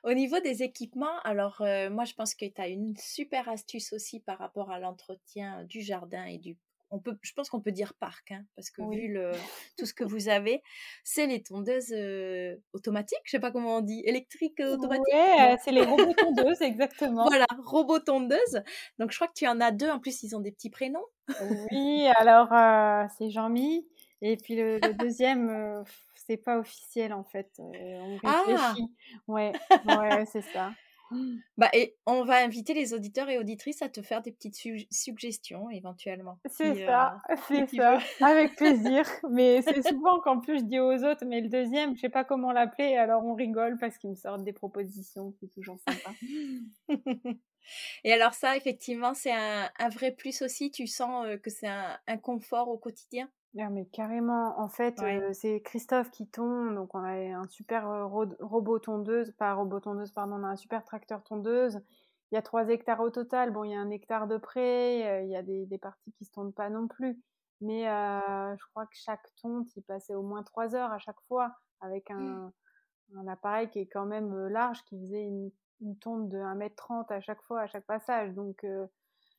Au 0.03 0.13
niveau 0.13 0.39
des 0.39 0.63
équipements, 0.63 1.19
alors 1.23 1.61
euh, 1.61 1.89
moi 1.89 2.03
je 2.03 2.13
pense 2.13 2.35
que 2.35 2.45
tu 2.45 2.61
as 2.61 2.67
une 2.67 2.95
super 2.97 3.49
astuce 3.49 3.93
aussi 3.93 4.19
par 4.19 4.37
rapport 4.37 4.69
à 4.69 4.79
l'entretien 4.79 5.63
du 5.63 5.81
jardin 5.81 6.25
et 6.25 6.37
du 6.37 6.57
on 6.91 6.99
peut, 6.99 7.17
je 7.23 7.33
pense 7.33 7.49
qu'on 7.49 7.61
peut 7.61 7.71
dire 7.71 7.93
parc, 7.95 8.31
hein, 8.31 8.45
parce 8.55 8.69
que 8.69 8.81
vu 8.93 9.11
le, 9.11 9.31
tout 9.77 9.85
ce 9.85 9.93
que 9.93 10.03
vous 10.03 10.29
avez, 10.29 10.61
c'est 11.03 11.25
les 11.25 11.41
tondeuses 11.41 11.91
euh, 11.91 12.55
automatiques, 12.73 13.19
je 13.25 13.31
sais 13.31 13.39
pas 13.39 13.51
comment 13.51 13.77
on 13.77 13.81
dit, 13.81 14.01
électriques 14.05 14.59
euh, 14.59 14.75
automatiques? 14.75 15.13
Ouais, 15.13 15.57
c'est 15.63 15.71
les 15.71 15.83
robots 15.83 16.13
tondeuses, 16.13 16.61
exactement. 16.61 17.25
voilà, 17.25 17.47
robots 17.65 17.99
tondeuses. 17.99 18.61
Donc 18.99 19.11
je 19.11 19.17
crois 19.17 19.27
que 19.27 19.33
tu 19.33 19.47
en 19.47 19.59
as 19.59 19.71
deux, 19.71 19.89
en 19.89 19.99
plus 19.99 20.23
ils 20.23 20.35
ont 20.35 20.41
des 20.41 20.51
petits 20.51 20.69
prénoms. 20.69 21.05
oui, 21.71 22.07
alors 22.17 22.49
c'est 23.17 23.29
Jean-Mi, 23.29 23.87
et 24.21 24.37
puis 24.37 24.55
le, 24.55 24.79
deuxième, 24.93 25.83
c'est 26.25 26.37
pas 26.37 26.57
officiel 26.57 27.13
en 27.13 27.23
fait. 27.23 27.49
on 27.59 28.17
ah! 28.23 28.43
réfléchit. 28.47 28.91
Ouais, 29.27 29.53
ouais, 29.85 30.25
c'est 30.25 30.41
ça. 30.41 30.71
Bah, 31.57 31.69
et 31.73 31.95
on 32.05 32.23
va 32.23 32.43
inviter 32.43 32.73
les 32.73 32.93
auditeurs 32.93 33.29
et 33.29 33.37
auditrices 33.37 33.81
à 33.81 33.89
te 33.89 34.01
faire 34.01 34.21
des 34.21 34.31
petites 34.31 34.57
suggestions 34.91 35.69
éventuellement. 35.69 36.39
C'est 36.45 36.85
ça, 36.85 37.21
c'est 37.47 37.67
ça, 37.67 37.99
avec 38.21 38.55
plaisir. 38.55 39.05
Mais 39.29 39.61
c'est 39.61 39.87
souvent 39.87 40.19
qu'en 40.19 40.39
plus 40.39 40.59
je 40.59 40.63
dis 40.63 40.79
aux 40.79 41.03
autres, 41.03 41.25
mais 41.25 41.41
le 41.41 41.49
deuxième, 41.49 41.95
je 41.95 42.01
sais 42.01 42.09
pas 42.09 42.23
comment 42.23 42.51
l'appeler, 42.51 42.97
alors 42.97 43.23
on 43.23 43.35
rigole 43.35 43.77
parce 43.77 43.97
qu'ils 43.97 44.09
me 44.09 44.15
sortent 44.15 44.43
des 44.43 44.53
propositions, 44.53 45.33
c'est 45.39 45.51
toujours 45.53 45.77
sympa. 45.79 46.11
et 48.03 48.13
alors 48.13 48.33
ça, 48.33 48.57
effectivement, 48.57 49.13
c'est 49.13 49.33
un, 49.33 49.69
vrai 49.89 50.11
plus 50.11 50.41
aussi. 50.41 50.71
Tu 50.71 50.87
sens 50.87 51.27
que 51.41 51.49
c'est 51.49 51.67
un 51.67 52.17
confort 52.17 52.69
au 52.69 52.77
quotidien? 52.77 53.29
Ah, 53.57 53.69
mais 53.69 53.85
carrément, 53.85 54.59
en 54.59 54.67
fait, 54.67 55.01
c'est 55.33 55.61
Christophe 55.61 56.11
qui 56.11 56.27
tombe, 56.27 56.75
donc 56.75 56.93
on 56.93 57.03
a 57.03 57.13
un 57.13 57.47
super 57.47 58.09
robot 58.09 58.79
tondeuse, 58.79 59.31
pas 59.31 59.53
robot 59.53 59.79
tondeuse, 59.79 60.11
pardon, 60.11 60.35
on 60.35 60.43
a 60.43 60.47
un 60.47 60.55
super 60.57 60.83
tracteur 60.83 61.23
tondeuse. 61.23 61.81
Il 62.31 62.35
y 62.35 62.37
a 62.37 62.41
trois 62.41 62.67
hectares 62.67 62.99
au 62.99 63.09
total. 63.11 63.51
Bon, 63.51 63.63
il 63.63 63.71
y 63.71 63.75
a 63.75 63.79
un 63.79 63.89
hectare 63.91 64.27
de 64.27 64.37
près, 64.37 65.23
il 65.23 65.29
y 65.29 65.35
a 65.35 65.43
des, 65.43 65.65
des 65.67 65.77
parties 65.77 66.11
qui 66.13 66.25
se 66.25 66.31
tondent 66.31 66.55
pas 66.55 66.69
non 66.69 66.87
plus. 66.87 67.21
Mais 67.61 67.83
je 67.83 68.65
crois 68.71 68.85
que 68.87 68.95
chaque 68.95 69.25
tonte, 69.41 69.73
il 69.75 69.83
passait 69.83 70.15
au 70.15 70.23
moins 70.23 70.43
trois 70.43 70.75
heures 70.75 70.91
à 70.91 70.99
chaque 70.99 71.21
fois, 71.27 71.55
avec 71.79 72.11
un, 72.11 72.51
un 73.15 73.27
appareil 73.27 73.69
qui 73.69 73.79
est 73.79 73.87
quand 73.87 74.05
même 74.05 74.47
large, 74.47 74.83
qui 74.83 74.99
faisait 74.99 75.23
une, 75.23 75.51
une 75.81 75.97
tonte 75.97 76.27
de 76.27 76.39
1m30 76.39 77.13
à 77.13 77.21
chaque 77.21 77.41
fois, 77.43 77.61
à 77.61 77.67
chaque 77.67 77.85
passage. 77.85 78.33
Donc, 78.33 78.65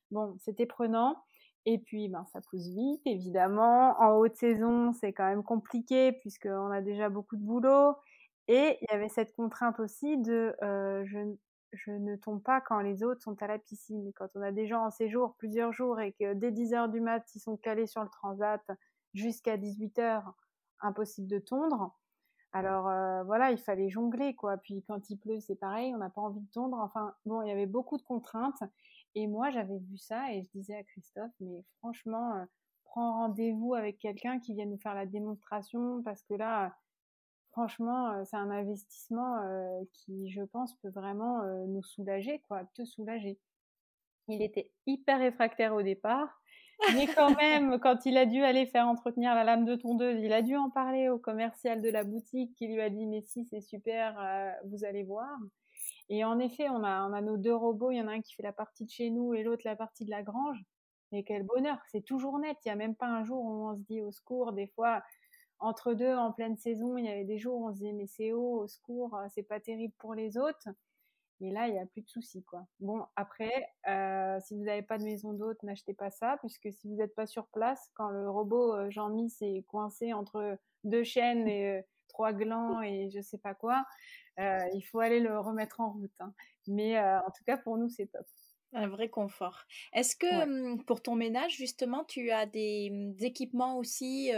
bon, 0.09 0.35
c'était 0.39 0.65
prenant. 0.65 1.21
Et 1.69 1.79
puis, 1.79 2.07
ben, 2.07 2.25
ça 2.31 2.39
pousse 2.39 2.69
vite, 2.69 3.01
évidemment. 3.05 3.99
En 3.99 4.15
haute 4.15 4.37
saison, 4.37 4.93
c'est 4.93 5.11
quand 5.11 5.27
même 5.27 5.43
compliqué 5.43 6.13
puisqu'on 6.13 6.71
a 6.71 6.79
déjà 6.79 7.09
beaucoup 7.09 7.35
de 7.35 7.43
boulot. 7.43 7.93
Et 8.47 8.77
il 8.81 8.87
y 8.89 8.95
avait 8.95 9.09
cette 9.09 9.35
contrainte 9.35 9.77
aussi 9.81 10.17
de 10.17 10.55
euh, 10.63 11.03
je, 11.73 11.91
ne 11.91 12.15
tombe 12.15 12.41
pas 12.41 12.61
quand 12.61 12.79
les 12.79 13.03
autres 13.03 13.21
sont 13.21 13.35
à 13.43 13.47
la 13.47 13.59
piscine. 13.59 14.13
Quand 14.15 14.29
on 14.35 14.41
a 14.43 14.53
des 14.53 14.65
gens 14.65 14.85
en 14.85 14.91
séjour 14.91 15.35
plusieurs 15.39 15.73
jours 15.73 15.99
et 15.99 16.13
que 16.13 16.33
dès 16.35 16.51
10 16.53 16.73
heures 16.73 16.87
du 16.87 17.01
mat, 17.01 17.21
ils 17.35 17.41
sont 17.41 17.57
calés 17.57 17.85
sur 17.85 18.01
le 18.01 18.09
transat 18.09 18.63
jusqu'à 19.13 19.57
18 19.57 19.99
heures, 19.99 20.33
impossible 20.79 21.27
de 21.27 21.39
tondre. 21.39 21.97
Alors 22.53 22.87
euh, 22.87 23.23
voilà, 23.23 23.51
il 23.51 23.57
fallait 23.57 23.89
jongler 23.89 24.35
quoi. 24.35 24.55
Puis 24.55 24.85
quand 24.87 25.09
il 25.09 25.17
pleut, 25.17 25.41
c'est 25.41 25.59
pareil, 25.59 25.93
on 25.93 25.97
n'a 25.97 26.09
pas 26.09 26.21
envie 26.21 26.39
de 26.39 26.51
tondre. 26.53 26.77
Enfin 26.79 27.13
bon, 27.25 27.41
il 27.41 27.49
y 27.49 27.51
avait 27.51 27.65
beaucoup 27.65 27.97
de 27.97 28.03
contraintes. 28.03 28.63
Et 29.15 29.27
moi, 29.27 29.49
j'avais 29.49 29.77
vu 29.77 29.97
ça 29.97 30.33
et 30.33 30.43
je 30.43 30.49
disais 30.51 30.75
à 30.75 30.83
Christophe, 30.83 31.31
mais 31.39 31.63
franchement, 31.79 32.45
prends 32.85 33.13
rendez-vous 33.13 33.73
avec 33.73 33.97
quelqu'un 33.99 34.39
qui 34.39 34.53
vient 34.53 34.65
nous 34.65 34.77
faire 34.77 34.93
la 34.93 35.05
démonstration 35.05 36.03
parce 36.03 36.23
que 36.23 36.35
là, 36.35 36.75
franchement, 37.51 38.23
c'est 38.25 38.37
un 38.37 38.51
investissement 38.51 39.41
qui, 39.93 40.29
je 40.29 40.43
pense, 40.43 40.75
peut 40.75 40.89
vraiment 40.89 41.43
nous 41.67 41.83
soulager, 41.83 42.39
quoi, 42.47 42.65
te 42.75 42.85
soulager. 42.85 43.39
Il 44.27 44.41
était 44.41 44.71
hyper 44.85 45.19
réfractaire 45.19 45.73
au 45.73 45.81
départ. 45.81 46.41
Mais 46.93 47.07
quand 47.07 47.35
même, 47.41 47.79
quand 47.79 48.05
il 48.05 48.17
a 48.17 48.25
dû 48.25 48.43
aller 48.43 48.65
faire 48.65 48.87
entretenir 48.87 49.33
la 49.33 49.43
lame 49.43 49.65
de 49.65 49.75
tondeuse, 49.75 50.21
il 50.21 50.33
a 50.33 50.41
dû 50.41 50.55
en 50.55 50.69
parler 50.69 51.09
au 51.09 51.17
commercial 51.17 51.81
de 51.81 51.89
la 51.89 52.03
boutique 52.03 52.53
qui 52.55 52.67
lui 52.67 52.81
a 52.81 52.89
dit 52.89 53.05
mais 53.05 53.21
si 53.21 53.45
c'est 53.45 53.61
super, 53.61 54.19
euh, 54.19 54.51
vous 54.65 54.83
allez 54.85 55.03
voir. 55.03 55.37
Et 56.09 56.23
en 56.23 56.39
effet, 56.39 56.69
on 56.69 56.83
a, 56.83 57.07
on 57.07 57.13
a 57.13 57.21
nos 57.21 57.37
deux 57.37 57.55
robots, 57.55 57.91
il 57.91 57.97
y 57.97 58.01
en 58.01 58.07
a 58.07 58.13
un 58.13 58.21
qui 58.21 58.33
fait 58.35 58.43
la 58.43 58.53
partie 58.53 58.85
de 58.85 58.89
chez 58.89 59.09
nous 59.09 59.33
et 59.33 59.43
l'autre 59.43 59.63
la 59.65 59.75
partie 59.75 60.05
de 60.05 60.11
la 60.11 60.23
grange. 60.23 60.63
Mais 61.11 61.23
quel 61.23 61.43
bonheur, 61.43 61.77
c'est 61.91 62.01
toujours 62.01 62.37
net. 62.39 62.57
Il 62.65 62.67
n'y 62.67 62.73
a 62.73 62.75
même 62.75 62.95
pas 62.95 63.07
un 63.07 63.23
jour 63.23 63.43
où 63.43 63.69
on 63.69 63.75
se 63.75 63.81
dit 63.83 64.01
au 64.01 64.11
secours. 64.11 64.51
Des 64.51 64.67
fois, 64.67 65.01
entre 65.59 65.93
deux, 65.93 66.13
en 66.13 66.31
pleine 66.31 66.57
saison, 66.57 66.97
il 66.97 67.05
y 67.05 67.09
avait 67.09 67.25
des 67.25 67.37
jours 67.37 67.61
où 67.61 67.67
on 67.69 67.73
se 67.73 67.79
disait 67.79 67.93
mais 67.93 68.07
c'est 68.07 68.31
haut, 68.33 68.61
au 68.61 68.67
secours, 68.67 69.17
c'est 69.33 69.43
pas 69.43 69.59
terrible 69.59 69.93
pour 69.99 70.13
les 70.13 70.37
autres. 70.37 70.69
Et 71.39 71.51
là, 71.51 71.67
il 71.67 71.73
n'y 71.73 71.79
a 71.79 71.85
plus 71.85 72.01
de 72.01 72.09
soucis, 72.09 72.43
quoi. 72.43 72.65
Bon, 72.79 73.05
après, 73.15 73.69
euh, 73.87 74.39
si 74.41 74.55
vous 74.55 74.63
n'avez 74.63 74.81
pas 74.81 74.97
de 74.97 75.03
maison 75.03 75.33
d'hôte, 75.33 75.61
n'achetez 75.61 75.93
pas 75.93 76.09
ça, 76.09 76.37
puisque 76.39 76.73
si 76.73 76.87
vous 76.87 76.95
n'êtes 76.95 77.13
pas 77.13 77.27
sur 77.27 77.47
place, 77.47 77.91
quand 77.93 78.09
le 78.09 78.27
robot 78.29 78.73
euh, 78.73 78.89
Jean-Mi 78.89 79.29
s'est 79.29 79.63
coincé 79.67 80.13
entre 80.13 80.57
deux 80.83 81.03
chaînes 81.03 81.47
et 81.47 81.77
euh, 81.77 81.81
trois 82.07 82.33
glands 82.33 82.81
et 82.81 83.09
je 83.11 83.21
sais 83.21 83.37
pas 83.37 83.53
quoi, 83.53 83.85
il 84.37 84.81
faut 84.81 84.99
aller 84.99 85.19
le 85.19 85.39
remettre 85.39 85.79
en 85.79 85.91
route. 85.91 86.11
Hein. 86.19 86.33
Mais 86.67 86.99
en 86.99 87.31
tout 87.35 87.43
cas, 87.45 87.57
pour 87.57 87.77
nous, 87.77 87.89
c'est 87.89 88.07
top. 88.07 88.25
Un 88.73 88.89
vrai 88.89 89.07
confort. 89.07 89.63
Est-ce 89.93 90.17
que 90.17 90.83
pour 90.83 91.01
ton 91.01 91.15
ménage, 91.15 91.55
justement, 91.55 92.03
tu 92.03 92.31
as 92.31 92.45
des, 92.45 93.15
équipements 93.21 93.77
aussi 93.77 94.31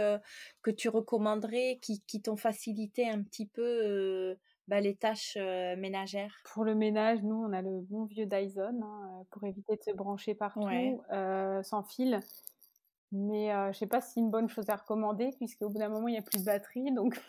que 0.62 0.70
tu 0.70 0.88
recommanderais 0.88 1.80
qui, 1.82 2.00
qui 2.06 2.22
t'ont 2.22 2.36
facilité 2.36 3.08
un 3.08 3.22
petit 3.22 3.46
peu 3.46 4.36
bah, 4.68 4.80
les 4.80 4.94
tâches 4.94 5.36
ménagères? 5.36 6.40
Pour 6.54 6.64
le 6.64 6.76
ménage, 6.76 7.22
nous, 7.22 7.34
on 7.34 7.52
a 7.52 7.60
le 7.60 7.80
bon 7.80 8.04
vieux 8.04 8.26
Dyson 8.26 8.80
hein, 8.82 9.24
pour 9.30 9.44
éviter 9.44 9.76
de 9.76 9.82
se 9.82 9.90
brancher 9.90 10.36
partout 10.36 11.02
sans 11.64 11.82
fil. 11.82 12.20
Mais 13.12 13.50
je 13.50 13.72
je 13.72 13.78
sais 13.78 13.86
pas 13.86 14.00
si 14.00 14.14
c'est 14.14 14.20
une 14.20 14.30
bonne 14.30 14.48
chose 14.48 14.68
à 14.70 14.76
recommander, 14.76 15.32
puisqu'au 15.36 15.68
bout 15.68 15.78
d'un 15.78 15.88
moment, 15.88 16.08
il 16.08 16.12
n'y 16.12 16.18
a 16.18 16.22
plus 16.22 16.40
de 16.40 16.44
batterie. 16.44 16.92
Donc, 16.94 17.20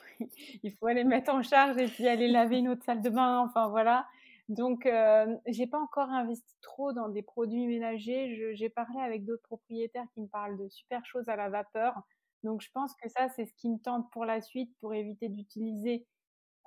il 0.63 0.71
faut 0.73 0.88
aller 0.88 1.03
mettre 1.03 1.34
en 1.34 1.41
charge 1.41 1.77
et 1.77 1.88
puis 1.88 2.07
aller 2.07 2.27
laver 2.27 2.59
une 2.59 2.69
autre 2.69 2.84
salle 2.84 3.01
de 3.01 3.09
bain. 3.09 3.39
Enfin, 3.39 3.69
voilà. 3.69 4.05
Donc, 4.49 4.86
euh, 4.86 5.38
j'ai 5.47 5.65
pas 5.65 5.79
encore 5.79 6.09
investi 6.09 6.57
trop 6.61 6.93
dans 6.93 7.09
des 7.09 7.21
produits 7.21 7.67
ménagers. 7.67 8.53
J'ai 8.55 8.69
parlé 8.69 8.99
avec 8.99 9.25
d'autres 9.25 9.43
propriétaires 9.43 10.05
qui 10.13 10.21
me 10.21 10.27
parlent 10.27 10.57
de 10.57 10.67
super 10.69 11.05
choses 11.05 11.29
à 11.29 11.36
la 11.36 11.49
vapeur. 11.49 12.01
Donc, 12.43 12.61
je 12.61 12.69
pense 12.71 12.93
que 12.95 13.07
ça, 13.09 13.29
c'est 13.29 13.45
ce 13.45 13.53
qui 13.53 13.69
me 13.69 13.77
tente 13.77 14.11
pour 14.11 14.25
la 14.25 14.41
suite, 14.41 14.75
pour 14.79 14.93
éviter 14.93 15.29
d'utiliser 15.29 16.05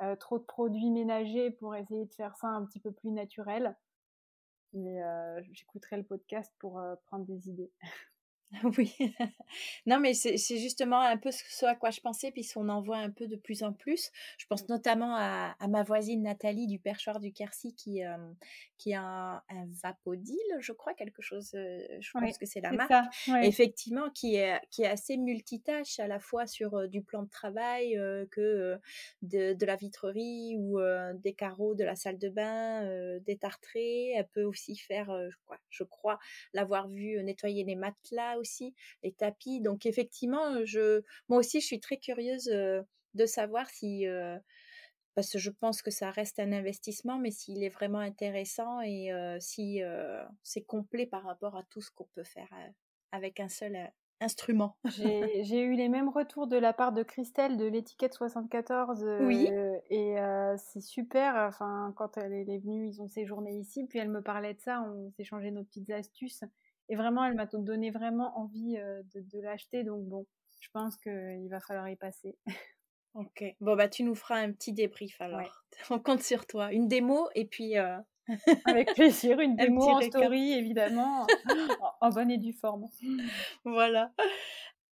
euh, 0.03 0.17
trop 0.17 0.39
de 0.39 0.45
produits 0.45 0.91
ménagers 0.91 1.53
pour 1.53 1.77
essayer 1.77 2.05
de 2.05 2.13
faire 2.15 2.37
ça 2.37 2.49
un 2.49 2.65
petit 2.65 2.81
peu 2.81 2.91
plus 2.91 3.11
naturel. 3.11 3.77
Mais 4.73 5.03
euh, 5.03 5.41
j'écouterai 5.53 5.97
le 5.99 6.03
podcast 6.03 6.53
pour 6.59 6.79
euh, 6.79 6.97
prendre 7.07 7.25
des 7.27 7.49
idées. 7.49 7.71
Oui, 8.79 8.95
non, 9.87 10.01
mais 10.01 10.15
c'est 10.15 10.59
justement 10.59 11.01
un 11.01 11.17
peu 11.17 11.31
ce 11.31 11.67
à 11.67 11.75
quoi 11.75 11.91
je 11.91 12.01
pensais, 12.01 12.31
puisqu'on 12.31 12.69
en 12.69 12.81
voit 12.81 12.99
un 12.99 13.11
peu 13.11 13.27
de 13.27 13.37
plus 13.37 13.63
en 13.63 13.73
plus. 13.73 14.11
Je 14.39 14.47
pense 14.47 14.69
notamment 14.69 15.15
à, 15.17 15.55
ma 15.69 15.83
voisine 15.83 16.23
Nathalie 16.23 16.67
du 16.67 16.79
perchoir 16.79 17.21
du 17.21 17.33
Quercy 17.33 17.75
qui, 17.75 18.03
qui 18.79 18.95
a 18.95 19.03
un, 19.03 19.37
un, 19.51 19.67
Vapodil, 19.83 20.37
je 20.61 20.73
crois, 20.73 20.95
quelque 20.95 21.23
chose, 21.23 21.51
je 21.53 22.11
pense 22.13 22.39
que 22.39 22.47
c'est 22.47 22.61
la 22.61 22.73
marque, 22.73 22.93
effectivement, 23.43 24.11
qui 24.11 24.37
est, 24.37 24.61
qui 24.71 24.83
est 24.83 24.89
assez 24.89 25.17
multitâche 25.17 25.99
à 25.99 26.07
la 26.07 26.19
fois 26.19 26.47
sur 26.47 26.89
du 26.89 27.03
plan 27.03 27.23
de 27.23 27.31
travail 27.31 27.99
que 28.31 28.79
de, 29.23 29.65
la 29.65 29.77
vitrerie 29.77 30.57
ou 30.59 30.79
des 31.15 31.35
carreaux 31.35 31.75
de 31.75 31.85
la 31.85 31.97
salle 31.97 32.19
de 32.19 32.29
bain, 32.29 33.19
des 33.21 33.37
tartrés. 33.37 34.11
Elle 34.11 34.29
peut 34.29 34.45
aussi 34.45 34.77
faire, 34.77 35.07
je 35.31 35.37
crois, 35.45 35.59
je 35.71 35.85
crois 35.85 36.19
l'avoir 36.53 36.89
vu 36.89 37.23
nettoyer 37.23 37.65
les 37.65 37.77
matelas 37.77 38.39
aussi, 38.45 38.75
les 39.03 39.13
tapis. 39.13 39.61
Donc 39.63 39.87
effectivement, 39.87 40.65
je, 40.65 41.03
moi 41.29 41.39
aussi, 41.39 41.61
je 41.61 41.67
suis 41.67 41.81
très 41.81 41.97
curieuse 41.97 42.45
de 42.45 43.27
savoir 43.27 43.71
si, 43.71 44.05
parce 45.15 45.31
que 45.31 45.39
je 45.39 45.51
pense 45.51 45.81
que 45.81 45.91
ça 45.91 46.11
reste 46.11 46.39
un 46.39 46.53
investissement, 46.53 47.19
mais 47.19 47.31
s'il 47.31 47.63
est 47.63 47.71
vraiment 47.71 48.01
intéressant 48.01 48.81
et 48.83 49.11
si 49.41 49.81
c'est 50.43 50.63
complet 50.63 51.07
par 51.07 51.25
rapport 51.25 51.57
à 51.57 51.63
tout 51.71 51.81
ce 51.81 51.91
qu'on 51.91 52.09
peut 52.15 52.25
faire 52.25 52.49
avec 53.13 53.41
un 53.41 53.49
seul 53.49 53.91
instrument. 54.21 54.77
J'ai 55.43 55.63
eu 55.63 55.75
les 55.75 55.89
mêmes 55.89 56.09
retours 56.09 56.47
de 56.47 56.57
la 56.57 56.73
part 56.73 56.93
de 56.93 57.03
Christelle 57.03 57.57
de 57.57 57.67
l'étiquette 57.67 58.15
74. 58.15 59.05
oui. 59.23 59.49
Et 59.91 60.17
c'est 60.57 60.81
super. 60.81 61.37
Enfin, 61.37 61.93
quand 61.97 62.17
elle 62.17 62.33
est 62.33 62.59
venue, 62.59 62.89
ils 62.89 63.01
ont 63.01 63.09
séjourné 63.09 63.53
ici. 63.57 63.87
Puis 63.87 63.99
elle 63.99 64.11
me 64.11 64.23
parlait 64.23 64.55
de 64.55 64.61
ça. 64.61 64.83
On 64.83 65.11
s'est 65.13 65.25
changé 65.25 65.51
nos 65.51 65.65
petites 65.65 65.91
astuces. 65.91 66.45
Et 66.89 66.97
vraiment, 66.97 67.25
elle 67.25 67.35
m'a 67.35 67.47
donné 67.47 67.91
vraiment 67.91 68.39
envie 68.39 68.77
de, 69.15 69.41
l'acheter. 69.41 69.85
Donc 69.85 70.05
bon, 70.07 70.27
je 70.61 70.69
pense 70.73 70.97
qu'il 70.97 71.49
va 71.51 71.61
falloir 71.61 71.89
y 71.89 71.97
passer. 71.97 72.37
Ok. 73.17 73.45
Bon, 73.61 73.77
bah 73.77 73.89
tu 73.89 74.03
nous 74.03 74.17
feras 74.17 74.41
un 74.41 74.51
petit 74.51 74.73
débrief 74.73 75.21
alors. 75.21 75.65
On 75.91 76.01
compte 76.01 76.21
sur 76.21 76.49
toi. 76.49 76.73
Une 76.73 76.89
démo 76.89 77.29
et 77.37 77.45
puis... 77.45 77.75
Avec 78.65 78.93
plaisir, 78.95 79.39
une 79.39 79.55
démo 79.55 79.83
en 79.83 80.01
story, 80.01 80.55
évidemment, 80.55 81.27
en 82.01 82.09
bonne 82.09 82.33
et 82.33 82.39
due 82.39 82.55
forme. 82.55 82.89
Voilà. 83.65 84.13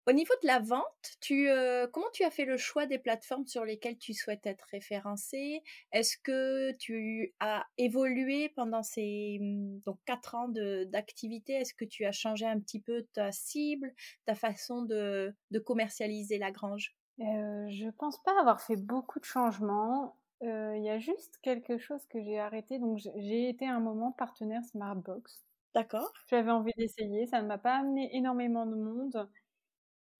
Au 0.06 0.12
niveau 0.12 0.34
de 0.42 0.46
la 0.48 0.58
vente, 0.58 1.16
tu, 1.20 1.48
comment 1.92 2.10
tu 2.12 2.24
as 2.24 2.30
fait 2.30 2.44
le 2.44 2.56
choix 2.56 2.86
des 2.86 2.98
plateformes 2.98 3.46
sur 3.46 3.64
lesquelles 3.64 3.98
tu 3.98 4.14
souhaites 4.14 4.46
être 4.46 4.64
référencé 4.72 5.62
Est-ce 5.92 6.16
que 6.18 6.72
tu 6.78 7.34
as 7.38 7.64
évolué 7.78 8.48
pendant 8.50 8.82
ces 8.82 9.38
mmh, 9.40 9.80
donc 9.86 9.98
quatre 10.04 10.34
ans 10.34 10.48
d'activité? 10.48 11.52
Est-ce 11.54 11.74
que 11.74 11.84
tu 11.84 12.04
as 12.04 12.12
changé 12.12 12.46
un 12.46 12.58
petit 12.58 12.80
peu 12.80 13.06
ta 13.12 13.30
cible, 13.30 13.92
ta 14.26 14.34
façon 14.34 14.82
de, 14.82 15.34
de 15.52 15.58
commercialiser 15.60 16.38
la 16.38 16.50
grange? 16.50 16.96
Euh, 17.20 17.66
Je 17.70 17.88
pense 17.98 18.22
pas 18.22 18.38
avoir 18.40 18.60
fait 18.60 18.76
beaucoup 18.76 19.18
de 19.20 19.24
changements. 19.24 20.16
Il 20.40 20.82
y 20.82 20.90
a 20.90 20.98
juste 20.98 21.38
quelque 21.42 21.78
chose 21.78 22.04
que 22.06 22.20
j'ai 22.22 22.38
arrêté. 22.38 22.78
Donc 22.78 22.98
j'ai 22.98 23.48
été 23.48 23.66
un 23.66 23.80
moment 23.80 24.12
partenaire 24.12 24.64
Smartbox. 24.64 25.44
D'accord. 25.74 26.12
J'avais 26.28 26.50
envie 26.50 26.72
d'essayer. 26.76 27.26
Ça 27.26 27.42
ne 27.42 27.46
m'a 27.46 27.58
pas 27.58 27.76
amené 27.76 28.14
énormément 28.16 28.66
de 28.66 28.74
monde. 28.74 29.28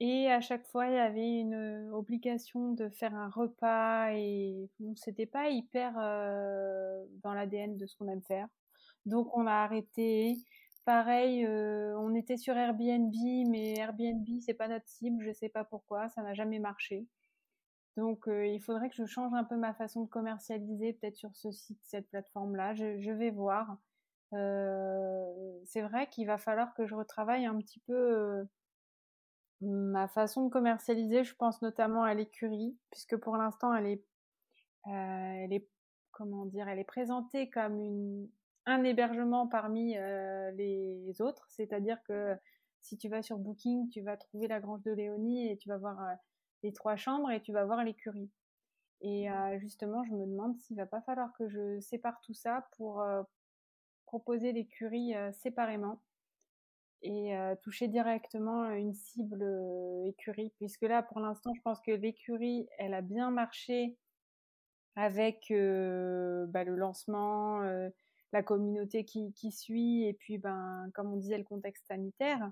Et 0.00 0.30
à 0.30 0.40
chaque 0.40 0.66
fois, 0.66 0.86
il 0.88 0.94
y 0.94 0.98
avait 0.98 1.40
une 1.40 1.90
obligation 1.92 2.72
de 2.72 2.88
faire 2.88 3.14
un 3.14 3.28
repas 3.30 4.12
et 4.12 4.68
bon, 4.80 4.96
c'était 4.96 5.26
pas 5.26 5.48
hyper 5.48 5.94
dans 7.22 7.34
l'ADN 7.34 7.76
de 7.76 7.86
ce 7.86 7.96
qu'on 7.96 8.08
aime 8.08 8.22
faire. 8.22 8.48
Donc 9.06 9.36
on 9.36 9.46
a 9.46 9.52
arrêté. 9.52 10.36
Pareil, 10.84 11.46
on 11.46 12.14
était 12.16 12.36
sur 12.36 12.56
Airbnb, 12.56 13.14
mais 13.48 13.78
Airbnb 13.78 14.26
c'est 14.40 14.54
pas 14.54 14.66
notre 14.66 14.88
cible, 14.88 15.22
je 15.24 15.32
sais 15.32 15.48
pas 15.48 15.64
pourquoi, 15.64 16.08
ça 16.08 16.22
n'a 16.22 16.34
jamais 16.34 16.58
marché. 16.58 17.06
Donc 17.96 18.24
il 18.26 18.60
faudrait 18.60 18.88
que 18.88 18.96
je 18.96 19.04
change 19.04 19.32
un 19.34 19.44
peu 19.44 19.56
ma 19.56 19.74
façon 19.74 20.02
de 20.02 20.08
commercialiser, 20.08 20.94
peut-être 20.94 21.16
sur 21.16 21.34
ce 21.36 21.52
site, 21.52 21.78
cette 21.82 22.08
plateforme-là. 22.08 22.74
Je, 22.74 22.98
je, 23.00 23.12
vais 23.12 23.30
voir. 23.30 23.76
c'est 24.32 25.82
vrai 25.82 26.08
qu'il 26.10 26.26
va 26.26 26.38
falloir 26.38 26.74
que 26.74 26.86
je 26.86 26.94
retravaille 26.96 27.46
un 27.46 27.56
petit 27.58 27.80
peu 27.86 28.46
Ma 29.62 30.08
façon 30.08 30.46
de 30.46 30.50
commercialiser, 30.50 31.22
je 31.22 31.36
pense 31.36 31.62
notamment 31.62 32.02
à 32.02 32.14
l'écurie, 32.14 32.76
puisque 32.90 33.16
pour 33.16 33.36
l'instant, 33.36 33.72
elle 33.72 33.86
est, 33.86 34.04
euh, 34.88 35.44
elle 35.44 35.52
est, 35.52 35.68
comment 36.10 36.46
dire, 36.46 36.66
elle 36.66 36.80
est 36.80 36.84
présentée 36.84 37.48
comme 37.48 37.78
une, 37.80 38.28
un 38.66 38.82
hébergement 38.82 39.46
parmi 39.46 39.96
euh, 39.96 40.50
les 40.50 41.22
autres. 41.22 41.46
C'est-à-dire 41.48 42.02
que 42.02 42.34
si 42.80 42.98
tu 42.98 43.08
vas 43.08 43.22
sur 43.22 43.38
Booking, 43.38 43.88
tu 43.88 44.00
vas 44.00 44.16
trouver 44.16 44.48
la 44.48 44.58
grange 44.58 44.82
de 44.82 44.90
Léonie 44.90 45.48
et 45.48 45.56
tu 45.56 45.68
vas 45.68 45.78
voir 45.78 46.00
euh, 46.02 46.14
les 46.64 46.72
trois 46.72 46.96
chambres 46.96 47.30
et 47.30 47.40
tu 47.40 47.52
vas 47.52 47.64
voir 47.64 47.84
l'écurie. 47.84 48.30
Et 49.00 49.28
mmh. 49.28 49.58
justement, 49.58 50.02
je 50.04 50.12
me 50.12 50.26
demande 50.26 50.56
s'il 50.58 50.76
va 50.76 50.86
pas 50.86 51.02
falloir 51.02 51.32
que 51.34 51.48
je 51.48 51.80
sépare 51.80 52.20
tout 52.20 52.34
ça 52.34 52.68
pour 52.76 53.04
proposer 54.06 54.52
l'écurie 54.52 55.12
séparément 55.32 56.00
et 57.02 57.34
toucher 57.62 57.88
directement 57.88 58.70
une 58.70 58.94
cible 58.94 59.44
écurie. 60.06 60.52
Puisque 60.56 60.82
là, 60.82 61.02
pour 61.02 61.20
l'instant, 61.20 61.52
je 61.54 61.60
pense 61.62 61.80
que 61.80 61.90
l'écurie, 61.90 62.68
elle 62.78 62.94
a 62.94 63.02
bien 63.02 63.30
marché 63.30 63.96
avec 64.96 65.46
bah, 65.48 66.64
le 66.64 66.76
lancement, 66.76 67.60
la 68.32 68.42
communauté 68.42 69.04
qui, 69.04 69.50
suit, 69.50 70.04
et 70.04 70.14
puis, 70.14 70.38
ben, 70.38 70.90
comme 70.94 71.12
on 71.12 71.16
disait, 71.16 71.38
le 71.38 71.44
contexte 71.44 71.86
sanitaire. 71.86 72.50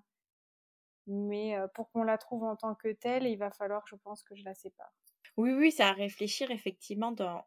Mais 1.06 1.56
pour 1.74 1.90
qu'on 1.90 2.02
la 2.02 2.18
trouve 2.18 2.44
en 2.44 2.56
tant 2.56 2.74
que 2.74 2.92
telle, 2.92 3.26
il 3.26 3.36
va 3.36 3.50
falloir, 3.50 3.86
je 3.86 3.96
pense, 3.96 4.22
que 4.22 4.34
je 4.34 4.44
la 4.44 4.54
sépare. 4.54 4.92
Oui, 5.36 5.52
oui, 5.52 5.72
c'est 5.72 5.82
à 5.82 5.92
réfléchir 5.92 6.50
effectivement 6.50 7.12
dans, 7.12 7.44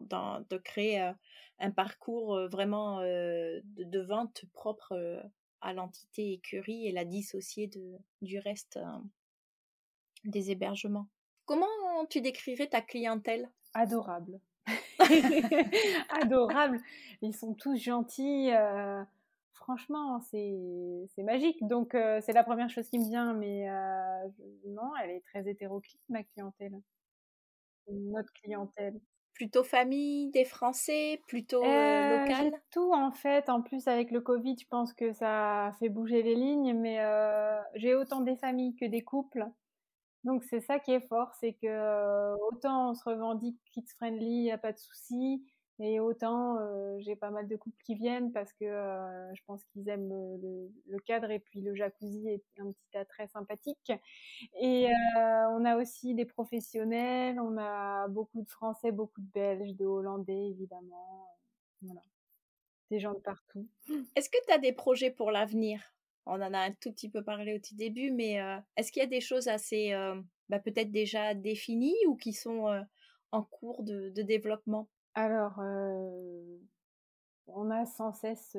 de 0.49 0.57
créer 0.57 1.11
un 1.59 1.71
parcours 1.71 2.39
vraiment 2.49 2.99
de, 3.01 3.99
vente 4.07 4.45
propre 4.53 5.21
à 5.63 5.73
l'entité 5.73 6.33
écurie 6.33 6.87
et 6.87 6.91
la 6.91 7.05
dissocier 7.05 7.67
de, 7.67 7.97
du 8.21 8.39
reste 8.39 8.79
des 10.25 10.51
hébergements. 10.51 11.07
Comment 11.45 12.05
tu 12.09 12.21
décrirais 12.21 12.67
ta 12.67 12.81
clientèle? 12.81 13.49
Adorable. 13.73 14.39
Adorable. 16.21 16.79
Ils 17.21 17.35
sont 17.35 17.53
tous 17.53 17.77
gentils. 17.77 18.51
franchement, 19.53 20.21
c'est 20.21 21.23
magique. 21.23 21.65
Donc, 21.67 21.91
c'est 21.93 22.33
la 22.33 22.43
première 22.43 22.69
chose 22.69 22.87
qui 22.87 22.99
me 22.99 23.05
vient. 23.05 23.33
Mais 23.33 23.67
non, 24.65 24.95
elle 25.01 25.11
est 25.11 25.23
très 25.25 25.49
hétéroclite, 25.49 26.01
ma 26.09 26.23
clientèle. 26.23 26.79
Notre 27.89 28.31
clientèle. 28.33 28.99
Plutôt 29.33 29.63
famille, 29.63 30.29
des 30.31 30.45
Français, 30.45 31.21
plutôt 31.27 31.63
euh, 31.63 32.19
local? 32.19 32.51
Tout 32.71 32.93
en 32.93 33.11
fait. 33.11 33.49
En 33.49 33.61
plus, 33.61 33.87
avec 33.87 34.11
le 34.11 34.21
Covid, 34.21 34.55
je 34.59 34.67
pense 34.67 34.93
que 34.93 35.11
ça 35.13 35.71
fait 35.79 35.89
bouger 35.89 36.21
les 36.21 36.35
lignes. 36.35 36.73
Mais 36.73 36.99
j'ai 37.75 37.95
autant 37.95 38.21
des 38.21 38.35
familles 38.35 38.75
que 38.75 38.85
des 38.85 39.01
couples. 39.01 39.45
Donc 40.23 40.43
c'est 40.45 40.61
ça 40.61 40.79
qui 40.79 40.91
est 40.91 41.05
fort, 41.07 41.33
c'est 41.39 41.53
que 41.53 42.33
autant 42.47 42.91
on 42.91 42.93
se 42.93 43.03
revendique 43.03 43.59
kids 43.71 43.85
friendly, 43.97 44.43
y 44.43 44.51
a 44.51 44.57
pas 44.57 44.71
de 44.71 44.77
souci, 44.77 45.43
et 45.79 45.99
autant 45.99 46.59
j'ai 46.99 47.15
pas 47.15 47.31
mal 47.31 47.47
de 47.47 47.55
couples 47.55 47.81
qui 47.83 47.95
viennent 47.95 48.31
parce 48.31 48.53
que 48.53 48.65
je 48.65 49.41
pense 49.45 49.63
qu'ils 49.65 49.89
aiment 49.89 50.09
le, 50.09 50.99
cadre 50.99 51.31
et 51.31 51.39
puis 51.39 51.61
le 51.61 51.73
jacuzzi 51.75 52.27
est 52.27 52.43
un 52.59 52.71
petit 52.71 52.97
attrait 52.97 53.27
sympathique. 53.27 53.91
Et 54.61 54.87
on 55.17 55.65
a 55.65 55.77
aussi 55.77 56.13
des 56.13 56.25
professionnels, 56.25 57.39
on 57.39 57.57
a 57.57 58.07
beaucoup 58.07 58.41
de 58.41 58.49
Français, 58.49 58.91
beaucoup 58.91 59.21
de 59.21 59.31
Belges, 59.33 59.75
de 59.75 59.85
Hollandais 59.85 60.49
évidemment, 60.49 61.27
voilà, 61.81 62.01
des 62.91 62.99
gens 62.99 63.13
de 63.13 63.19
partout. 63.19 63.67
Est-ce 64.15 64.29
que 64.29 64.37
tu 64.47 64.53
as 64.53 64.59
des 64.59 64.73
projets 64.73 65.11
pour 65.11 65.31
l'avenir? 65.31 65.81
On 66.25 66.41
en 66.41 66.53
a 66.53 66.59
un 66.59 66.71
tout 66.71 66.91
petit 66.91 67.09
peu 67.09 67.23
parlé 67.23 67.55
au 67.55 67.59
tout 67.59 67.75
début, 67.75 68.11
mais 68.11 68.39
est-ce 68.77 68.91
qu'il 68.91 69.01
y 69.01 69.05
a 69.05 69.09
des 69.09 69.21
choses 69.21 69.47
assez 69.47 69.93
bah, 70.49 70.59
peut-être 70.59 70.91
déjà 70.91 71.33
définies 71.33 71.97
ou 72.07 72.15
qui 72.15 72.33
sont 72.33 72.85
en 73.31 73.43
cours 73.43 73.83
de, 73.83 74.09
développement? 74.21 74.87
Alors, 75.15 75.59
on 77.47 77.69
a 77.69 77.85
sans 77.85 78.13
cesse, 78.13 78.57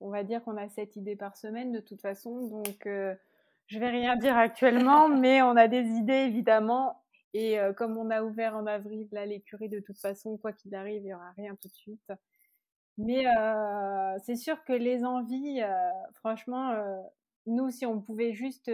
on 0.00 0.10
va 0.10 0.22
dire 0.22 0.42
qu'on 0.44 0.56
a 0.56 0.68
sept 0.68 0.96
idées 0.96 1.16
par 1.16 1.36
semaine 1.36 1.72
de 1.72 1.80
toute 1.80 2.00
façon, 2.00 2.46
donc 2.48 2.86
je 3.66 3.78
vais 3.78 3.88
rien 3.88 4.16
dire 4.16 4.36
actuellement, 4.36 5.08
mais 5.08 5.42
on 5.42 5.56
a 5.56 5.68
des 5.68 5.84
idées 5.84 6.12
évidemment. 6.12 7.02
Et 7.32 7.58
comme 7.76 7.96
on 7.96 8.10
a 8.10 8.22
ouvert 8.22 8.56
en 8.56 8.66
avril 8.66 9.08
là 9.12 9.24
l'écurie, 9.24 9.68
de 9.68 9.80
toute 9.80 9.98
façon, 9.98 10.36
quoi 10.36 10.52
qu'il 10.52 10.74
arrive, 10.74 11.02
il 11.02 11.06
n'y 11.06 11.14
aura 11.14 11.30
rien 11.36 11.54
tout 11.54 11.68
de 11.68 11.74
suite. 11.74 12.12
Mais 12.98 13.24
c'est 14.24 14.36
sûr 14.36 14.62
que 14.64 14.72
les 14.72 15.04
envies, 15.04 15.62
franchement, 16.14 16.74
nous, 17.46 17.70
si 17.70 17.86
on 17.86 18.00
pouvait 18.00 18.32
juste 18.32 18.70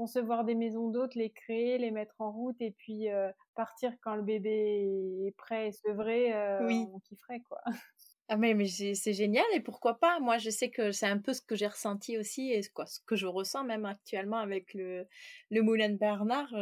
concevoir 0.00 0.44
des 0.44 0.54
maisons 0.54 0.88
d'hôtes, 0.88 1.14
les 1.14 1.28
créer, 1.30 1.76
les 1.76 1.90
mettre 1.90 2.14
en 2.20 2.32
route 2.32 2.56
et 2.60 2.70
puis 2.70 3.08
partir 3.54 3.92
quand 4.00 4.16
le 4.16 4.22
bébé 4.22 4.88
est 5.26 5.36
prêt 5.36 5.68
et 5.68 5.72
sevré, 5.72 6.32
oui. 6.64 6.86
on 6.94 7.00
kifferait 7.00 7.42
quoi. 7.46 7.60
Ah 8.32 8.36
mais, 8.36 8.54
mais 8.54 8.66
c'est 8.68 9.12
génial 9.12 9.44
et 9.52 9.60
pourquoi 9.60 9.98
pas? 9.98 10.20
Moi 10.20 10.38
je 10.38 10.48
sais 10.48 10.70
que 10.70 10.90
c'est 10.90 11.06
un 11.06 11.18
peu 11.18 11.34
ce 11.34 11.42
que 11.42 11.56
j'ai 11.56 11.66
ressenti 11.66 12.16
aussi 12.16 12.52
et 12.52 12.62
quoi, 12.72 12.86
ce 12.86 13.00
que 13.04 13.16
je 13.16 13.26
ressens 13.26 13.64
même 13.64 13.84
actuellement 13.84 14.38
avec 14.38 14.72
le, 14.72 15.06
le 15.50 15.62
Moulin 15.62 15.94
Bernard 15.94 16.54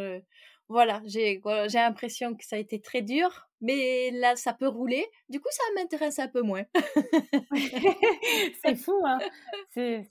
voilà, 0.69 1.01
j'ai 1.07 1.41
j'ai 1.69 1.79
l'impression 1.79 2.35
que 2.35 2.45
ça 2.45 2.57
a 2.57 2.59
été 2.59 2.79
très 2.81 3.01
dur, 3.01 3.49
mais 3.63 4.11
là 4.11 4.37
ça 4.37 4.53
peut 4.53 4.69
rouler. 4.69 5.07
Du 5.31 5.41
coup, 5.41 5.49
ça 5.51 5.63
m'intéresse 5.75 6.19
un 6.19 6.29
peu 6.29 6.43
moins. 6.43 6.65
c'est 8.63 8.75
fou, 8.77 9.01
hein 9.07 9.19
C'est 9.71 10.11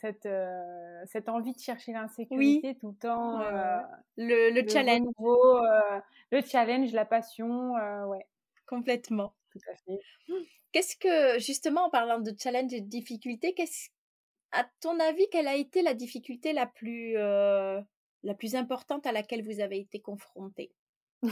cette 0.00 0.26
euh, 0.26 1.04
cette 1.06 1.30
envie 1.30 1.54
de 1.54 1.58
chercher 1.58 1.92
l'insécurité 1.92 2.76
tout 2.78 2.90
le 2.90 2.96
temps. 2.96 3.40
Euh, 3.40 3.78
le, 4.18 4.50
le, 4.50 4.68
challenge, 4.68 5.06
euh, 5.20 6.00
le 6.32 6.42
challenge, 6.42 6.92
la 6.92 7.06
passion, 7.06 7.72
ouais. 8.08 8.26
Complètement. 8.66 9.32
Tout 9.50 9.70
à 9.72 9.76
fait. 9.76 10.00
Qu'est-ce 10.72 10.96
que 10.96 11.38
justement 11.38 11.86
en 11.86 11.90
parlant 11.90 12.18
de 12.18 12.32
challenge 12.38 12.74
et 12.74 12.82
de 12.82 12.88
difficulté, 12.88 13.54
qu'est-ce 13.54 13.88
à 14.52 14.66
ton 14.80 14.98
avis, 14.98 15.26
quelle 15.30 15.48
a 15.48 15.56
été 15.56 15.82
la 15.82 15.92
difficulté 15.94 16.52
la 16.54 16.66
plus 16.66 17.16
la 18.22 18.34
plus 18.34 18.54
importante 18.54 19.06
à 19.06 19.12
laquelle 19.12 19.42
vous 19.42 19.60
avez 19.60 19.78
été 19.78 20.00
confrontée? 20.00 20.72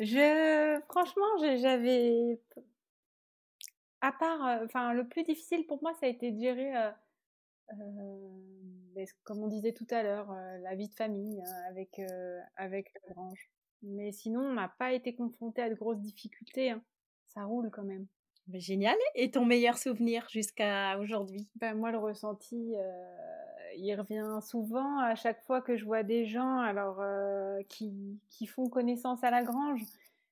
Je, 0.00 0.80
franchement, 0.88 1.26
j'avais, 1.58 2.40
à 4.00 4.12
part, 4.12 4.62
enfin, 4.64 4.92
le 4.92 5.08
plus 5.08 5.24
difficile 5.24 5.66
pour 5.66 5.82
moi, 5.82 5.92
ça 5.94 6.06
a 6.06 6.08
été 6.08 6.30
de 6.30 6.38
gérer, 6.38 6.72
comme 9.24 9.42
on 9.42 9.48
disait 9.48 9.72
tout 9.72 9.86
à 9.90 10.02
l'heure, 10.02 10.32
la 10.62 10.74
vie 10.76 10.88
de 10.88 10.94
famille 10.94 11.42
hein, 11.42 11.62
avec 11.68 12.00
avec 12.56 12.92
la 12.94 13.14
grange. 13.14 13.50
Mais 13.82 14.12
sinon, 14.12 14.40
on 14.40 14.54
n'a 14.54 14.72
pas 14.78 14.92
été 14.92 15.14
confronté 15.14 15.62
à 15.62 15.68
de 15.68 15.74
grosses 15.74 16.00
difficultés. 16.00 16.70
Hein. 16.70 16.82
Ça 17.26 17.44
roule 17.44 17.70
quand 17.70 17.84
même. 17.84 18.06
génial. 18.54 18.96
Et 19.14 19.30
ton 19.30 19.44
meilleur 19.44 19.78
souvenir 19.78 20.26
jusqu'à 20.30 20.98
aujourd'hui? 20.98 21.48
Ben, 21.56 21.74
Moi, 21.74 21.90
le 21.92 21.98
ressenti, 21.98 22.74
il 23.78 23.94
revient 23.94 24.38
souvent 24.42 24.98
à 24.98 25.14
chaque 25.14 25.42
fois 25.44 25.60
que 25.60 25.76
je 25.76 25.84
vois 25.84 26.02
des 26.02 26.26
gens 26.26 26.58
alors 26.58 27.00
euh, 27.00 27.62
qui, 27.68 28.20
qui, 28.30 28.46
font 28.46 28.68
connaissance 28.68 29.22
à 29.24 29.30
la 29.30 29.42
grange. 29.42 29.82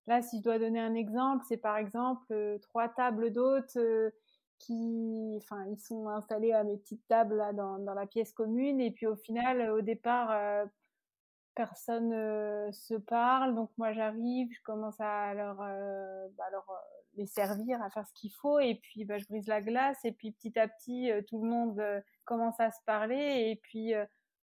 Là, 0.06 0.22
si 0.22 0.38
je 0.38 0.42
dois 0.42 0.58
donner 0.58 0.80
un 0.80 0.94
exemple, 0.94 1.44
c'est 1.48 1.56
par 1.56 1.76
exemple 1.78 2.26
euh, 2.32 2.58
trois 2.58 2.88
tables 2.88 3.32
d'hôtes 3.32 3.76
euh, 3.76 4.10
qui, 4.58 5.34
enfin, 5.38 5.64
ils 5.66 5.78
sont 5.78 6.08
installés 6.08 6.52
à 6.52 6.64
mes 6.64 6.76
petites 6.76 7.06
tables 7.08 7.36
là 7.36 7.52
dans, 7.52 7.78
dans 7.78 7.94
la 7.94 8.06
pièce 8.06 8.32
commune 8.32 8.80
et 8.80 8.90
puis 8.90 9.06
au 9.06 9.16
final, 9.16 9.70
au 9.70 9.80
départ, 9.80 10.66
personne 11.54 12.10
se 12.72 12.94
parle. 12.94 13.54
Donc 13.54 13.70
moi, 13.76 13.92
j'arrive, 13.92 14.48
je 14.52 14.62
commence 14.62 15.00
à 15.00 15.34
leur, 15.34 15.56
bah, 15.56 16.44
leur 16.52 16.66
les 17.16 17.26
servir, 17.26 17.82
à 17.82 17.90
faire 17.90 18.06
ce 18.06 18.14
qu'il 18.14 18.32
faut 18.32 18.58
et 18.58 18.76
puis 18.76 19.04
bah, 19.04 19.18
je 19.18 19.26
brise 19.26 19.46
la 19.48 19.60
glace 19.60 19.98
et 20.04 20.12
puis 20.12 20.32
petit 20.32 20.58
à 20.58 20.66
petit, 20.68 21.10
tout 21.28 21.42
le 21.42 21.48
monde 21.48 21.82
commence 22.24 22.58
à 22.60 22.70
se 22.70 22.80
parler 22.84 23.50
et 23.50 23.56
puis 23.56 23.94
euh, 23.94 24.04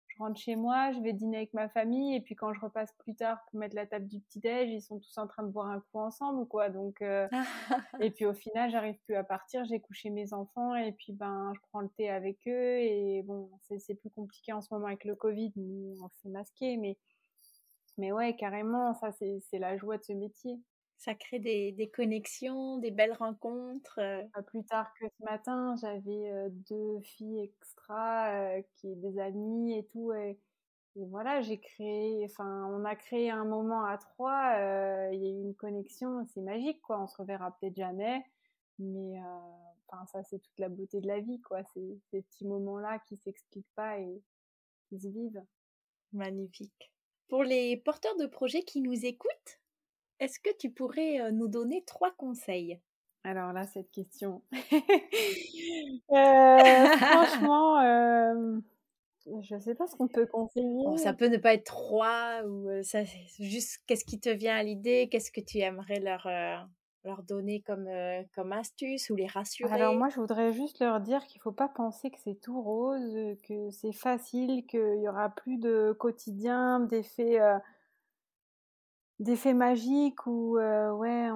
je 0.07 0.18
rentre 0.18 0.39
chez 0.39 0.55
moi, 0.55 0.91
je 0.93 0.99
vais 0.99 1.13
dîner 1.13 1.38
avec 1.38 1.53
ma 1.53 1.68
famille 1.68 2.16
et 2.16 2.22
puis 2.22 2.36
quand 2.36 2.53
je 2.53 2.59
repasse 2.61 2.93
plus 2.99 3.16
tard 3.16 3.43
pour 3.45 3.59
mettre 3.59 3.76
la 3.76 3.86
table 3.86 4.07
du 4.07 4.22
petit 4.22 4.39
déj, 4.39 4.70
ils 4.70 4.82
sont 4.82 4.99
tous 4.99 5.18
en 5.18 5.28
train 5.28 5.43
de 5.43 5.49
boire 5.49 5.68
un 5.68 5.80
coup 5.80 5.99
ensemble 5.99 6.47
quoi. 6.47 6.70
Donc 6.70 7.01
euh, 7.01 7.28
et 7.99 8.11
puis 8.11 8.26
au 8.26 8.34
final, 8.34 8.70
j'arrive 8.72 8.97
plus 9.05 9.16
à 9.16 9.24
partir, 9.24 9.66
j'ai 9.66 9.80
couché 9.80 10.09
mes 10.09 10.34
enfants 10.34 10.76
et 10.76 10.93
puis 10.93 11.13
ben 11.13 11.51
je 11.55 11.59
prends 11.70 11.82
le 11.82 11.89
thé 11.89 12.09
avec 12.09 12.39
eux 12.47 12.80
et 12.80 13.24
bon, 13.24 13.49
c'est 13.61 13.95
plus 13.95 14.09
compliqué 14.09 14.53
en 14.53 14.61
ce 14.61 14.74
moment 14.74 14.88
avec 14.88 15.03
le 15.03 15.16
Covid, 15.16 15.53
on 16.01 16.09
s'est 16.09 16.30
masqué 16.30 16.78
mais 16.78 16.97
mais 17.97 18.11
ouais, 18.11 18.36
carrément, 18.36 18.93
ça 18.93 19.11
c'est 19.11 19.59
la 19.59 19.78
joie 19.78 19.97
de 19.97 20.03
ce 20.03 20.13
métier 20.13 20.59
ça 20.98 21.14
crée 21.14 21.39
des, 21.39 21.72
des, 21.72 21.89
connexions, 21.89 22.78
des 22.78 22.91
belles 22.91 23.14
rencontres. 23.14 24.00
Pas 24.34 24.41
plus 24.43 24.64
tard 24.64 24.93
que 25.00 25.06
ce 25.08 25.24
matin, 25.24 25.76
j'avais 25.80 26.50
deux 26.50 27.00
filles 27.02 27.41
extra 27.41 28.62
qui 28.76 28.96
des 28.96 29.20
amies 29.20 29.78
et 29.78 29.86
tout. 29.86 30.14
Et, 30.14 30.38
voilà, 30.96 31.41
j'ai 31.41 31.60
créé, 31.60 32.24
enfin, 32.24 32.70
on 32.72 32.86
a 32.86 32.96
créé 32.96 33.30
un 33.30 33.43
moment 33.43 33.84
à 33.84 33.98
trois. 33.98 34.54
Il 35.12 35.20
y 35.20 35.28
a 35.28 35.30
eu 35.30 35.41
une 35.41 35.56
connexion, 35.56 36.26
c'est 36.34 36.41
magique, 36.41 36.82
quoi. 36.82 37.02
On 37.02 37.08
se 37.08 37.18
reverra 37.18 37.52
peut-être 37.60 37.76
jamais, 37.76 38.24
mais 38.80 39.20
enfin, 39.88 40.06
ça, 40.08 40.24
c'est 40.24 40.39
toute 40.39 40.60
la 40.60 40.70
beauté 40.70 41.02
de 41.02 41.08
la 41.08 41.20
vie, 41.20 41.41
quoi. 41.41 41.64
C'est 41.74 42.00
ces 42.12 42.22
petits 42.22 42.46
moments-là 42.46 43.00
qui 43.08 43.18
s'expliquent 43.18 43.74
pas 43.76 44.00
et 44.00 44.22
qui 44.88 45.00
se 45.00 45.10
vivent. 45.10 45.43
Magnifique. 46.14 46.93
Pour 47.28 47.43
les 47.43 47.76
porteurs 47.78 48.16
de 48.18 48.26
projets 48.26 48.64
qui 48.64 48.82
nous 48.82 49.06
écoutent, 49.06 49.60
est-ce 50.20 50.39
que 50.39 50.55
tu 50.57 50.70
pourrais 50.70 51.32
nous 51.32 51.47
donner 51.47 51.84
trois 51.86 52.11
conseils? 52.11 52.80
Alors 53.26 53.53
là, 53.53 53.66
cette 53.66 53.89
question. 53.89 54.43
euh, 56.11 56.88
franchement, 56.97 57.80
euh, 57.80 58.59
je 59.41 59.55
ne 59.55 59.59
sais 59.59 59.74
pas 59.74 59.88
ce 59.88 59.95
qu'on 59.95 60.07
peut 60.07 60.28
conseiller. 60.28 60.97
ça 60.97 61.13
peut 61.13 61.28
ne 61.28 61.38
pas 61.38 61.55
être 61.55 61.63
trois, 61.63 62.43
ou 62.43 62.70
ça, 62.84 63.03
juste 63.39 63.82
qu'est-ce 63.88 64.05
qui 64.05 64.20
te 64.20 64.30
vient 64.30 64.55
à 64.55 64.61
l'idée, 64.61 65.09
qu'est-ce 65.09 65.32
que 65.32 65.41
tu 65.41 65.57
aimerais 65.57 65.99
leur, 65.99 66.30
leur 67.03 67.24
donner 67.24 67.61
comme, 67.61 67.89
comme 68.36 68.51
astuce 68.53 69.09
ou 69.09 69.16
les 69.16 69.26
rassurer? 69.26 69.74
Alors 69.74 69.95
moi, 69.95 70.09
je 70.09 70.20
voudrais 70.20 70.53
juste 70.53 70.80
leur 70.80 70.99
dire 71.01 71.26
qu'il 71.26 71.39
ne 71.39 71.43
faut 71.43 71.51
pas 71.51 71.68
penser 71.68 72.11
que 72.11 72.20
c'est 72.24 72.39
tout 72.39 72.61
rose, 72.61 73.36
que 73.47 73.72
c'est 73.72 73.93
facile, 73.93 74.68
qu'il 74.68 74.99
n'y 74.99 75.09
aura 75.09 75.30
plus 75.30 75.57
de 75.57 75.95
quotidien, 75.97 76.80
d'effets 76.80 77.39
D'effets 79.20 79.53
magiques 79.53 80.28
ou 80.28 80.57
ouais, 80.57 81.30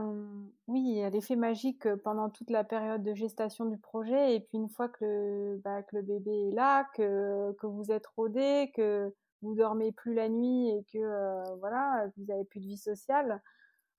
oui, 0.67 0.81
il 0.85 0.97
y 0.97 1.03
a 1.03 1.09
l'effet 1.09 1.37
magique 1.37 1.87
pendant 2.03 2.29
toute 2.29 2.49
la 2.49 2.65
période 2.65 3.03
de 3.03 3.13
gestation 3.13 3.65
du 3.65 3.77
projet 3.77 4.35
et 4.35 4.41
puis 4.41 4.57
une 4.57 4.69
fois 4.69 4.89
que 4.89 5.05
le, 5.05 5.61
bah, 5.63 5.81
que 5.83 5.95
le 5.95 6.01
bébé 6.01 6.49
est 6.49 6.51
là, 6.51 6.85
que, 6.95 7.53
que 7.53 7.67
vous 7.67 7.91
êtes 7.91 8.05
rodé, 8.17 8.71
que 8.75 9.13
vous 9.41 9.55
dormez 9.55 9.93
plus 9.93 10.13
la 10.13 10.27
nuit 10.27 10.69
et 10.69 10.83
que 10.91 11.57
voilà, 11.59 12.07
vous 12.17 12.31
avez 12.31 12.43
plus 12.43 12.59
de 12.59 12.65
vie 12.67 12.77
sociale 12.77 13.41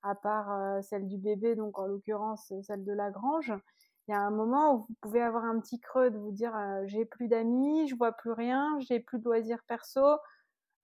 à 0.03 0.13
part 0.15 0.83
celle 0.83 1.07
du 1.07 1.17
bébé, 1.17 1.55
donc 1.55 1.79
en 1.79 1.85
l'occurrence 1.87 2.53
celle 2.61 2.83
de 2.83 2.93
la 2.93 3.09
grange. 3.09 3.51
il 4.07 4.11
y 4.11 4.13
a 4.13 4.19
un 4.19 4.31
moment 4.31 4.75
où 4.75 4.77
vous 4.79 4.95
pouvez 5.01 5.21
avoir 5.21 5.43
un 5.45 5.59
petit 5.59 5.79
creux 5.79 6.11
de 6.11 6.17
vous 6.17 6.31
dire 6.31 6.53
j'ai 6.85 7.05
plus 7.05 7.27
d'amis, 7.27 7.87
je 7.87 7.95
vois 7.95 8.11
plus 8.11 8.31
rien, 8.31 8.77
j'ai 8.79 8.99
plus 8.99 9.19
de 9.19 9.23
loisirs 9.25 9.63
perso. 9.67 10.01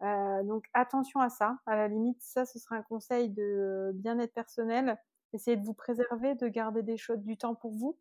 Donc 0.02 0.66
attention 0.74 1.20
à 1.20 1.30
ça. 1.30 1.58
À 1.66 1.76
la 1.76 1.88
limite, 1.88 2.22
ça, 2.22 2.45
ce 2.45 2.60
serait 2.60 2.78
un 2.78 2.84
conseil 2.84 3.30
de 3.30 3.91
bien-être 3.95 4.34
personnel. 4.34 4.98
Essayez 5.34 5.58
de 5.58 5.66
vous 5.66 5.74
préserver, 5.74 6.36
de 6.36 6.48
garder 6.48 6.84
des 6.84 6.98
choses, 6.98 7.20
du 7.20 7.38
temps 7.38 7.56
pour 7.56 7.72
vous. 7.72 7.98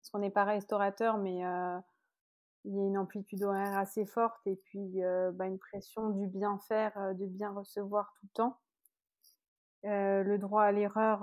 Parce 0.00 0.10
qu'on 0.10 0.20
n'est 0.20 0.30
pas 0.30 0.44
restaurateur, 0.44 1.18
mais 1.18 1.36
il 1.36 1.40
y 1.40 1.42
a 1.42 1.82
une 2.64 2.98
amplitude 2.98 3.42
horaire 3.42 3.76
assez 3.76 4.06
forte 4.06 4.46
et 4.46 4.56
puis 4.56 5.00
bah, 5.34 5.46
une 5.46 5.58
pression 5.58 6.10
du 6.10 6.26
bien 6.26 6.58
faire, 6.68 7.14
de 7.14 7.26
bien 7.26 7.50
recevoir 7.50 8.14
tout 8.14 8.26
le 8.26 8.32
temps. 8.34 8.58
le 9.82 10.36
droit 10.38 10.62
à 10.62 10.72
l'erreur 10.72 11.20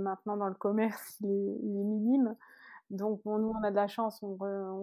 maintenant 0.00 0.36
dans 0.36 0.48
le 0.48 0.54
commerce, 0.54 1.16
il 1.20 1.30
est, 1.30 1.84
minime. 1.84 2.36
Donc 2.90 3.22
bon, 3.24 3.38
nous 3.38 3.50
on 3.50 3.62
a 3.64 3.70
de 3.70 3.76
la 3.76 3.88
chance, 3.88 4.22
on, 4.22 4.36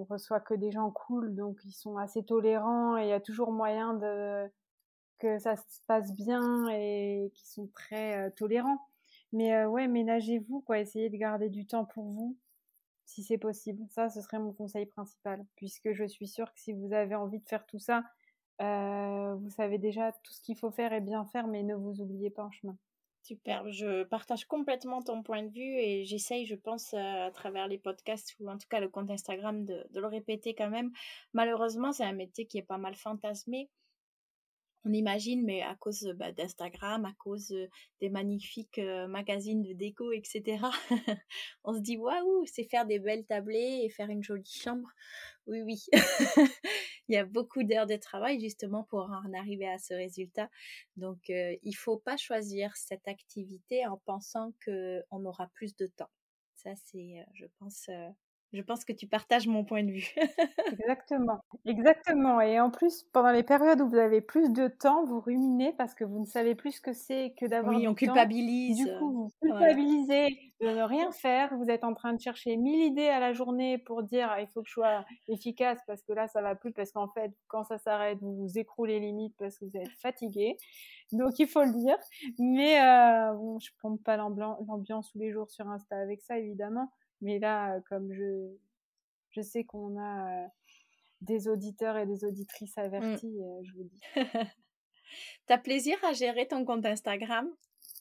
reçoit 0.09 0.39
que 0.39 0.53
des 0.53 0.71
gens 0.71 0.91
cool, 0.91 1.35
donc 1.35 1.59
ils 1.65 1.73
sont 1.73 1.97
assez 1.97 2.23
tolérants 2.23 2.97
et 2.97 3.03
il 3.03 3.09
y 3.09 3.13
a 3.13 3.19
toujours 3.19 3.51
moyen 3.51 3.93
de 3.93 4.49
que 5.19 5.39
ça 5.39 5.55
se 5.57 5.81
passe 5.87 6.13
bien 6.13 6.67
et 6.69 7.31
qui 7.35 7.47
sont 7.47 7.67
très 7.73 8.31
tolérants. 8.31 8.79
Mais 9.33 9.65
ouais, 9.65 9.87
ménagez-vous, 9.87 10.61
quoi, 10.61 10.79
essayez 10.79 11.09
de 11.09 11.17
garder 11.17 11.49
du 11.49 11.65
temps 11.65 11.85
pour 11.85 12.05
vous 12.05 12.37
si 13.07 13.23
c'est 13.23 13.37
possible. 13.37 13.83
Ça, 13.89 14.09
ce 14.09 14.21
serait 14.21 14.39
mon 14.39 14.53
conseil 14.53 14.85
principal, 14.85 15.43
puisque 15.55 15.93
je 15.93 16.05
suis 16.05 16.27
sûre 16.27 16.53
que 16.53 16.59
si 16.59 16.73
vous 16.73 16.93
avez 16.93 17.15
envie 17.15 17.39
de 17.39 17.47
faire 17.47 17.65
tout 17.65 17.79
ça, 17.79 18.03
euh, 18.61 19.35
vous 19.35 19.49
savez 19.49 19.77
déjà 19.77 20.11
tout 20.23 20.33
ce 20.33 20.41
qu'il 20.41 20.57
faut 20.57 20.71
faire 20.71 20.93
et 20.93 21.01
bien 21.01 21.25
faire, 21.25 21.47
mais 21.47 21.63
ne 21.63 21.75
vous 21.75 22.01
oubliez 22.01 22.29
pas 22.29 22.43
en 22.43 22.51
chemin. 22.51 22.77
Super, 23.27 23.69
je 23.69 24.03
partage 24.05 24.45
complètement 24.45 25.01
ton 25.01 25.21
point 25.21 25.43
de 25.43 25.49
vue 25.49 25.77
et 25.79 26.05
j'essaye, 26.05 26.45
je 26.45 26.55
pense, 26.55 26.93
à 26.93 27.29
travers 27.31 27.67
les 27.67 27.77
podcasts 27.77 28.33
ou 28.39 28.49
en 28.49 28.57
tout 28.57 28.69
cas 28.69 28.79
le 28.79 28.87
compte 28.87 29.11
Instagram 29.11 29.65
de, 29.65 29.85
de 29.91 29.99
le 29.99 30.07
répéter 30.07 30.55
quand 30.55 30.69
même. 30.69 30.93
Malheureusement, 31.33 31.91
c'est 31.91 32.05
un 32.05 32.13
métier 32.13 32.45
qui 32.45 32.57
est 32.57 32.61
pas 32.61 32.77
mal 32.77 32.95
fantasmé 32.95 33.69
on 34.87 34.93
imagine, 34.93 35.43
mais 35.43 35.61
à 35.61 35.75
cause 35.75 36.13
bah, 36.15 36.31
d'Instagram, 36.31 37.05
à 37.05 37.13
cause 37.19 37.53
des 37.99 38.09
magnifiques 38.09 38.79
magazines 39.07 39.61
de 39.61 39.73
déco, 39.73 40.11
etc., 40.11 40.63
on 41.63 41.73
se 41.73 41.79
dit 41.79 41.97
waouh, 41.97 42.45
c'est 42.45 42.63
faire 42.63 42.85
des 42.85 42.99
belles 42.99 43.25
tablées 43.25 43.81
et 43.83 43.89
faire 43.89 44.09
une 44.09 44.23
jolie 44.23 44.45
chambre. 44.45 44.87
Oui, 45.47 45.61
oui. 45.61 45.85
il 47.07 47.15
y 47.15 47.17
a 47.17 47.25
beaucoup 47.25 47.63
d'heures 47.63 47.87
de 47.87 47.95
travail 47.95 48.39
justement 48.39 48.83
pour 48.83 48.99
en 48.99 49.33
arriver 49.33 49.67
à 49.67 49.77
ce 49.77 49.93
résultat. 49.93 50.49
Donc, 50.95 51.29
il 51.29 51.75
faut 51.75 51.97
pas 51.97 52.17
choisir 52.17 52.75
cette 52.75 53.07
activité 53.07 53.85
en 53.85 53.97
pensant 53.97 54.53
qu'on 54.65 55.25
aura 55.25 55.47
plus 55.53 55.75
de 55.75 55.87
temps. 55.87 56.09
Ça, 56.55 56.71
c'est, 56.75 57.25
je 57.33 57.45
pense, 57.59 57.89
je 58.53 58.61
pense 58.61 58.85
que 58.85 58.93
tu 58.93 59.07
partages 59.07 59.47
mon 59.47 59.63
point 59.63 59.83
de 59.83 59.91
vue. 59.91 60.15
Exactement, 60.79 61.39
exactement. 61.65 62.41
Et 62.41 62.59
en 62.59 62.69
plus, 62.69 63.03
pendant 63.11 63.31
les 63.31 63.43
périodes 63.43 63.81
où 63.81 63.87
vous 63.87 63.97
avez 63.97 64.21
plus 64.21 64.51
de 64.51 64.67
temps, 64.67 65.03
vous 65.05 65.19
ruminez 65.19 65.73
parce 65.73 65.93
que 65.95 66.03
vous 66.03 66.19
ne 66.19 66.25
savez 66.25 66.55
plus 66.55 66.73
ce 66.73 66.81
que 66.81 66.93
c'est 66.93 67.33
que 67.39 67.45
d'avoir 67.45 67.75
oui, 67.75 67.81
du 67.81 67.87
on 67.87 67.93
culpabilise. 67.93 68.77
Du 68.77 68.85
coup, 68.97 69.11
vous 69.11 69.31
culpabilisez 69.41 70.53
de 70.61 70.67
ne 70.67 70.81
rien 70.81 71.11
faire. 71.11 71.53
Vous 71.55 71.69
êtes 71.69 71.83
en 71.83 71.93
train 71.93 72.13
de 72.13 72.21
chercher 72.21 72.57
mille 72.57 72.83
idées 72.83 73.07
à 73.07 73.19
la 73.19 73.33
journée 73.33 73.77
pour 73.77 74.03
dire 74.03 74.29
ah, 74.31 74.41
il 74.41 74.47
faut 74.47 74.61
que 74.61 74.67
je 74.67 74.73
sois 74.73 75.05
efficace 75.27 75.79
parce 75.85 76.01
que 76.01 76.13
là 76.13 76.27
ça 76.27 76.41
va 76.41 76.55
plus 76.55 76.71
parce 76.71 76.91
qu'en 76.91 77.07
fait 77.09 77.31
quand 77.47 77.63
ça 77.63 77.77
s'arrête 77.77 78.19
vous 78.21 78.35
vous 78.35 78.57
écroulez 78.57 78.99
limite 78.99 79.35
parce 79.37 79.57
que 79.59 79.65
vous 79.65 79.77
êtes 79.77 79.91
fatigué. 80.01 80.57
Donc 81.11 81.39
il 81.39 81.47
faut 81.47 81.63
le 81.63 81.73
dire. 81.73 81.97
Mais 82.39 82.81
euh, 82.81 83.33
bon, 83.33 83.59
je 83.59 83.69
pompe 83.81 84.03
pas 84.03 84.17
l'ambiance 84.17 85.11
tous 85.11 85.19
les 85.19 85.31
jours 85.31 85.49
sur 85.49 85.67
Insta 85.67 85.97
avec 85.97 86.21
ça 86.21 86.37
évidemment. 86.37 86.91
Mais 87.21 87.39
là, 87.39 87.79
comme 87.89 88.11
je, 88.13 88.47
je 89.31 89.41
sais 89.41 89.63
qu'on 89.63 89.99
a 89.99 90.47
des 91.21 91.47
auditeurs 91.47 91.97
et 91.97 92.05
des 92.05 92.23
auditrices 92.25 92.77
mmh. 92.77 92.81
avertis, 92.81 93.39
je 93.63 93.73
vous 93.73 93.83
dis. 93.83 94.01
T'as 95.47 95.57
plaisir 95.57 95.97
à 96.03 96.13
gérer 96.13 96.47
ton 96.47 96.65
compte 96.65 96.85
Instagram? 96.85 97.49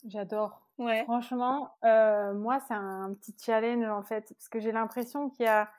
J'adore. 0.06 0.68
Ouais. 0.78 1.04
Franchement, 1.04 1.70
moi, 1.82 2.60
c'est 2.68 2.74
un 2.74 3.14
petit 3.14 3.34
challenge 3.42 3.88
en 3.88 4.02
fait, 4.02 4.32
parce 4.34 4.48
que 4.48 4.60
j'ai 4.60 4.72
l'impression 4.72 5.30
qu'il 5.30 5.46
y 5.46 5.48
a 5.48 5.70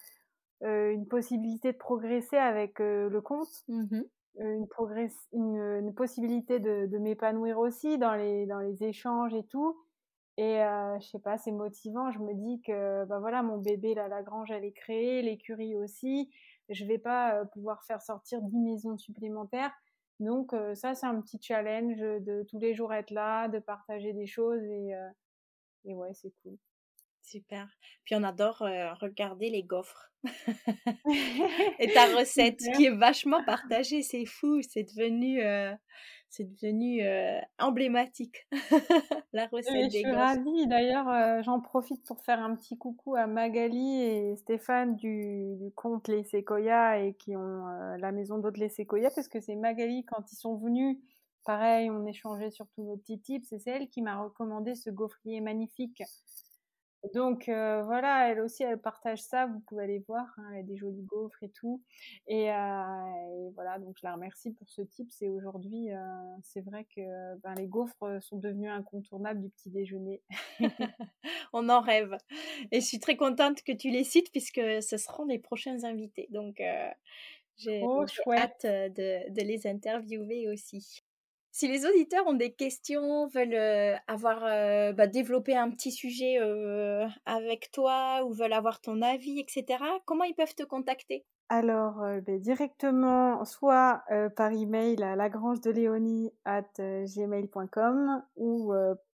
une 0.61 1.07
possibilité 1.07 1.71
de 1.73 1.77
progresser 1.77 2.37
avec 2.37 2.79
le 2.79 3.19
compte. 3.21 3.63
Mmh 3.67 4.01
une, 4.39 4.67
progress 4.67 5.13
une, 5.33 5.57
une, 5.57 5.93
possibilité 5.93 6.59
de, 6.59 6.85
de 6.85 6.97
m'épanouir 6.97 7.57
aussi 7.59 7.97
dans 7.97 8.13
les, 8.13 8.45
dans 8.45 8.59
les 8.59 8.83
échanges 8.83 9.33
et 9.33 9.43
tout. 9.43 9.77
Et 10.37 10.61
euh, 10.61 10.99
je 10.99 11.07
sais 11.07 11.19
pas, 11.19 11.37
c'est 11.37 11.51
motivant. 11.51 12.11
Je 12.11 12.19
me 12.19 12.33
dis 12.33 12.61
que 12.61 13.05
bah 13.05 13.19
voilà, 13.19 13.41
mon 13.41 13.57
bébé 13.57 13.95
là, 13.95 14.07
la 14.07 14.21
grange 14.21 14.51
elle 14.51 14.65
est 14.65 14.73
créée, 14.73 15.21
l'écurie 15.21 15.75
aussi. 15.75 16.29
Je 16.69 16.85
vais 16.85 16.99
pas 16.99 17.45
pouvoir 17.53 17.83
faire 17.83 18.01
sortir 18.01 18.41
10 18.41 18.57
maisons 18.57 18.97
supplémentaires. 18.97 19.73
Donc 20.19 20.53
ça 20.75 20.95
c'est 20.95 21.05
un 21.05 21.21
petit 21.21 21.39
challenge 21.41 21.97
de 21.97 22.45
tous 22.49 22.59
les 22.59 22.75
jours 22.75 22.93
être 22.93 23.11
là, 23.11 23.47
de 23.47 23.59
partager 23.59 24.13
des 24.13 24.27
choses 24.27 24.63
et 24.63 24.91
et 25.85 25.95
ouais 25.95 26.13
c'est 26.13 26.33
cool. 26.43 26.57
Super. 27.23 27.67
Puis 28.05 28.15
on 28.15 28.23
adore 28.23 28.59
regarder 29.01 29.49
les 29.49 29.63
gaufres. 29.63 30.11
et 31.79 31.91
ta 31.93 32.05
recette 32.17 32.61
qui 32.75 32.85
est 32.85 32.95
vachement 32.95 33.43
partagée, 33.43 34.01
c'est 34.01 34.25
fou, 34.25 34.61
c'est 34.61 34.83
devenu 34.83 35.41
c'est 36.29 36.43
devenu 36.43 37.01
emblématique, 37.59 38.47
la 39.33 39.47
recette 39.47 39.73
des 39.73 39.89
Je 39.89 39.97
suis 39.97 40.11
ravie. 40.11 40.67
D'ailleurs, 40.67 41.43
j'en 41.43 41.59
profite 41.59 42.03
pour 42.05 42.21
faire 42.21 42.39
un 42.39 42.55
petit 42.55 42.77
coucou 42.77 43.15
à 43.15 43.27
Magali 43.27 44.01
et 44.01 44.35
Stéphane 44.35 44.95
du, 44.95 45.55
du 45.57 45.71
compte 45.71 46.07
Les 46.07 46.23
Sequoia 46.23 46.99
et 46.99 47.13
qui 47.13 47.35
ont 47.35 47.65
la 47.97 48.11
maison 48.11 48.37
d'hôtes 48.37 48.57
Les 48.57 48.69
Sequoia 48.69 49.09
parce 49.09 49.27
que 49.27 49.39
c'est 49.39 49.55
Magali, 49.55 50.05
quand 50.05 50.31
ils 50.31 50.37
sont 50.37 50.55
venus, 50.55 50.97
pareil, 51.47 51.89
on 51.89 52.05
échangeait 52.05 52.51
sur 52.51 52.67
tous 52.67 52.83
nos 52.83 52.97
petits 52.97 53.19
tips 53.19 53.51
et 53.53 53.59
c'est 53.59 53.71
elle 53.71 53.89
qui 53.89 54.01
m'a 54.01 54.21
recommandé 54.21 54.75
ce 54.75 54.89
gaufrier 54.89 55.39
magnifique 55.41 56.03
donc 57.13 57.47
euh, 57.47 57.83
voilà, 57.83 58.29
elle 58.29 58.41
aussi, 58.41 58.63
elle 58.63 58.79
partage 58.79 59.21
ça. 59.21 59.45
Vous 59.45 59.59
pouvez 59.61 59.83
aller 59.83 60.03
voir. 60.07 60.25
Hein, 60.37 60.49
elle 60.53 60.59
a 60.59 60.63
des 60.63 60.77
jolis 60.77 61.03
gaufres 61.03 61.41
et 61.43 61.49
tout. 61.49 61.81
Et, 62.27 62.51
euh, 62.51 63.49
voilà, 63.53 63.79
donc 63.79 63.95
je 63.97 64.05
la 64.05 64.13
remercie 64.13 64.51
pour 64.51 64.67
ce 64.69 64.81
tip. 64.81 65.09
C'est 65.11 65.29
aujourd'hui, 65.29 65.91
euh, 65.91 65.97
c'est 66.43 66.61
vrai 66.61 66.85
que 66.95 67.35
ben, 67.43 67.53
les 67.55 67.67
gaufres 67.67 68.21
sont 68.21 68.37
devenues 68.37 68.69
incontournables 68.69 69.41
du 69.41 69.49
petit 69.49 69.69
déjeuner. 69.69 70.21
On 71.53 71.69
en 71.69 71.81
rêve. 71.81 72.17
Et 72.71 72.81
je 72.81 72.85
suis 72.85 72.99
très 72.99 73.15
contente 73.15 73.61
que 73.63 73.71
tu 73.71 73.89
les 73.89 74.03
cites 74.03 74.31
puisque 74.31 74.61
ce 74.81 74.97
seront 74.97 75.25
les 75.25 75.39
prochains 75.39 75.83
invités. 75.83 76.27
Donc 76.31 76.61
j'ai 77.57 77.83
hâte 77.83 78.65
de, 78.65 79.31
de 79.31 79.41
les 79.41 79.67
interviewer 79.67 80.49
aussi. 80.49 81.03
Si 81.57 81.67
les 81.67 81.87
auditeurs 81.87 82.27
ont 82.27 82.35
des 82.35 82.53
questions, 82.53 83.25
veulent 83.29 83.55
euh, 83.55 83.95
avoir 84.07 84.45
euh, 84.45 84.93
bah, 84.93 85.05
un 85.05 85.71
petit 85.71 85.91
sujet 85.91 86.37
euh, 86.39 87.07
avec 87.25 87.71
toi 87.71 88.23
ou 88.23 88.31
veulent 88.31 88.53
avoir 88.53 88.79
ton 88.79 89.01
avis, 89.01 89.39
etc., 89.39 89.83
comment 90.05 90.23
ils 90.23 90.35
peuvent 90.35 90.53
te 90.53 90.61
contacter? 90.61 91.25
Alors, 91.49 91.95
ben, 92.27 92.39
directement, 92.39 93.43
soit 93.43 94.03
par 94.35 94.51
email 94.51 95.01
à 95.01 95.15
lagrange 95.15 95.59
de 95.61 95.71
Léonie 95.71 96.31
at 96.45 96.69
gmail.com 96.77 98.23
ou 98.35 98.71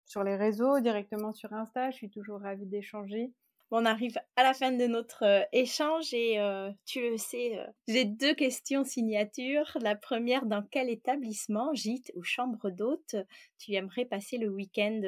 sur 0.05 0.23
les 0.23 0.35
réseaux, 0.35 0.79
directement 0.79 1.33
sur 1.33 1.53
Insta. 1.53 1.91
Je 1.91 1.97
suis 1.97 2.09
toujours 2.09 2.41
ravie 2.41 2.65
d'échanger 2.65 3.35
on 3.71 3.85
arrive 3.85 4.17
à 4.35 4.43
la 4.43 4.53
fin 4.53 4.71
de 4.71 4.85
notre 4.85 5.23
euh, 5.23 5.43
échange 5.53 6.13
et 6.13 6.39
euh, 6.39 6.69
tu 6.85 7.01
le 7.01 7.17
sais, 7.17 7.57
euh, 7.57 7.65
j'ai 7.87 8.05
deux 8.05 8.33
questions 8.33 8.83
signature. 8.83 9.77
La 9.81 9.95
première, 9.95 10.45
dans 10.45 10.63
quel 10.69 10.89
établissement, 10.89 11.73
gîte 11.73 12.11
ou 12.15 12.23
chambre 12.23 12.69
d'hôte, 12.69 13.15
tu 13.57 13.73
aimerais 13.73 14.05
passer 14.05 14.37
le 14.37 14.49
week-end 14.49 15.01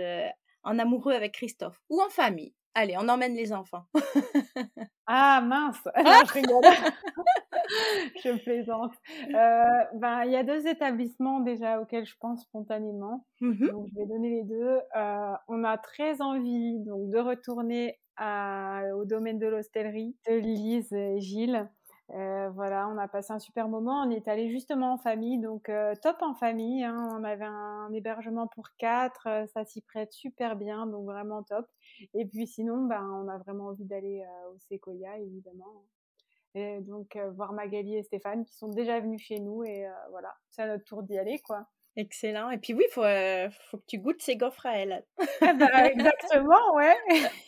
en 0.63 0.79
amoureux 0.79 1.13
avec 1.13 1.33
Christophe 1.33 1.79
ou 1.89 2.01
en 2.01 2.09
famille? 2.09 2.53
Allez, 2.75 2.95
on 2.97 3.07
emmène 3.07 3.35
les 3.35 3.53
enfants. 3.53 3.85
ah 5.05 5.41
mince, 5.41 5.77
je 5.95 6.33
rigole. 6.33 6.63
je 8.23 8.43
plaisante. 8.43 8.93
ben, 9.29 10.23
il 10.25 10.31
y 10.31 10.35
a 10.35 10.43
deux 10.43 10.65
établissements 10.67 11.41
déjà 11.41 11.79
auxquels 11.79 12.05
je 12.05 12.15
pense 12.19 12.41
spontanément. 12.41 13.27
Mmh 13.41 13.67
donc, 13.67 13.87
je 13.89 13.99
vais 13.99 14.07
donner 14.07 14.29
les 14.29 14.43
deux. 14.43 14.79
on 15.47 15.63
a 15.63 15.77
très 15.77 16.21
envie 16.21 16.79
donc 16.79 17.09
de 17.09 17.19
retourner 17.19 17.99
au 18.19 19.05
domaine 19.05 19.39
de 19.39 19.47
l'hostellerie 19.47 20.15
de 20.27 20.35
Lise 20.35 20.93
et 20.93 21.19
Gilles. 21.19 21.69
Euh, 22.11 22.49
voilà, 22.49 22.87
on 22.89 22.97
a 22.97 23.07
passé 23.07 23.31
un 23.33 23.39
super 23.39 23.67
moment. 23.67 24.03
On 24.03 24.09
est 24.11 24.27
allé 24.27 24.49
justement 24.49 24.93
en 24.93 24.97
famille, 24.97 25.39
donc 25.39 25.69
euh, 25.69 25.95
top 26.01 26.17
en 26.21 26.33
famille. 26.33 26.83
Hein. 26.83 27.09
On 27.19 27.23
avait 27.23 27.45
un, 27.45 27.91
hébergement 27.93 28.47
pour 28.47 28.69
quatre, 28.77 29.27
euh, 29.27 29.47
ça 29.47 29.65
s'y 29.65 29.81
prête 29.81 30.11
super 30.11 30.55
bien, 30.55 30.85
donc 30.85 31.05
vraiment 31.05 31.43
top. 31.43 31.65
Et 32.13 32.25
puis 32.25 32.45
sinon, 32.47 32.85
ben, 32.85 33.03
on 33.23 33.27
a 33.29 33.37
vraiment 33.37 33.67
envie 33.67 33.85
d'aller 33.85 34.23
au 34.53 34.57
Sequoia, 34.59 35.17
évidemment. 35.19 35.85
Et 36.55 36.81
donc 36.81 37.17
voir 37.35 37.53
Magali 37.53 37.95
et 37.95 38.03
Stéphane 38.03 38.45
qui 38.45 38.55
sont 38.55 38.67
déjà 38.69 38.99
venus 38.99 39.21
chez 39.21 39.39
nous 39.39 39.63
et 39.63 39.87
voilà, 40.11 40.35
c'est 40.51 40.61
à 40.61 40.67
notre 40.67 40.83
tour 40.83 41.01
d'y 41.01 41.17
aller 41.17 41.39
quoi. 41.39 41.65
Excellent. 41.95 42.49
Et 42.49 42.57
puis 42.57 42.73
oui, 42.73 42.85
il 42.89 42.91
faut, 42.91 43.03
euh, 43.03 43.49
faut 43.69 43.77
que 43.77 43.85
tu 43.87 43.99
goûtes 43.99 44.21
ces 44.21 44.35
gaufres 44.35 44.65
à 44.65 44.77
elle. 44.77 45.03
Ah 45.41 45.53
bah, 45.53 45.85
exactement, 45.85 46.75
ouais. 46.75 46.95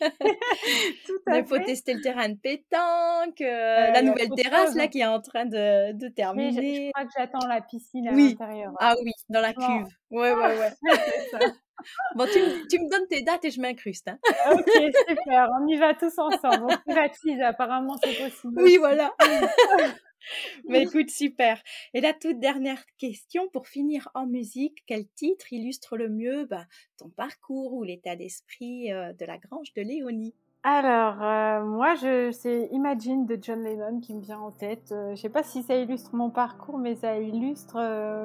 Tout 1.06 1.20
à 1.26 1.38
Il 1.38 1.44
faut 1.44 1.58
tester 1.58 1.94
le 1.94 2.00
terrain 2.00 2.28
de 2.28 2.36
pétanque, 2.36 3.40
euh, 3.40 3.90
la 3.90 4.02
nouvelle 4.02 4.30
terrasse 4.36 4.74
là 4.76 4.86
qui 4.86 5.00
est 5.00 5.06
en 5.06 5.20
train 5.20 5.46
de, 5.46 5.92
de 5.92 6.08
terminer. 6.08 6.86
je, 6.86 6.90
crois 6.92 7.04
que 7.06 7.12
j'attends 7.18 7.46
la 7.48 7.60
piscine 7.60 8.06
à 8.06 8.12
l'intérieur. 8.12 8.72
Ah 8.78 8.94
oui, 9.02 9.10
dans 9.28 9.40
la 9.40 9.52
cuve. 9.52 9.88
Ouais, 10.10 10.32
ouais, 10.32 10.58
ouais. 10.58 10.72
bon, 12.14 12.26
tu, 12.26 12.40
tu, 12.68 12.78
me 12.78 12.88
donnes 12.88 13.08
tes 13.08 13.22
dates 13.22 13.44
et 13.44 13.50
je 13.50 13.60
m'incruste. 13.60 14.06
Hein. 14.06 14.18
ok, 14.52 14.70
super. 15.08 15.50
On 15.60 15.66
y 15.66 15.76
va 15.76 15.94
tous 15.94 16.16
ensemble. 16.18 16.66
On 16.70 16.76
privatise, 16.86 17.40
apparemment 17.40 17.96
c'est 18.00 18.14
possible. 18.14 18.62
Oui, 18.62 18.76
voilà. 18.78 19.12
Mais 20.68 20.82
écoute, 20.82 21.10
super. 21.10 21.62
Et 21.94 22.00
la 22.00 22.12
toute 22.12 22.38
dernière 22.40 22.84
question 22.98 23.48
pour 23.52 23.68
finir 23.68 24.08
en 24.14 24.26
musique, 24.26 24.84
quel 24.86 25.06
titre 25.08 25.52
illustre 25.52 25.96
le 25.96 26.08
mieux 26.08 26.46
bah, 26.46 26.66
ton 26.98 27.08
parcours 27.08 27.72
ou 27.72 27.82
l'état 27.82 28.16
d'esprit 28.16 28.92
euh, 28.92 29.12
de 29.12 29.24
la 29.24 29.38
grange 29.38 29.72
de 29.74 29.82
Léonie? 29.82 30.34
Alors, 30.68 31.22
euh, 31.22 31.64
moi, 31.64 31.94
je, 31.94 32.32
c'est 32.32 32.68
Imagine 32.72 33.24
de 33.24 33.38
John 33.40 33.62
Lennon 33.62 34.00
qui 34.00 34.16
me 34.16 34.20
vient 34.20 34.40
en 34.40 34.50
tête. 34.50 34.90
Euh, 34.90 35.14
je 35.14 35.20
sais 35.20 35.28
pas 35.28 35.44
si 35.44 35.62
ça 35.62 35.76
illustre 35.76 36.16
mon 36.16 36.28
parcours, 36.28 36.78
mais 36.78 36.96
ça 36.96 37.16
illustre 37.18 37.76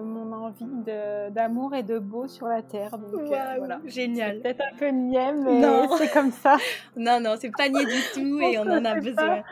mon 0.01 0.33
envie 0.33 0.65
d'amour 1.29 1.75
et 1.75 1.83
de 1.83 1.99
beau 1.99 2.27
sur 2.27 2.47
la 2.47 2.63
terre. 2.63 2.97
Donc, 2.97 3.25
voilà. 3.25 3.79
Génial. 3.85 4.37
C'est 4.37 4.41
peut-être 4.41 4.73
un 4.73 4.75
peu 4.75 4.87
niais, 4.87 5.33
mais 5.33 5.87
c'est 5.99 6.11
comme 6.11 6.31
ça. 6.31 6.57
non, 6.97 7.19
non, 7.19 7.35
c'est 7.39 7.51
pas 7.51 7.69
niais 7.69 7.85
du 7.85 8.01
tout 8.15 8.39
et 8.41 8.57
on 8.57 8.63
en 8.63 8.85
a 8.85 8.95
besoin. 8.95 9.43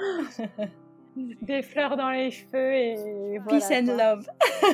des 1.41 1.61
fleurs 1.61 1.97
dans 1.97 2.09
les 2.09 2.31
cheveux 2.31 2.73
et 2.73 3.39
voilà, 3.39 3.59
peace 3.59 3.71
and 3.71 3.97
love. 3.97 4.29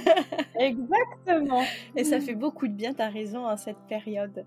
Exactement. 0.59 1.63
Et 1.95 2.03
ça 2.03 2.19
fait 2.19 2.35
beaucoup 2.35 2.67
de 2.67 2.73
bien, 2.73 2.93
tu 2.93 3.01
as 3.01 3.09
raison, 3.09 3.47
en 3.47 3.57
cette 3.57 3.79
période. 3.87 4.45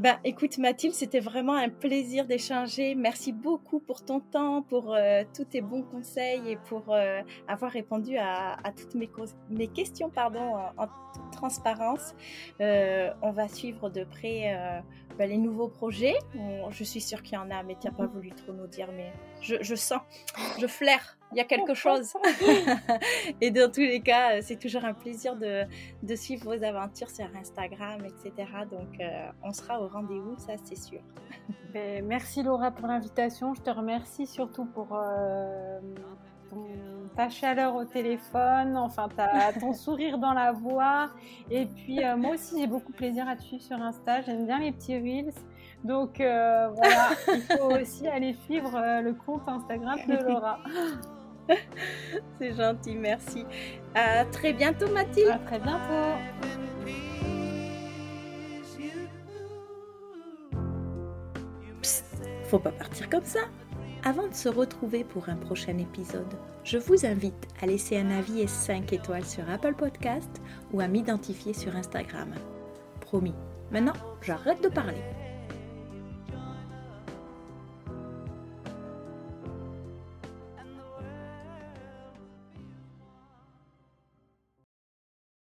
Ben, 0.00 0.16
écoute 0.24 0.58
Mathilde, 0.58 0.92
c'était 0.92 1.20
vraiment 1.20 1.54
un 1.54 1.68
plaisir 1.68 2.26
d'échanger. 2.26 2.96
Merci 2.96 3.32
beaucoup 3.32 3.78
pour 3.78 4.04
ton 4.04 4.18
temps, 4.18 4.60
pour 4.62 4.92
euh, 4.92 5.22
tous 5.36 5.44
tes 5.44 5.60
bons 5.60 5.82
conseils 5.82 6.50
et 6.50 6.56
pour 6.68 6.92
euh, 6.92 7.20
avoir 7.46 7.70
répondu 7.70 8.16
à, 8.18 8.56
toutes 8.76 8.96
mes, 8.96 9.08
mes, 9.50 9.68
questions 9.68 10.10
pardon, 10.10 10.56
en, 10.76 10.86
toute 10.86 11.30
transparence. 11.30 12.16
Euh, 12.60 13.12
on 13.22 13.30
va 13.30 13.46
suivre 13.46 13.88
de 13.88 14.02
près 14.02 14.82
ben, 15.18 15.28
les 15.28 15.38
nouveaux 15.38 15.68
projets. 15.68 16.14
je 16.70 16.84
suis 16.84 17.00
sûre 17.00 17.22
qu'il 17.22 17.34
y 17.34 17.38
en 17.38 17.50
a, 17.50 17.62
mais 17.62 17.76
tu 17.80 17.86
n'as 17.86 17.92
pas 17.92 18.06
voulu 18.06 18.30
trop 18.30 18.52
nous 18.52 18.66
dire, 18.66 18.88
mais 18.96 19.12
je, 19.40 19.56
je 19.60 19.74
sens, 19.74 20.00
je 20.58 20.66
flaire 20.66 21.16
il 21.34 21.38
y 21.38 21.40
a 21.40 21.44
quelque 21.44 21.74
chose. 21.74 22.12
et 23.40 23.50
dans 23.50 23.70
tous 23.70 23.80
les 23.80 24.00
cas, 24.00 24.40
c'est 24.40 24.58
toujours 24.58 24.84
un 24.84 24.94
plaisir 24.94 25.36
de, 25.36 25.64
de, 26.02 26.14
suivre 26.14 26.44
vos 26.44 26.64
aventures 26.64 27.10
sur 27.10 27.26
Instagram, 27.36 28.02
etc. 28.04 28.48
Donc, 28.70 29.00
euh, 29.00 29.30
on 29.42 29.52
sera 29.52 29.80
au 29.80 29.88
rendez-vous, 29.88 30.36
ça 30.38 30.52
c'est 30.62 30.78
sûr. 30.78 31.00
Ben, 31.72 32.04
merci 32.04 32.42
Laura 32.42 32.70
pour 32.70 32.86
l'invitation. 32.86 33.52
Je 33.54 33.62
te 33.62 33.70
remercie 33.70 34.26
surtout 34.26 34.64
pour 34.64 34.88
euh, 34.92 35.80
ta 37.16 37.28
chaleur 37.28 37.76
au 37.76 37.84
téléphone, 37.84 38.76
enfin 38.76 39.08
ta, 39.16 39.52
ton 39.58 39.72
sourire 39.72 40.18
dans 40.18 40.32
la 40.32 40.52
voix. 40.52 41.10
Et 41.50 41.66
puis, 41.66 42.04
euh, 42.04 42.16
moi 42.16 42.34
aussi, 42.34 42.60
j'ai 42.60 42.66
beaucoup 42.66 42.92
plaisir 42.92 43.28
à 43.28 43.36
te 43.36 43.42
suivre 43.42 43.62
sur 43.62 43.80
Insta. 43.80 44.22
J'aime 44.22 44.46
bien 44.46 44.58
les 44.58 44.72
petits 44.72 44.96
reels. 44.96 45.32
Donc 45.84 46.16
voilà, 46.16 47.10
il 47.34 47.42
faut 47.42 47.70
aussi 47.80 48.08
aller 48.08 48.34
suivre 48.44 48.72
le 49.02 49.12
compte 49.12 49.42
Instagram 49.46 49.98
de 50.08 50.24
Laura. 50.24 50.58
C'est 52.38 52.54
gentil, 52.54 52.94
merci. 52.94 53.44
À 53.94 54.24
très 54.24 54.52
bientôt, 54.52 54.88
Mathilde. 54.90 55.30
À 55.30 55.38
très 55.38 55.58
bientôt. 55.58 56.18
Psst, 61.82 62.04
faut 62.44 62.58
pas 62.58 62.72
partir 62.72 63.08
comme 63.10 63.24
ça. 63.24 63.40
Avant 64.06 64.28
de 64.28 64.34
se 64.34 64.50
retrouver 64.50 65.02
pour 65.02 65.30
un 65.30 65.36
prochain 65.36 65.78
épisode, 65.78 66.34
je 66.62 66.76
vous 66.76 67.06
invite 67.06 67.48
à 67.62 67.66
laisser 67.66 67.96
un 67.96 68.10
avis 68.10 68.42
et 68.42 68.46
5 68.46 68.92
étoiles 68.92 69.24
sur 69.24 69.48
Apple 69.48 69.74
Podcast 69.74 70.42
ou 70.74 70.80
à 70.80 70.88
m'identifier 70.88 71.54
sur 71.54 71.74
Instagram. 71.74 72.34
Promis, 73.00 73.34
maintenant 73.70 73.94
j'arrête 74.20 74.62
de 74.62 74.68
parler. 74.68 75.00